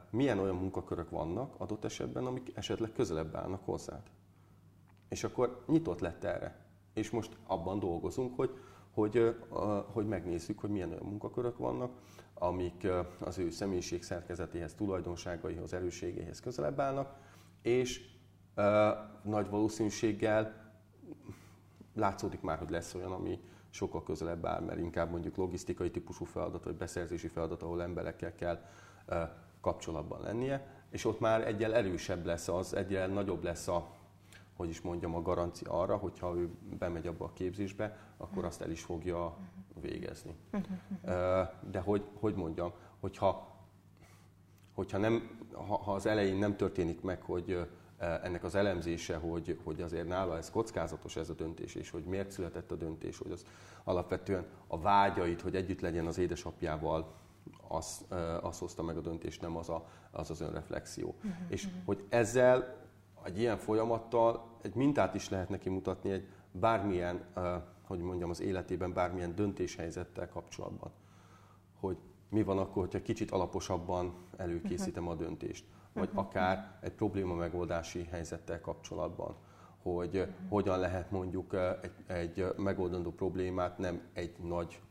milyen 0.09 0.39
olyan 0.39 0.55
munkakörök 0.55 1.09
vannak 1.09 1.55
adott 1.57 1.85
esetben, 1.85 2.25
amik 2.25 2.51
esetleg 2.55 2.91
közelebb 2.91 3.35
állnak 3.35 3.65
hozzád. 3.65 4.01
És 5.09 5.23
akkor 5.23 5.63
nyitott 5.67 5.99
lett 5.99 6.23
erre. 6.23 6.65
És 6.93 7.09
most 7.09 7.37
abban 7.47 7.79
dolgozunk, 7.79 8.35
hogy, 8.35 8.57
hogy, 8.97 9.35
hogy 9.93 10.07
megnézzük, 10.07 10.59
hogy 10.59 10.69
milyen 10.69 10.89
olyan 10.89 11.05
munkakörök 11.05 11.57
vannak, 11.57 11.91
amik 12.33 12.87
az 13.19 13.37
ő 13.37 13.49
személyiség 13.49 14.03
szerkezetéhez, 14.03 14.73
tulajdonságaihoz, 14.73 15.73
erősségéhez 15.73 16.39
közelebb 16.39 16.79
állnak, 16.79 17.15
és 17.61 18.09
nagy 19.23 19.49
valószínűséggel 19.49 20.73
látszódik 21.93 22.41
már, 22.41 22.57
hogy 22.57 22.69
lesz 22.69 22.93
olyan, 22.93 23.11
ami 23.11 23.39
sokkal 23.69 24.03
közelebb 24.03 24.45
áll, 24.45 24.61
mert 24.61 24.79
inkább 24.79 25.11
mondjuk 25.11 25.35
logisztikai 25.35 25.91
típusú 25.91 26.25
feladat, 26.25 26.63
vagy 26.63 26.75
beszerzési 26.75 27.27
feladat, 27.27 27.63
ahol 27.63 27.81
emberekkel 27.81 28.35
kell 28.35 28.65
kapcsolatban 29.61 30.21
lennie, 30.21 30.67
és 30.89 31.05
ott 31.05 31.19
már 31.19 31.47
egyel 31.47 31.73
erősebb 31.73 32.25
lesz 32.25 32.47
az, 32.47 32.75
egyel 32.75 33.07
nagyobb 33.07 33.43
lesz 33.43 33.67
a, 33.67 33.96
hogy 34.57 34.69
is 34.69 34.81
mondjam, 34.81 35.15
a 35.15 35.21
garancia 35.21 35.71
arra, 35.71 35.95
hogyha 35.97 36.35
ő 36.35 36.49
bemegy 36.77 37.07
abba 37.07 37.25
a 37.25 37.33
képzésbe, 37.33 37.97
akkor 38.17 38.45
azt 38.45 38.61
el 38.61 38.71
is 38.71 38.81
fogja 38.81 39.37
végezni. 39.81 40.35
De 41.71 41.79
hogy, 41.79 42.03
hogy 42.19 42.35
mondjam, 42.35 42.71
hogyha, 42.99 43.55
hogyha 44.73 44.97
nem, 44.97 45.39
ha, 45.53 45.77
ha 45.77 45.93
az 45.93 46.05
elején 46.05 46.37
nem 46.37 46.55
történik 46.55 47.01
meg, 47.01 47.21
hogy 47.21 47.67
ennek 47.97 48.43
az 48.43 48.55
elemzése, 48.55 49.15
hogy, 49.15 49.59
hogy 49.63 49.81
azért 49.81 50.07
nála 50.07 50.37
ez 50.37 50.49
kockázatos 50.49 51.15
ez 51.15 51.29
a 51.29 51.33
döntés, 51.33 51.75
és 51.75 51.89
hogy 51.89 52.03
miért 52.03 52.31
született 52.31 52.71
a 52.71 52.75
döntés, 52.75 53.17
hogy 53.17 53.31
az 53.31 53.45
alapvetően 53.83 54.45
a 54.67 54.79
vágyait, 54.79 55.41
hogy 55.41 55.55
együtt 55.55 55.81
legyen 55.81 56.05
az 56.05 56.17
édesapjával, 56.17 57.13
az, 57.67 58.05
az 58.41 58.59
hozta 58.59 58.83
meg 58.83 58.97
a 58.97 59.01
döntést, 59.01 59.41
nem 59.41 59.57
az 59.57 59.69
a, 59.69 59.85
az, 60.11 60.29
az 60.29 60.41
önreflexió. 60.41 61.15
Uh-huh, 61.17 61.31
és 61.47 61.65
uh-huh. 61.65 61.81
hogy 61.85 62.05
ezzel, 62.09 62.86
egy 63.27 63.39
ilyen 63.39 63.57
folyamattal 63.57 64.47
egy 64.61 64.75
mintát 64.75 65.15
is 65.15 65.29
lehet 65.29 65.49
neki 65.49 65.69
mutatni 65.69 66.11
egy 66.11 66.27
bármilyen, 66.51 67.25
hogy 67.83 67.99
mondjam, 67.99 68.29
az 68.29 68.41
életében 68.41 68.93
bármilyen 68.93 69.35
döntéshelyzettel 69.35 70.29
kapcsolatban. 70.29 70.91
Hogy 71.79 71.97
mi 72.29 72.43
van 72.43 72.57
akkor, 72.57 72.83
hogyha 72.83 73.01
kicsit 73.01 73.31
alaposabban 73.31 74.13
előkészítem 74.37 75.07
a 75.07 75.15
döntést 75.15 75.65
vagy 75.97 76.07
uh-huh. 76.07 76.25
akár 76.25 76.77
egy 76.81 76.91
probléma 76.91 77.35
megoldási 77.35 78.07
helyzettel 78.11 78.61
kapcsolatban, 78.61 79.35
hogy 79.81 80.27
hogyan 80.49 80.79
lehet 80.79 81.11
mondjuk 81.11 81.55
egy, 81.81 81.91
egy 82.07 82.45
megoldandó 82.57 83.11
problémát 83.11 83.77
nem 83.77 84.01
egy 84.13 84.35
nagy 84.43 84.81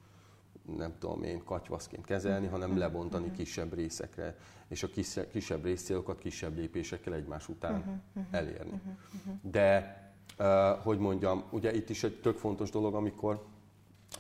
nem 0.77 0.95
tudom 0.99 1.23
én, 1.23 1.45
katyvaszként 1.45 2.05
kezelni, 2.05 2.47
hanem 2.47 2.69
uh-huh. 2.69 2.83
lebontani 2.83 3.31
kisebb 3.33 3.75
részekre, 3.75 4.37
és 4.69 4.83
a 4.83 4.89
kisebb, 4.89 5.31
kisebb 5.31 5.64
részcélokat 5.64 6.19
kisebb 6.19 6.57
lépésekkel 6.57 7.14
egymás 7.14 7.49
után 7.49 8.03
elérni. 8.31 8.81
De, 9.43 9.97
hogy 10.83 10.99
mondjam, 10.99 11.45
ugye 11.51 11.75
itt 11.75 11.91
is 11.91 12.05
egy 12.05 12.21
tök 12.21 12.37
fontos 12.37 12.71
dolog, 12.71 12.95
amikor 12.95 13.45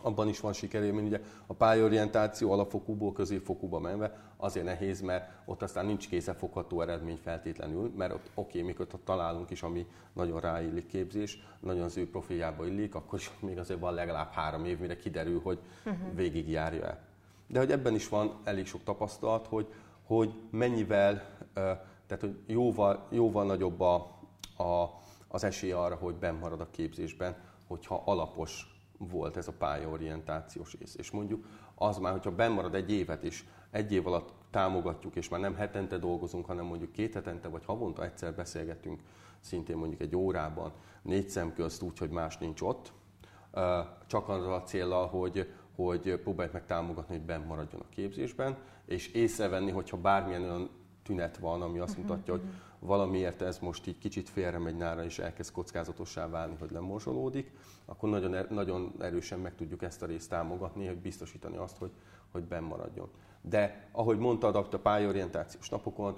abban 0.00 0.28
is 0.28 0.40
van 0.40 0.52
sikerélmény. 0.52 1.06
Ugye 1.06 1.20
a 1.46 1.54
pályorientáció 1.54 2.52
alapfokúból 2.52 3.12
középfokúba 3.12 3.78
menve 3.78 4.18
azért 4.36 4.66
nehéz, 4.66 5.00
mert 5.00 5.30
ott 5.44 5.62
aztán 5.62 5.86
nincs 5.86 6.08
kézefogható 6.08 6.80
eredmény 6.80 7.18
feltétlenül, 7.22 7.92
mert 7.96 8.12
ott 8.12 8.30
oké, 8.34 8.58
okay, 8.58 8.62
mikor 8.62 8.86
ott 8.94 9.04
találunk 9.04 9.50
is, 9.50 9.62
ami 9.62 9.86
nagyon 10.12 10.40
ráillik 10.40 10.86
képzés, 10.86 11.38
nagyon 11.60 11.82
az 11.82 11.96
ő 11.96 12.10
profiljába 12.10 12.66
illik, 12.66 12.94
akkor 12.94 13.18
is 13.18 13.30
még 13.40 13.58
azért 13.58 13.80
van 13.80 13.94
legalább 13.94 14.30
három 14.30 14.64
év, 14.64 14.78
mire 14.78 14.96
kiderül, 14.96 15.40
hogy 15.40 15.58
uh-huh. 15.84 16.14
végigjárja 16.14 16.84
el. 16.84 17.04
De 17.46 17.58
hogy 17.58 17.70
ebben 17.70 17.94
is 17.94 18.08
van 18.08 18.40
elég 18.44 18.66
sok 18.66 18.84
tapasztalat, 18.84 19.46
hogy, 19.46 19.66
hogy 20.06 20.34
mennyivel, 20.50 21.22
tehát 22.06 22.20
hogy 22.20 22.36
jóval, 22.46 23.06
jóval 23.10 23.44
nagyobb 23.44 23.80
a, 23.80 23.94
a, 24.56 25.00
az 25.28 25.44
esély 25.44 25.72
arra, 25.72 25.94
hogy 25.94 26.14
benn 26.14 26.38
marad 26.38 26.60
a 26.60 26.70
képzésben, 26.70 27.36
hogyha 27.66 28.02
alapos 28.04 28.75
volt 28.98 29.36
ez 29.36 29.48
a 29.48 29.52
pályaorientációs 29.52 30.74
rész. 30.78 30.94
És 30.96 31.10
mondjuk 31.10 31.44
az 31.74 31.98
már, 31.98 32.12
hogyha 32.12 32.34
benn 32.34 32.52
marad 32.52 32.74
egy 32.74 32.92
évet 32.92 33.22
is, 33.22 33.46
egy 33.70 33.92
év 33.92 34.06
alatt 34.06 34.32
támogatjuk, 34.50 35.16
és 35.16 35.28
már 35.28 35.40
nem 35.40 35.54
hetente 35.54 35.98
dolgozunk, 35.98 36.46
hanem 36.46 36.64
mondjuk 36.64 36.92
két 36.92 37.14
hetente 37.14 37.48
vagy 37.48 37.64
havonta 37.64 38.04
egyszer 38.04 38.34
beszélgetünk, 38.34 39.00
szintén 39.40 39.76
mondjuk 39.76 40.00
egy 40.00 40.16
órában, 40.16 40.72
négy 41.02 41.28
szem 41.28 41.54
közt 41.54 41.82
úgy, 41.82 41.98
hogy 41.98 42.10
más 42.10 42.38
nincs 42.38 42.60
ott, 42.60 42.92
csak 44.06 44.28
azzal 44.28 44.54
a 44.54 44.62
célral, 44.62 45.06
hogy, 45.06 45.52
hogy 45.74 46.20
próbáljuk 46.22 46.54
meg 46.54 46.66
támogatni, 46.66 47.16
hogy 47.16 47.24
benn 47.24 47.50
a 47.50 47.88
képzésben, 47.88 48.56
és 48.86 49.12
észrevenni, 49.12 49.70
hogyha 49.70 49.96
bármilyen 49.96 50.42
olyan 50.42 50.70
tünet 51.06 51.38
van, 51.38 51.62
ami 51.62 51.78
azt 51.78 51.90
uh-huh, 51.90 52.06
mutatja, 52.06 52.32
hogy 52.32 52.42
mhm. 52.42 52.52
valamiért 52.86 53.42
ez 53.42 53.58
most 53.58 53.86
így 53.86 53.98
kicsit 53.98 54.28
félre 54.28 54.58
megy 54.58 54.76
nára, 54.76 55.04
és 55.04 55.18
elkezd 55.18 55.52
kockázatossá 55.52 56.28
válni, 56.28 56.56
hogy 56.58 56.70
lemorzsolódik, 56.70 57.52
akkor 57.84 58.08
nagyon, 58.08 58.34
er, 58.34 58.50
nagyon 58.50 58.92
erősen 58.98 59.38
meg 59.38 59.54
tudjuk 59.54 59.82
ezt 59.82 60.02
a 60.02 60.06
részt 60.06 60.30
támogatni, 60.30 60.86
hogy 60.86 60.98
biztosítani 60.98 61.56
azt, 61.56 61.78
hogy, 61.78 61.90
hogy 62.32 62.42
benn 62.42 62.64
maradjon. 62.64 63.08
De 63.40 63.88
ahogy 63.92 64.18
mondtad, 64.18 64.56
a 64.56 64.78
pályorientációs 64.78 65.68
napokon 65.68 66.16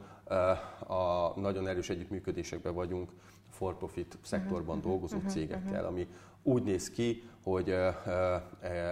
a 0.87 1.33
nagyon 1.41 1.67
erős 1.67 1.91
együttműködésekben 1.91 2.75
vagyunk 2.75 3.13
for-profit 3.59 4.19
szektorban 4.23 4.77
uh-huh, 4.77 4.91
dolgozó 4.91 5.17
uh-huh, 5.17 5.33
cégekkel, 5.33 5.85
ami 5.85 6.09
úgy 6.43 6.63
néz 6.63 6.91
ki, 6.91 7.23
hogy 7.43 7.71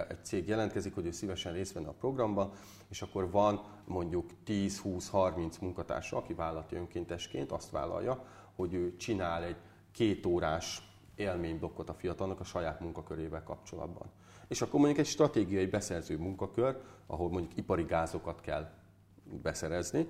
egy 0.07 0.23
cég 0.23 0.47
jelentkezik, 0.47 0.95
hogy 0.95 1.05
ő 1.05 1.11
szívesen 1.11 1.53
részt 1.53 1.73
venne 1.73 1.87
a 1.87 1.93
programban, 1.99 2.51
és 2.89 3.01
akkor 3.01 3.31
van 3.31 3.61
mondjuk 3.85 4.29
10-20-30 4.47 5.59
munkatársa, 5.61 6.17
aki 6.17 6.33
vállalati 6.33 6.75
önkéntesként 6.75 7.51
azt 7.51 7.69
vállalja, 7.69 8.23
hogy 8.55 8.73
ő 8.73 8.95
csinál 8.95 9.43
egy 9.43 9.55
két 9.91 10.25
órás 10.25 10.81
élményblokkot 11.15 11.89
a 11.89 11.93
fiatalnak 11.93 12.39
a 12.39 12.43
saját 12.43 12.79
munkakörével 12.79 13.43
kapcsolatban. 13.43 14.07
És 14.47 14.61
akkor 14.61 14.79
mondjuk 14.79 14.99
egy 14.99 15.11
stratégiai 15.11 15.65
beszerző 15.65 16.17
munkakör, 16.17 16.81
ahol 17.05 17.29
mondjuk 17.29 17.57
ipari 17.57 17.83
gázokat 17.83 18.41
kell 18.41 18.69
beszerezni, 19.41 20.07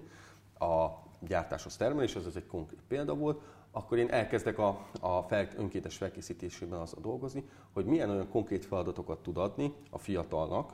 a 0.60 0.88
gyártáshoz 1.20 1.78
termelés, 1.78 2.16
az, 2.16 2.26
az 2.26 2.36
egy 2.36 2.47
konkrét 2.47 2.82
példa 2.88 3.16
volt, 3.16 3.41
akkor 3.78 3.97
én 3.97 4.09
elkezdek 4.09 4.57
a, 4.57 4.88
a 4.99 5.21
fel, 5.21 5.47
önkéntes 5.57 5.97
felkészítésében 5.97 6.80
az 6.80 6.95
dolgozni, 7.01 7.49
hogy 7.73 7.86
milyen 7.86 8.09
olyan 8.09 8.30
konkrét 8.30 8.65
feladatokat 8.65 9.19
tud 9.19 9.38
adni 9.38 9.73
a 9.89 9.97
fiatalnak, 9.97 10.73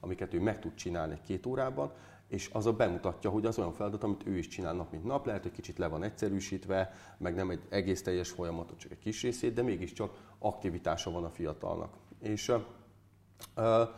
amiket 0.00 0.34
ő 0.34 0.40
meg 0.40 0.58
tud 0.58 0.74
csinálni 0.74 1.18
két 1.26 1.46
órában, 1.46 1.92
és 2.28 2.50
az 2.52 2.66
a 2.66 2.72
bemutatja, 2.72 3.30
hogy 3.30 3.46
az 3.46 3.58
olyan 3.58 3.72
feladat, 3.72 4.04
amit 4.04 4.26
ő 4.26 4.36
is 4.36 4.48
csinál 4.48 4.74
nap 4.74 4.90
mint 4.90 5.04
nap, 5.04 5.26
lehet, 5.26 5.42
hogy 5.42 5.52
kicsit 5.52 5.78
le 5.78 5.86
van 5.86 6.02
egyszerűsítve, 6.02 6.92
meg 7.18 7.34
nem 7.34 7.50
egy 7.50 7.62
egész 7.68 8.02
teljes 8.02 8.30
folyamatot, 8.30 8.78
csak 8.78 8.90
egy 8.90 8.98
kis 8.98 9.22
részét, 9.22 9.54
de 9.54 9.62
mégiscsak 9.62 10.16
aktivitása 10.38 11.10
van 11.10 11.24
a 11.24 11.30
fiatalnak. 11.30 11.94
És 12.20 12.48
uh, 12.48 13.88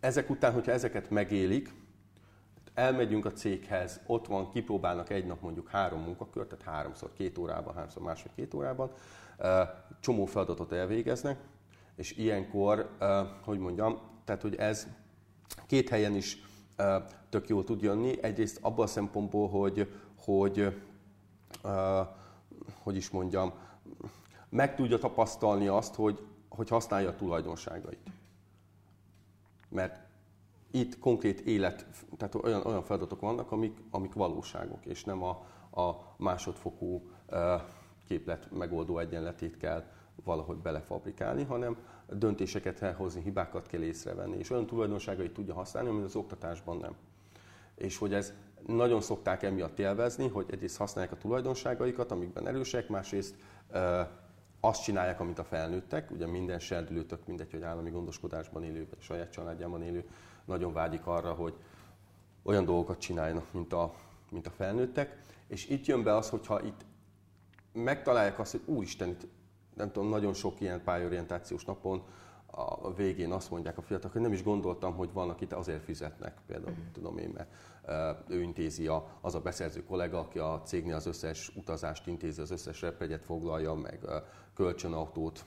ezek 0.00 0.30
után, 0.30 0.52
hogyha 0.52 0.72
ezeket 0.72 1.10
megélik, 1.10 1.74
elmegyünk 2.74 3.24
a 3.24 3.32
céghez, 3.32 4.00
ott 4.06 4.26
van, 4.26 4.50
kipróbálnak 4.50 5.10
egy 5.10 5.26
nap 5.26 5.40
mondjuk 5.40 5.68
három 5.68 6.00
munkakört, 6.00 6.48
tehát 6.48 6.76
háromszor 6.76 7.12
két 7.12 7.38
órában, 7.38 7.74
háromszor 7.74 8.02
másfél 8.02 8.32
két 8.34 8.54
órában, 8.54 8.90
csomó 10.00 10.24
feladatot 10.24 10.72
elvégeznek, 10.72 11.40
és 11.96 12.16
ilyenkor, 12.16 12.96
hogy 13.44 13.58
mondjam, 13.58 14.00
tehát 14.24 14.42
hogy 14.42 14.54
ez 14.54 14.86
két 15.66 15.88
helyen 15.88 16.14
is 16.14 16.42
tök 17.28 17.48
jól 17.48 17.64
tud 17.64 17.82
jönni. 17.82 18.22
Egyrészt 18.22 18.58
abban 18.60 18.84
a 18.84 18.88
szempontból, 18.88 19.48
hogy, 19.48 19.92
hogy 20.16 20.80
hogy 22.82 22.96
is 22.96 23.10
mondjam, 23.10 23.52
meg 24.48 24.74
tudja 24.74 24.98
tapasztalni 24.98 25.66
azt, 25.66 25.94
hogy, 25.94 26.26
hogy 26.48 26.68
használja 26.68 27.08
a 27.08 27.16
tulajdonságait. 27.16 28.10
Mert 29.68 30.00
itt 30.70 30.98
konkrét 30.98 31.40
élet, 31.40 31.86
tehát 32.16 32.34
olyan, 32.34 32.66
olyan 32.66 32.82
feladatok 32.82 33.20
vannak, 33.20 33.52
amik, 33.52 33.78
amik 33.90 34.12
valóságok, 34.12 34.86
és 34.86 35.04
nem 35.04 35.22
a, 35.22 35.30
a 35.82 36.14
másodfokú 36.16 37.10
képlet 38.08 38.50
megoldó 38.50 38.98
egyenletét 38.98 39.56
kell 39.56 39.84
valahogy 40.24 40.56
belefabrikálni, 40.56 41.44
hanem 41.44 41.76
döntéseket 42.08 42.78
kell 42.78 42.94
hozni, 42.94 43.22
hibákat 43.22 43.66
kell 43.66 43.82
észrevenni, 43.82 44.36
és 44.36 44.50
olyan 44.50 44.66
tulajdonságait 44.66 45.32
tudja 45.32 45.54
használni, 45.54 45.88
amit 45.88 46.04
az 46.04 46.16
oktatásban 46.16 46.76
nem. 46.76 46.94
És 47.74 47.98
hogy 47.98 48.14
ez 48.14 48.32
nagyon 48.66 49.00
szokták 49.00 49.42
emiatt 49.42 49.78
élvezni, 49.78 50.28
hogy 50.28 50.46
egyrészt 50.50 50.76
használják 50.76 51.12
a 51.12 51.18
tulajdonságaikat, 51.18 52.10
amikben 52.10 52.46
erősek, 52.46 52.88
másrészt 52.88 53.34
azt 54.60 54.82
csinálják, 54.82 55.20
amit 55.20 55.38
a 55.38 55.44
felnőttek, 55.44 56.10
ugye 56.10 56.26
minden 56.26 56.58
serdülőtök, 56.58 57.26
mindegy, 57.26 57.50
hogy 57.50 57.62
állami 57.62 57.90
gondoskodásban 57.90 58.64
élő, 58.64 58.86
vagy 58.90 59.00
saját 59.00 59.30
családjában 59.30 59.82
élő, 59.82 60.04
nagyon 60.44 60.72
vágyik 60.72 61.06
arra, 61.06 61.32
hogy 61.32 61.54
olyan 62.42 62.64
dolgokat 62.64 62.98
csináljanak, 62.98 63.52
mint 63.52 63.72
a, 63.72 63.94
mint 64.30 64.46
a 64.46 64.50
felnőttek. 64.50 65.22
És 65.46 65.68
itt 65.68 65.86
jön 65.86 66.02
be 66.02 66.16
az, 66.16 66.30
hogyha 66.30 66.62
itt 66.62 66.84
megtalálják 67.72 68.38
azt, 68.38 68.50
hogy 68.50 68.62
úristen, 68.64 69.08
itt 69.08 69.26
nem 69.74 69.92
tudom, 69.92 70.08
nagyon 70.08 70.34
sok 70.34 70.60
ilyen 70.60 70.82
pályorientációs 70.82 71.64
napon 71.64 72.02
a 72.52 72.94
végén 72.94 73.32
azt 73.32 73.50
mondják 73.50 73.78
a 73.78 73.82
fiatalok, 73.82 74.12
hogy 74.12 74.22
nem 74.22 74.32
is 74.32 74.42
gondoltam, 74.42 74.94
hogy 74.94 75.12
van, 75.12 75.30
akit 75.30 75.52
azért 75.52 75.84
fizetnek, 75.84 76.38
például, 76.46 76.70
uh-huh. 76.70 76.90
tudom 76.92 77.18
én, 77.18 77.28
mert 77.34 77.50
ő 78.28 78.42
intézi 78.42 78.86
a, 78.86 79.06
az 79.20 79.34
a 79.34 79.40
beszerző 79.40 79.84
kollega, 79.84 80.18
aki 80.18 80.38
a 80.38 80.62
cégnél 80.64 80.94
az 80.94 81.06
összes 81.06 81.52
utazást 81.56 82.06
intézi, 82.06 82.40
az 82.40 82.50
összes 82.50 82.80
repjegyet 82.80 83.24
foglalja, 83.24 83.74
meg 83.74 84.00
kölcsönautót 84.54 85.44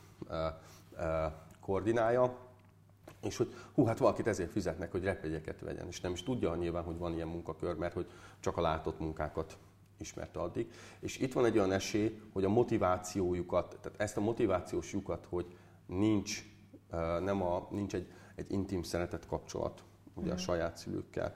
koordinálja, 1.62 2.38
és 3.24 3.38
hogy 3.38 3.53
hú, 3.74 3.86
hát 3.86 3.97
valakit 3.97 4.28
ezért 4.28 4.51
fizetnek, 4.51 4.91
hogy 4.91 5.03
repjegyeket 5.03 5.59
vegyen, 5.59 5.88
és 5.88 6.01
nem 6.01 6.11
is 6.11 6.24
tudja 6.24 6.55
nyilván, 6.55 6.84
hogy 6.84 6.97
van 6.97 7.13
ilyen 7.13 7.28
munkakör, 7.28 7.76
mert 7.76 7.93
hogy 7.93 8.09
csak 8.39 8.57
a 8.57 8.61
látott 8.61 8.99
munkákat 8.99 9.57
ismerte 9.97 10.39
addig. 10.39 10.71
És 10.99 11.17
itt 11.17 11.34
van 11.34 11.45
egy 11.45 11.57
olyan 11.57 11.71
esély, 11.71 12.19
hogy 12.34 12.43
a 12.43 12.49
motivációjukat, 12.49 13.78
tehát 13.82 14.01
ezt 14.01 14.17
a 14.17 14.21
motivációs 14.21 14.93
lyukat, 14.93 15.26
hogy 15.30 15.57
nincs, 15.86 16.43
nem 17.19 17.41
a, 17.41 17.67
nincs 17.71 17.95
egy, 17.95 18.11
egy 18.36 18.51
intim 18.51 18.84
szeretet 18.84 19.28
kapcsolat 19.28 19.84
ugye 20.13 20.30
a 20.30 20.34
mhm. 20.34 20.43
saját 20.43 20.78
szülőkkel. 20.78 21.36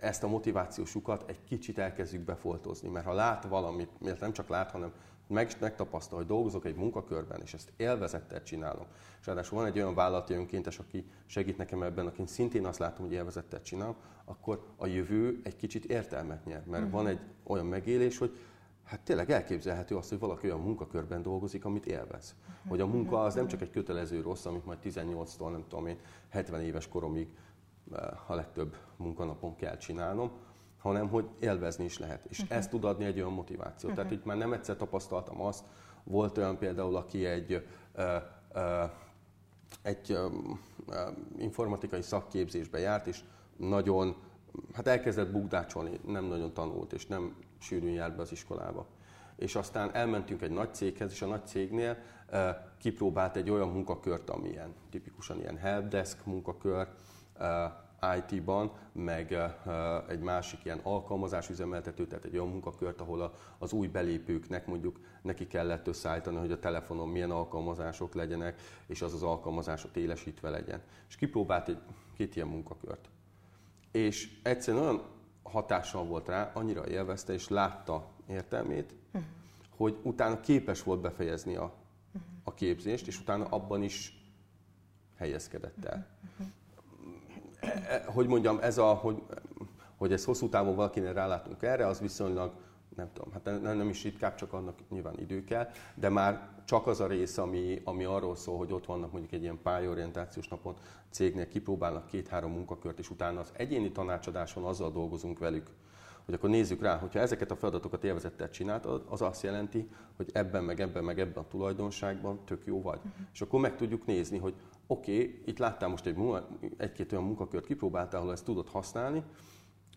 Ezt 0.00 0.22
a 0.22 0.28
motivációs 0.28 0.94
lyukat 0.94 1.28
egy 1.28 1.44
kicsit 1.44 1.78
elkezdjük 1.78 2.22
befoltozni, 2.22 2.88
mert 2.88 3.06
ha 3.06 3.12
lát 3.12 3.44
valamit, 3.44 4.00
mert 4.00 4.20
nem 4.20 4.32
csak 4.32 4.48
lát, 4.48 4.70
hanem 4.70 4.92
meg, 5.30 5.50
megtapasztal, 5.60 6.18
hogy 6.18 6.26
dolgozok 6.26 6.64
egy 6.64 6.76
munkakörben, 6.76 7.40
és 7.42 7.54
ezt 7.54 7.72
élvezettel 7.76 8.42
csinálom. 8.42 8.86
És 9.20 9.26
ráadásul 9.26 9.58
van 9.58 9.66
egy 9.66 9.78
olyan 9.78 9.94
vállalati 9.94 10.34
önkéntes, 10.34 10.78
aki 10.78 11.04
segít 11.26 11.56
nekem 11.56 11.82
ebben, 11.82 12.06
akin 12.06 12.26
szintén 12.26 12.66
azt 12.66 12.78
látom, 12.78 13.06
hogy 13.06 13.14
élvezettel 13.14 13.62
csinálom, 13.62 13.96
akkor 14.24 14.66
a 14.76 14.86
jövő 14.86 15.40
egy 15.42 15.56
kicsit 15.56 15.84
értelmet 15.84 16.44
nyer. 16.44 16.62
Mert 16.66 16.84
uh-huh. 16.84 16.98
van 16.98 17.06
egy 17.06 17.20
olyan 17.42 17.66
megélés, 17.66 18.18
hogy 18.18 18.38
hát 18.84 19.00
tényleg 19.00 19.30
elképzelhető 19.30 19.96
az, 19.96 20.08
hogy 20.08 20.18
valaki 20.18 20.46
olyan 20.46 20.60
munkakörben 20.60 21.22
dolgozik, 21.22 21.64
amit 21.64 21.86
élvez. 21.86 22.34
Uh-huh. 22.40 22.70
Hogy 22.70 22.80
a 22.80 22.86
munka 22.86 23.22
az 23.22 23.34
nem 23.34 23.46
csak 23.46 23.60
egy 23.60 23.70
kötelező 23.70 24.20
rossz, 24.20 24.44
amit 24.44 24.64
majd 24.64 24.78
18-tól, 24.84 25.50
nem 25.50 25.64
tudom 25.68 25.86
én, 25.86 25.98
70 26.28 26.60
éves 26.60 26.88
koromig 26.88 27.28
eh, 27.92 28.30
a 28.30 28.34
legtöbb 28.34 28.76
munkanapon 28.96 29.56
kell 29.56 29.76
csinálnom, 29.76 30.30
hanem 30.80 31.08
hogy 31.08 31.28
élvezni 31.40 31.84
is 31.84 31.98
lehet. 31.98 32.24
És 32.28 32.38
uh-huh. 32.38 32.56
ez 32.56 32.68
tud 32.68 32.84
adni 32.84 33.04
egy 33.04 33.18
olyan 33.18 33.32
motivációt. 33.32 33.82
Uh-huh. 33.82 33.94
Tehát 33.94 34.10
itt 34.10 34.24
már 34.24 34.36
nem 34.36 34.52
egyszer 34.52 34.76
tapasztaltam 34.76 35.40
azt, 35.40 35.64
volt 36.04 36.38
olyan 36.38 36.58
például, 36.58 36.96
aki 36.96 37.24
egy, 37.24 37.66
ö, 37.94 38.16
ö, 38.52 38.84
egy 39.82 40.10
ö, 40.12 40.26
informatikai 41.38 42.02
szakképzésbe 42.02 42.78
járt, 42.78 43.06
és 43.06 43.20
nagyon, 43.56 44.16
hát 44.72 44.86
elkezdett 44.86 45.30
bukdácsolni, 45.30 46.00
nem 46.06 46.24
nagyon 46.24 46.52
tanult, 46.52 46.92
és 46.92 47.06
nem 47.06 47.36
sűrűn 47.58 47.92
járt 47.92 48.16
be 48.16 48.22
az 48.22 48.32
iskolába. 48.32 48.86
És 49.36 49.54
aztán 49.54 49.94
elmentünk 49.94 50.42
egy 50.42 50.50
nagy 50.50 50.74
céghez, 50.74 51.12
és 51.12 51.22
a 51.22 51.26
nagy 51.26 51.46
cégnél 51.46 51.96
ö, 52.30 52.50
kipróbált 52.78 53.36
egy 53.36 53.50
olyan 53.50 53.68
munkakört, 53.68 54.30
amilyen 54.30 54.74
tipikusan 54.90 55.38
ilyen 55.38 55.56
helpdesk 55.56 56.24
munkakör, 56.24 56.88
IT-ban, 58.16 58.72
meg 58.92 59.36
egy 60.08 60.20
másik 60.20 60.64
ilyen 60.64 60.80
alkalmazásüzemeltető, 60.82 62.06
tehát 62.06 62.24
egy 62.24 62.34
olyan 62.34 62.48
munkakört, 62.48 63.00
ahol 63.00 63.34
az 63.58 63.72
új 63.72 63.86
belépőknek 63.86 64.66
mondjuk 64.66 65.00
neki 65.22 65.46
kellett 65.46 65.86
összeállítani, 65.86 66.36
hogy 66.36 66.52
a 66.52 66.58
telefonon 66.58 67.08
milyen 67.08 67.30
alkalmazások 67.30 68.14
legyenek, 68.14 68.60
és 68.86 69.02
az 69.02 69.14
az 69.14 69.22
alkalmazás 69.22 69.84
ott 69.84 69.96
élesítve 69.96 70.50
legyen. 70.50 70.82
És 71.08 71.16
kipróbált 71.16 71.68
egy 71.68 71.78
két 72.16 72.36
ilyen 72.36 72.48
munkakört. 72.48 73.08
És 73.90 74.40
egyszerűen 74.42 74.82
olyan 74.82 75.02
hatással 75.42 76.04
volt 76.04 76.28
rá, 76.28 76.50
annyira 76.54 76.88
élvezte 76.88 77.32
és 77.32 77.48
látta 77.48 78.10
értelmét, 78.26 78.94
uh-huh. 79.06 79.30
hogy 79.76 79.98
utána 80.02 80.40
képes 80.40 80.82
volt 80.82 81.00
befejezni 81.00 81.56
a, 81.56 81.72
a 82.44 82.54
képzést, 82.54 83.06
és 83.06 83.20
utána 83.20 83.44
abban 83.44 83.82
is 83.82 84.14
helyezkedett 85.16 85.84
el. 85.84 86.06
Uh-huh 86.32 86.52
hogy 88.06 88.26
mondjam, 88.26 88.58
ez 88.62 88.78
a, 88.78 88.86
hogy, 88.86 89.22
hogy 89.96 90.12
ez 90.12 90.24
hosszú 90.24 90.48
távon 90.48 90.74
valakinek 90.74 91.14
rálátunk 91.14 91.62
erre, 91.62 91.86
az 91.86 92.00
viszonylag 92.00 92.52
nem 92.96 93.10
tudom, 93.12 93.32
hát 93.32 93.44
nem, 93.44 93.76
nem 93.76 93.88
is 93.88 94.02
ritkább, 94.02 94.34
csak 94.34 94.52
annak 94.52 94.78
nyilván 94.90 95.18
idő 95.18 95.44
kell, 95.44 95.68
de 95.94 96.08
már 96.08 96.48
csak 96.64 96.86
az 96.86 97.00
a 97.00 97.06
rész, 97.06 97.38
ami, 97.38 97.80
ami 97.84 98.04
arról 98.04 98.36
szól, 98.36 98.58
hogy 98.58 98.72
ott 98.72 98.86
vannak 98.86 99.12
mondjuk 99.12 99.32
egy 99.32 99.42
ilyen 99.42 99.58
pályorientációs 99.62 100.48
napon 100.48 100.74
cégnél, 101.10 101.48
kipróbálnak 101.48 102.06
két-három 102.06 102.52
munkakört, 102.52 102.98
és 102.98 103.10
utána 103.10 103.40
az 103.40 103.52
egyéni 103.56 103.92
tanácsadáson 103.92 104.64
azzal 104.64 104.90
dolgozunk 104.90 105.38
velük, 105.38 105.70
hogy 106.24 106.34
akkor 106.34 106.50
nézzük 106.50 106.82
rá, 106.82 106.96
hogyha 106.96 107.18
ezeket 107.18 107.50
a 107.50 107.56
feladatokat 107.56 108.04
élvezettel 108.04 108.50
csináltad, 108.50 109.04
az 109.08 109.22
azt 109.22 109.42
jelenti, 109.42 109.88
hogy 110.16 110.30
ebben, 110.32 110.64
meg 110.64 110.80
ebben, 110.80 111.04
meg 111.04 111.20
ebben 111.20 111.42
a 111.42 111.48
tulajdonságban 111.48 112.44
tök 112.44 112.66
jó 112.66 112.82
vagy. 112.82 112.98
Uh-huh. 112.98 113.26
És 113.32 113.40
akkor 113.40 113.60
meg 113.60 113.76
tudjuk 113.76 114.06
nézni, 114.06 114.38
hogy 114.38 114.54
oké, 114.90 115.12
okay, 115.12 115.42
itt 115.44 115.58
láttál 115.58 115.88
most 115.88 116.06
egy, 116.06 116.16
egy-két 116.76 117.12
olyan 117.12 117.24
munkakört, 117.24 117.66
kipróbáltál, 117.66 118.20
ahol 118.20 118.32
ezt 118.32 118.44
tudod 118.44 118.68
használni, 118.68 119.22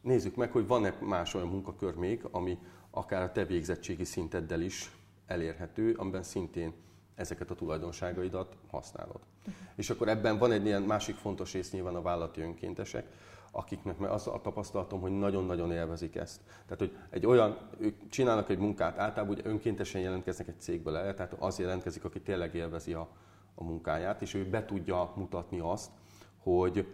nézzük 0.01 0.35
meg, 0.35 0.51
hogy 0.51 0.67
van-e 0.67 0.97
más 1.01 1.33
olyan 1.33 1.47
munkakör 1.47 1.95
még, 1.95 2.25
ami 2.31 2.57
akár 2.89 3.21
a 3.21 3.31
te 3.31 3.45
végzettségi 3.45 4.03
szinteddel 4.03 4.61
is 4.61 4.91
elérhető, 5.25 5.93
amiben 5.93 6.23
szintén 6.23 6.73
ezeket 7.15 7.51
a 7.51 7.55
tulajdonságaidat 7.55 8.57
használod. 8.69 9.19
Uh-huh. 9.39 9.53
És 9.75 9.89
akkor 9.89 10.07
ebben 10.07 10.37
van 10.37 10.51
egy 10.51 10.65
ilyen 10.65 10.81
másik 10.81 11.15
fontos 11.15 11.53
rész 11.53 11.71
nyilván 11.71 11.95
a 11.95 12.01
vállalati 12.01 12.41
önkéntesek, 12.41 13.07
akiknek 13.51 13.97
meg 13.97 14.09
az 14.09 14.27
a 14.27 14.41
tapasztalatom, 14.41 15.01
hogy 15.01 15.11
nagyon-nagyon 15.11 15.71
élvezik 15.71 16.15
ezt. 16.15 16.41
Tehát, 16.47 16.79
hogy 16.79 16.97
egy 17.09 17.25
olyan, 17.25 17.57
ők 17.79 18.09
csinálnak 18.09 18.49
egy 18.49 18.57
munkát, 18.57 18.97
általában 18.97 19.35
ugye 19.35 19.49
önkéntesen 19.49 20.01
jelentkeznek 20.01 20.47
egy 20.47 20.59
cégbe 20.59 20.99
el, 20.99 21.13
tehát 21.13 21.35
az 21.39 21.59
jelentkezik, 21.59 22.03
aki 22.03 22.21
tényleg 22.21 22.55
élvezi 22.55 22.93
a, 22.93 23.09
a 23.55 23.63
munkáját, 23.63 24.21
és 24.21 24.33
ő 24.33 24.49
be 24.49 24.65
tudja 24.65 25.13
mutatni 25.15 25.59
azt, 25.59 25.91
hogy 26.37 26.87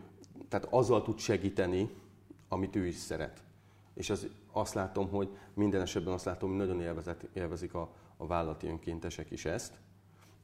tehát 0.48 0.68
azzal 0.70 1.02
tud 1.02 1.18
segíteni, 1.18 1.90
amit 2.48 2.76
ő 2.76 2.86
is 2.86 2.96
szeret. 2.96 3.44
És 3.94 4.10
az, 4.10 4.28
azt 4.52 4.74
látom, 4.74 5.10
hogy 5.10 5.30
minden 5.54 5.82
esetben 5.82 6.14
azt 6.14 6.26
látom, 6.26 6.50
hogy 6.50 6.58
nagyon 6.58 6.82
élvezet, 6.82 7.28
élvezik 7.34 7.74
a, 7.74 7.90
a 8.18 8.28
vállalati 8.28 8.68
önkéntesek 8.68 9.32
is 9.32 9.46
ezt. 9.46 9.80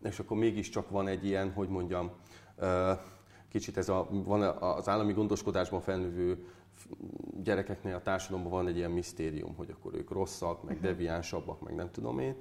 És 0.03 0.19
akkor 0.19 0.37
mégiscsak 0.37 0.89
van 0.89 1.07
egy 1.07 1.25
ilyen, 1.25 1.51
hogy 1.51 1.69
mondjam, 1.69 2.11
kicsit 3.47 3.77
ez 3.77 3.89
a, 3.89 4.07
van 4.11 4.41
az 4.41 4.89
állami 4.89 5.13
gondoskodásban 5.13 5.81
felnövő 5.81 6.47
gyerekeknél 7.43 7.95
a 7.95 8.01
társadalomban 8.01 8.51
van 8.51 8.67
egy 8.67 8.77
ilyen 8.77 8.91
misztérium, 8.91 9.55
hogy 9.55 9.69
akkor 9.69 9.93
ők 9.93 10.09
rosszak, 10.09 10.63
meg 10.63 10.75
mhm. 10.75 10.83
deviánsabbak, 10.83 11.61
meg 11.61 11.75
nem 11.75 11.91
tudom 11.91 12.19
én, 12.19 12.35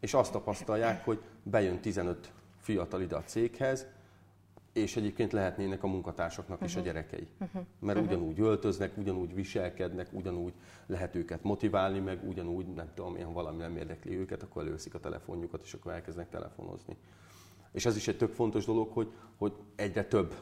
és 0.00 0.14
azt 0.14 0.32
tapasztalják, 0.32 1.04
hogy 1.04 1.22
bejön 1.42 1.80
15 1.80 2.32
fiatal 2.68 3.02
ide 3.02 3.16
a 3.16 3.22
céghez, 3.22 3.86
és 4.72 4.96
egyébként 4.96 5.32
lehetnének 5.32 5.82
a 5.82 5.86
munkatársaknak 5.86 6.56
uh-huh. 6.56 6.68
is 6.68 6.76
a 6.76 6.78
mhm. 6.78 6.86
gyerekei. 6.86 7.28
Uh-huh. 7.40 7.62
Mert 7.78 7.98
uh-huh. 7.98 8.12
ugyanúgy 8.12 8.40
öltöznek, 8.40 8.96
ugyanúgy 8.96 9.34
viselkednek, 9.34 10.08
ugyanúgy 10.12 10.52
lehet 10.86 11.14
őket 11.14 11.42
motiválni, 11.42 11.98
meg 11.98 12.28
ugyanúgy, 12.28 12.66
nem 12.66 12.90
tudom, 12.94 13.16
ilyen 13.16 13.32
valami 13.32 13.58
nem 13.58 13.76
érdekli 13.76 14.16
őket, 14.16 14.42
akkor 14.42 14.62
előszik 14.62 14.94
a 14.94 15.00
telefonjukat, 15.00 15.62
és 15.64 15.72
akkor 15.72 15.92
elkezdenek 15.92 16.30
telefonozni. 16.30 16.96
És 17.72 17.86
ez 17.86 17.96
is 17.96 18.08
egy 18.08 18.16
tök 18.16 18.32
fontos 18.32 18.64
dolog, 18.64 18.92
hogy, 18.92 19.12
hogy 19.36 19.52
egyre 19.76 20.04
több 20.04 20.34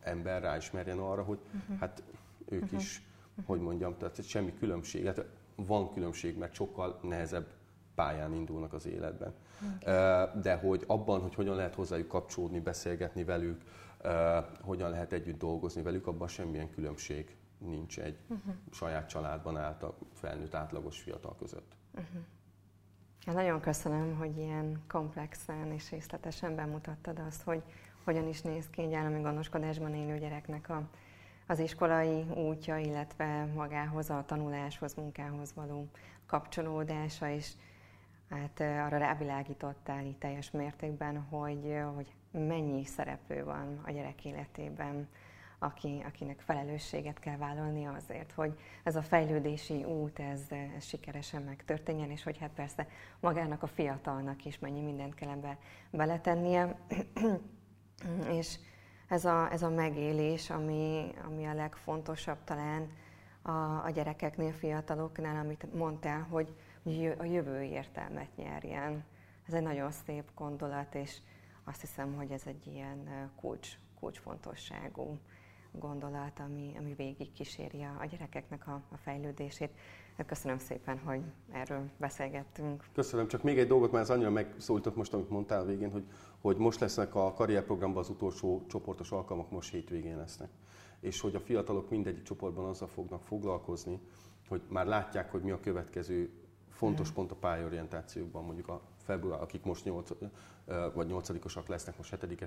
ember 0.00 0.42
ráismerjen 0.42 0.98
arra, 0.98 1.22
hogy 1.22 1.38
uh-huh. 1.54 1.78
hát 1.78 2.02
ők 2.48 2.62
uh-huh. 2.62 2.80
is, 2.80 3.02
hogy 3.44 3.60
mondjam, 3.60 3.96
tehát 3.98 4.28
semmi 4.28 4.54
különbség, 4.58 5.06
hát 5.06 5.24
van 5.54 5.92
különbség, 5.92 6.38
mert 6.38 6.54
sokkal 6.54 7.00
nehezebb 7.02 7.46
pályán 7.94 8.34
indulnak 8.34 8.72
az 8.72 8.86
életben. 8.86 9.34
Okay. 9.80 10.40
De 10.42 10.54
hogy 10.54 10.84
abban, 10.86 11.20
hogy 11.20 11.34
hogyan 11.34 11.54
lehet 11.56 11.74
hozzájuk 11.74 12.08
kapcsolódni, 12.08 12.60
beszélgetni 12.60 13.24
velük, 13.24 13.62
hogyan 14.60 14.90
lehet 14.90 15.12
együtt 15.12 15.38
dolgozni 15.38 15.82
velük, 15.82 16.06
abban 16.06 16.28
semmilyen 16.28 16.70
különbség 16.70 17.36
nincs 17.58 17.98
egy 17.98 18.18
uh-huh. 18.28 18.54
saját 18.70 19.08
családban 19.08 19.56
állt 19.56 19.82
a 19.82 19.96
felnőtt 20.12 20.54
átlagos 20.54 21.00
fiatal 21.00 21.36
között. 21.38 21.76
Uh-huh. 21.94 22.22
Ja, 23.26 23.32
nagyon 23.32 23.60
köszönöm, 23.60 24.16
hogy 24.16 24.36
ilyen 24.36 24.82
komplexen 24.88 25.72
és 25.72 25.90
részletesen 25.90 26.54
bemutattad 26.54 27.18
azt, 27.18 27.42
hogy 27.42 27.62
hogyan 28.04 28.28
is 28.28 28.40
néz 28.40 28.70
ki 28.70 28.82
egy 28.82 28.94
állami 28.94 29.20
gondoskodásban 29.20 29.94
élő 29.94 30.18
gyereknek 30.18 30.68
a, 30.68 30.82
az 31.46 31.58
iskolai 31.58 32.24
útja, 32.34 32.76
illetve 32.76 33.44
magához, 33.54 34.10
a 34.10 34.24
tanuláshoz, 34.26 34.94
munkához 34.94 35.54
való 35.54 35.88
kapcsolódása, 36.26 37.28
és 37.28 37.52
hát 38.36 38.60
arra 38.60 38.98
rávilágítottál 38.98 40.04
itt 40.04 40.18
teljes 40.18 40.50
mértékben, 40.50 41.20
hogy, 41.20 41.76
hogy 41.94 42.14
mennyi 42.30 42.84
szereplő 42.84 43.44
van 43.44 43.80
a 43.84 43.90
gyerek 43.90 44.24
életében, 44.24 45.08
aki, 45.58 46.02
akinek 46.06 46.40
felelősséget 46.40 47.18
kell 47.18 47.36
vállalni 47.36 47.86
azért, 47.86 48.32
hogy 48.32 48.58
ez 48.82 48.96
a 48.96 49.02
fejlődési 49.02 49.84
út, 49.84 50.18
ez, 50.18 50.40
ez 50.76 50.84
sikeresen 50.84 51.42
megtörténjen, 51.42 52.10
és 52.10 52.22
hogy 52.22 52.38
hát 52.38 52.50
persze 52.54 52.86
magának 53.20 53.62
a 53.62 53.66
fiatalnak 53.66 54.44
is 54.44 54.58
mennyi 54.58 54.80
mindent 54.80 55.14
kell 55.14 55.28
ebbe 55.28 55.58
beletennie. 55.90 56.76
és 58.38 58.58
ez 59.08 59.24
a, 59.24 59.52
ez 59.52 59.62
a 59.62 59.70
megélés, 59.70 60.50
ami, 60.50 61.14
ami 61.26 61.46
a 61.46 61.54
legfontosabb 61.54 62.44
talán 62.44 62.90
a, 63.42 63.84
a 63.84 63.90
gyerekeknél, 63.94 64.52
fiataloknál, 64.52 65.36
amit 65.36 65.74
mondtál, 65.74 66.26
hogy 66.30 66.54
a 67.18 67.24
jövő 67.24 67.62
értelmet 67.62 68.36
nyerjen. 68.36 69.04
Ez 69.46 69.54
egy 69.54 69.62
nagyon 69.62 69.90
szép 69.90 70.30
gondolat, 70.34 70.94
és 70.94 71.18
azt 71.64 71.80
hiszem, 71.80 72.14
hogy 72.14 72.30
ez 72.30 72.42
egy 72.46 72.66
ilyen 72.66 73.30
kulcs, 73.40 73.78
kulcsfontosságú 74.00 75.18
gondolat, 75.72 76.38
ami, 76.38 76.74
ami 76.78 76.94
végig 76.94 77.32
kíséri 77.32 77.82
a, 77.82 78.00
a 78.00 78.04
gyerekeknek 78.04 78.66
a, 78.66 78.82
a 78.92 78.96
fejlődését. 78.96 79.70
Köszönöm 80.26 80.58
szépen, 80.58 80.98
hogy 80.98 81.20
erről 81.52 81.90
beszélgettünk. 81.96 82.84
Köszönöm, 82.94 83.28
csak 83.28 83.42
még 83.42 83.58
egy 83.58 83.66
dolgot, 83.66 83.92
mert 83.92 84.04
az 84.04 84.10
annyira 84.10 84.30
megszólított 84.30 84.96
most, 84.96 85.14
amit 85.14 85.30
mondtál 85.30 85.60
a 85.60 85.64
végén, 85.64 85.90
hogy, 85.90 86.04
hogy 86.40 86.56
most 86.56 86.80
lesznek 86.80 87.14
a 87.14 87.32
karrierprogramban 87.32 88.02
az 88.02 88.08
utolsó 88.08 88.64
csoportos 88.66 89.10
alkalmak, 89.10 89.50
most 89.50 89.72
hétvégén 89.72 90.16
lesznek. 90.16 90.48
És 91.00 91.20
hogy 91.20 91.34
a 91.34 91.40
fiatalok 91.40 91.90
mindegyik 91.90 92.22
csoportban 92.22 92.64
azzal 92.64 92.88
fognak 92.88 93.22
foglalkozni, 93.22 94.00
hogy 94.48 94.62
már 94.68 94.86
látják, 94.86 95.30
hogy 95.30 95.42
mi 95.42 95.50
a 95.50 95.60
következő 95.60 96.41
fontos 96.82 97.10
pont 97.10 97.30
a 97.30 97.34
pályorientációkban, 97.34 98.44
mondjuk 98.44 98.68
a 98.68 98.80
február, 98.96 99.40
akik 99.40 99.62
most 99.64 99.84
8, 99.84 100.10
vagy 100.94 101.06
8 101.06 101.68
lesznek, 101.68 101.96
most 101.96 102.16
7 102.20 102.40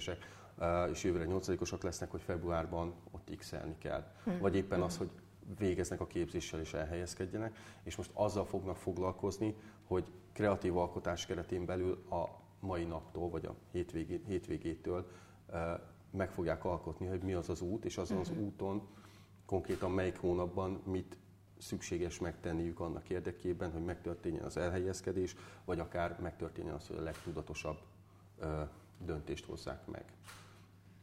és 0.90 1.04
jövőre 1.04 1.26
8 1.26 1.84
lesznek, 1.84 2.12
hogy 2.12 2.22
februárban 2.22 2.94
ott 3.12 3.36
x 3.38 3.54
kell. 3.78 4.04
Mm. 4.30 4.40
Vagy 4.40 4.56
éppen 4.56 4.82
az, 4.82 4.98
hogy 4.98 5.10
végeznek 5.58 6.00
a 6.02 6.08
képzéssel 6.08 6.60
és 6.60 6.74
elhelyezkedjenek, 6.74 7.58
és 7.84 7.96
most 7.96 8.10
azzal 8.14 8.46
fognak 8.46 8.78
foglalkozni, 8.78 9.56
hogy 9.88 10.12
kreatív 10.34 10.78
alkotás 10.78 11.26
keretén 11.26 11.66
belül 11.66 12.06
a 12.10 12.24
mai 12.60 12.84
naptól, 12.84 13.30
vagy 13.30 13.46
a 13.46 13.56
hétvégé, 13.72 14.22
hétvégétől 14.28 15.08
meg 16.12 16.32
fogják 16.32 16.66
alkotni, 16.66 17.06
hogy 17.06 17.22
mi 17.22 17.34
az 17.34 17.50
az 17.50 17.62
út, 17.62 17.86
és 17.86 17.98
azon 17.98 18.18
az 18.18 18.30
mhm. 18.30 18.40
úton 18.40 18.88
konkrétan 19.46 19.92
melyik 19.92 20.18
hónapban 20.18 20.82
mit 20.86 21.18
szükséges 21.58 22.20
megtenniük 22.20 22.80
annak 22.80 23.10
érdekében, 23.10 23.72
hogy 23.72 23.84
megtörténjen 23.84 24.43
az 24.43 24.58
elhelyezkedés, 24.58 25.36
vagy 25.66 25.80
akár 25.80 26.20
megtörténjen 26.22 26.74
az, 26.76 26.88
hogy 26.88 26.97
a 26.97 27.01
legtudatosabb 27.01 27.78
ö, 28.39 28.62
döntést 29.06 29.45
hozzák 29.45 29.88
meg. 29.88 30.03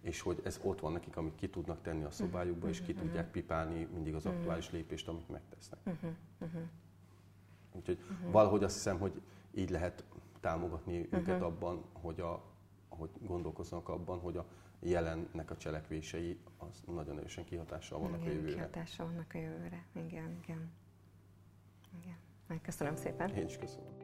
És 0.00 0.20
hogy 0.20 0.40
ez 0.44 0.61
ott 0.62 0.80
van 0.80 0.92
nekik, 0.92 1.16
amit 1.16 1.34
ki 1.34 1.48
tudnak 1.48 1.82
tenni 1.82 2.05
a 2.05 2.11
szobájukba, 2.11 2.68
és 2.68 2.82
ki 2.82 2.94
tudják 2.94 3.30
pipálni 3.30 3.88
mindig 3.92 4.14
az 4.14 4.26
aktuális 4.26 4.70
lépést, 4.70 5.09
amit 5.09 5.28
megtesznek. 5.28 5.80
Úgyhogy 7.72 7.98
valahogy 8.30 8.64
azt 8.64 8.74
hiszem, 8.74 8.98
hogy 8.98 9.20
így 9.55 9.70
lehet 9.70 10.05
támogatni 10.40 11.09
őket 11.11 11.42
abban, 11.42 11.84
hogy, 11.92 12.20
a, 12.20 12.42
hogy 12.88 13.11
gondolkoznak 13.20 13.88
abban, 13.88 14.18
hogy 14.18 14.36
a 14.36 14.46
jelennek 14.83 15.51
a 15.51 15.57
cselekvései 15.57 16.39
az 16.59 16.83
nagyon 16.87 17.18
erősen 17.18 17.45
kihatással 17.45 17.99
vannak 17.99 18.20
igen, 18.20 18.30
a 18.30 18.35
jövőre. 18.35 18.55
kihatással 18.55 19.07
vannak 19.07 19.35
a 19.35 19.39
jövőre. 19.39 19.85
Igen, 19.93 20.39
igen. 20.43 20.72
igen. 22.01 22.61
Köszönöm 22.62 22.97
szépen. 22.97 23.30
Én 23.30 23.47
is 23.47 23.59
köszönöm. 23.59 24.01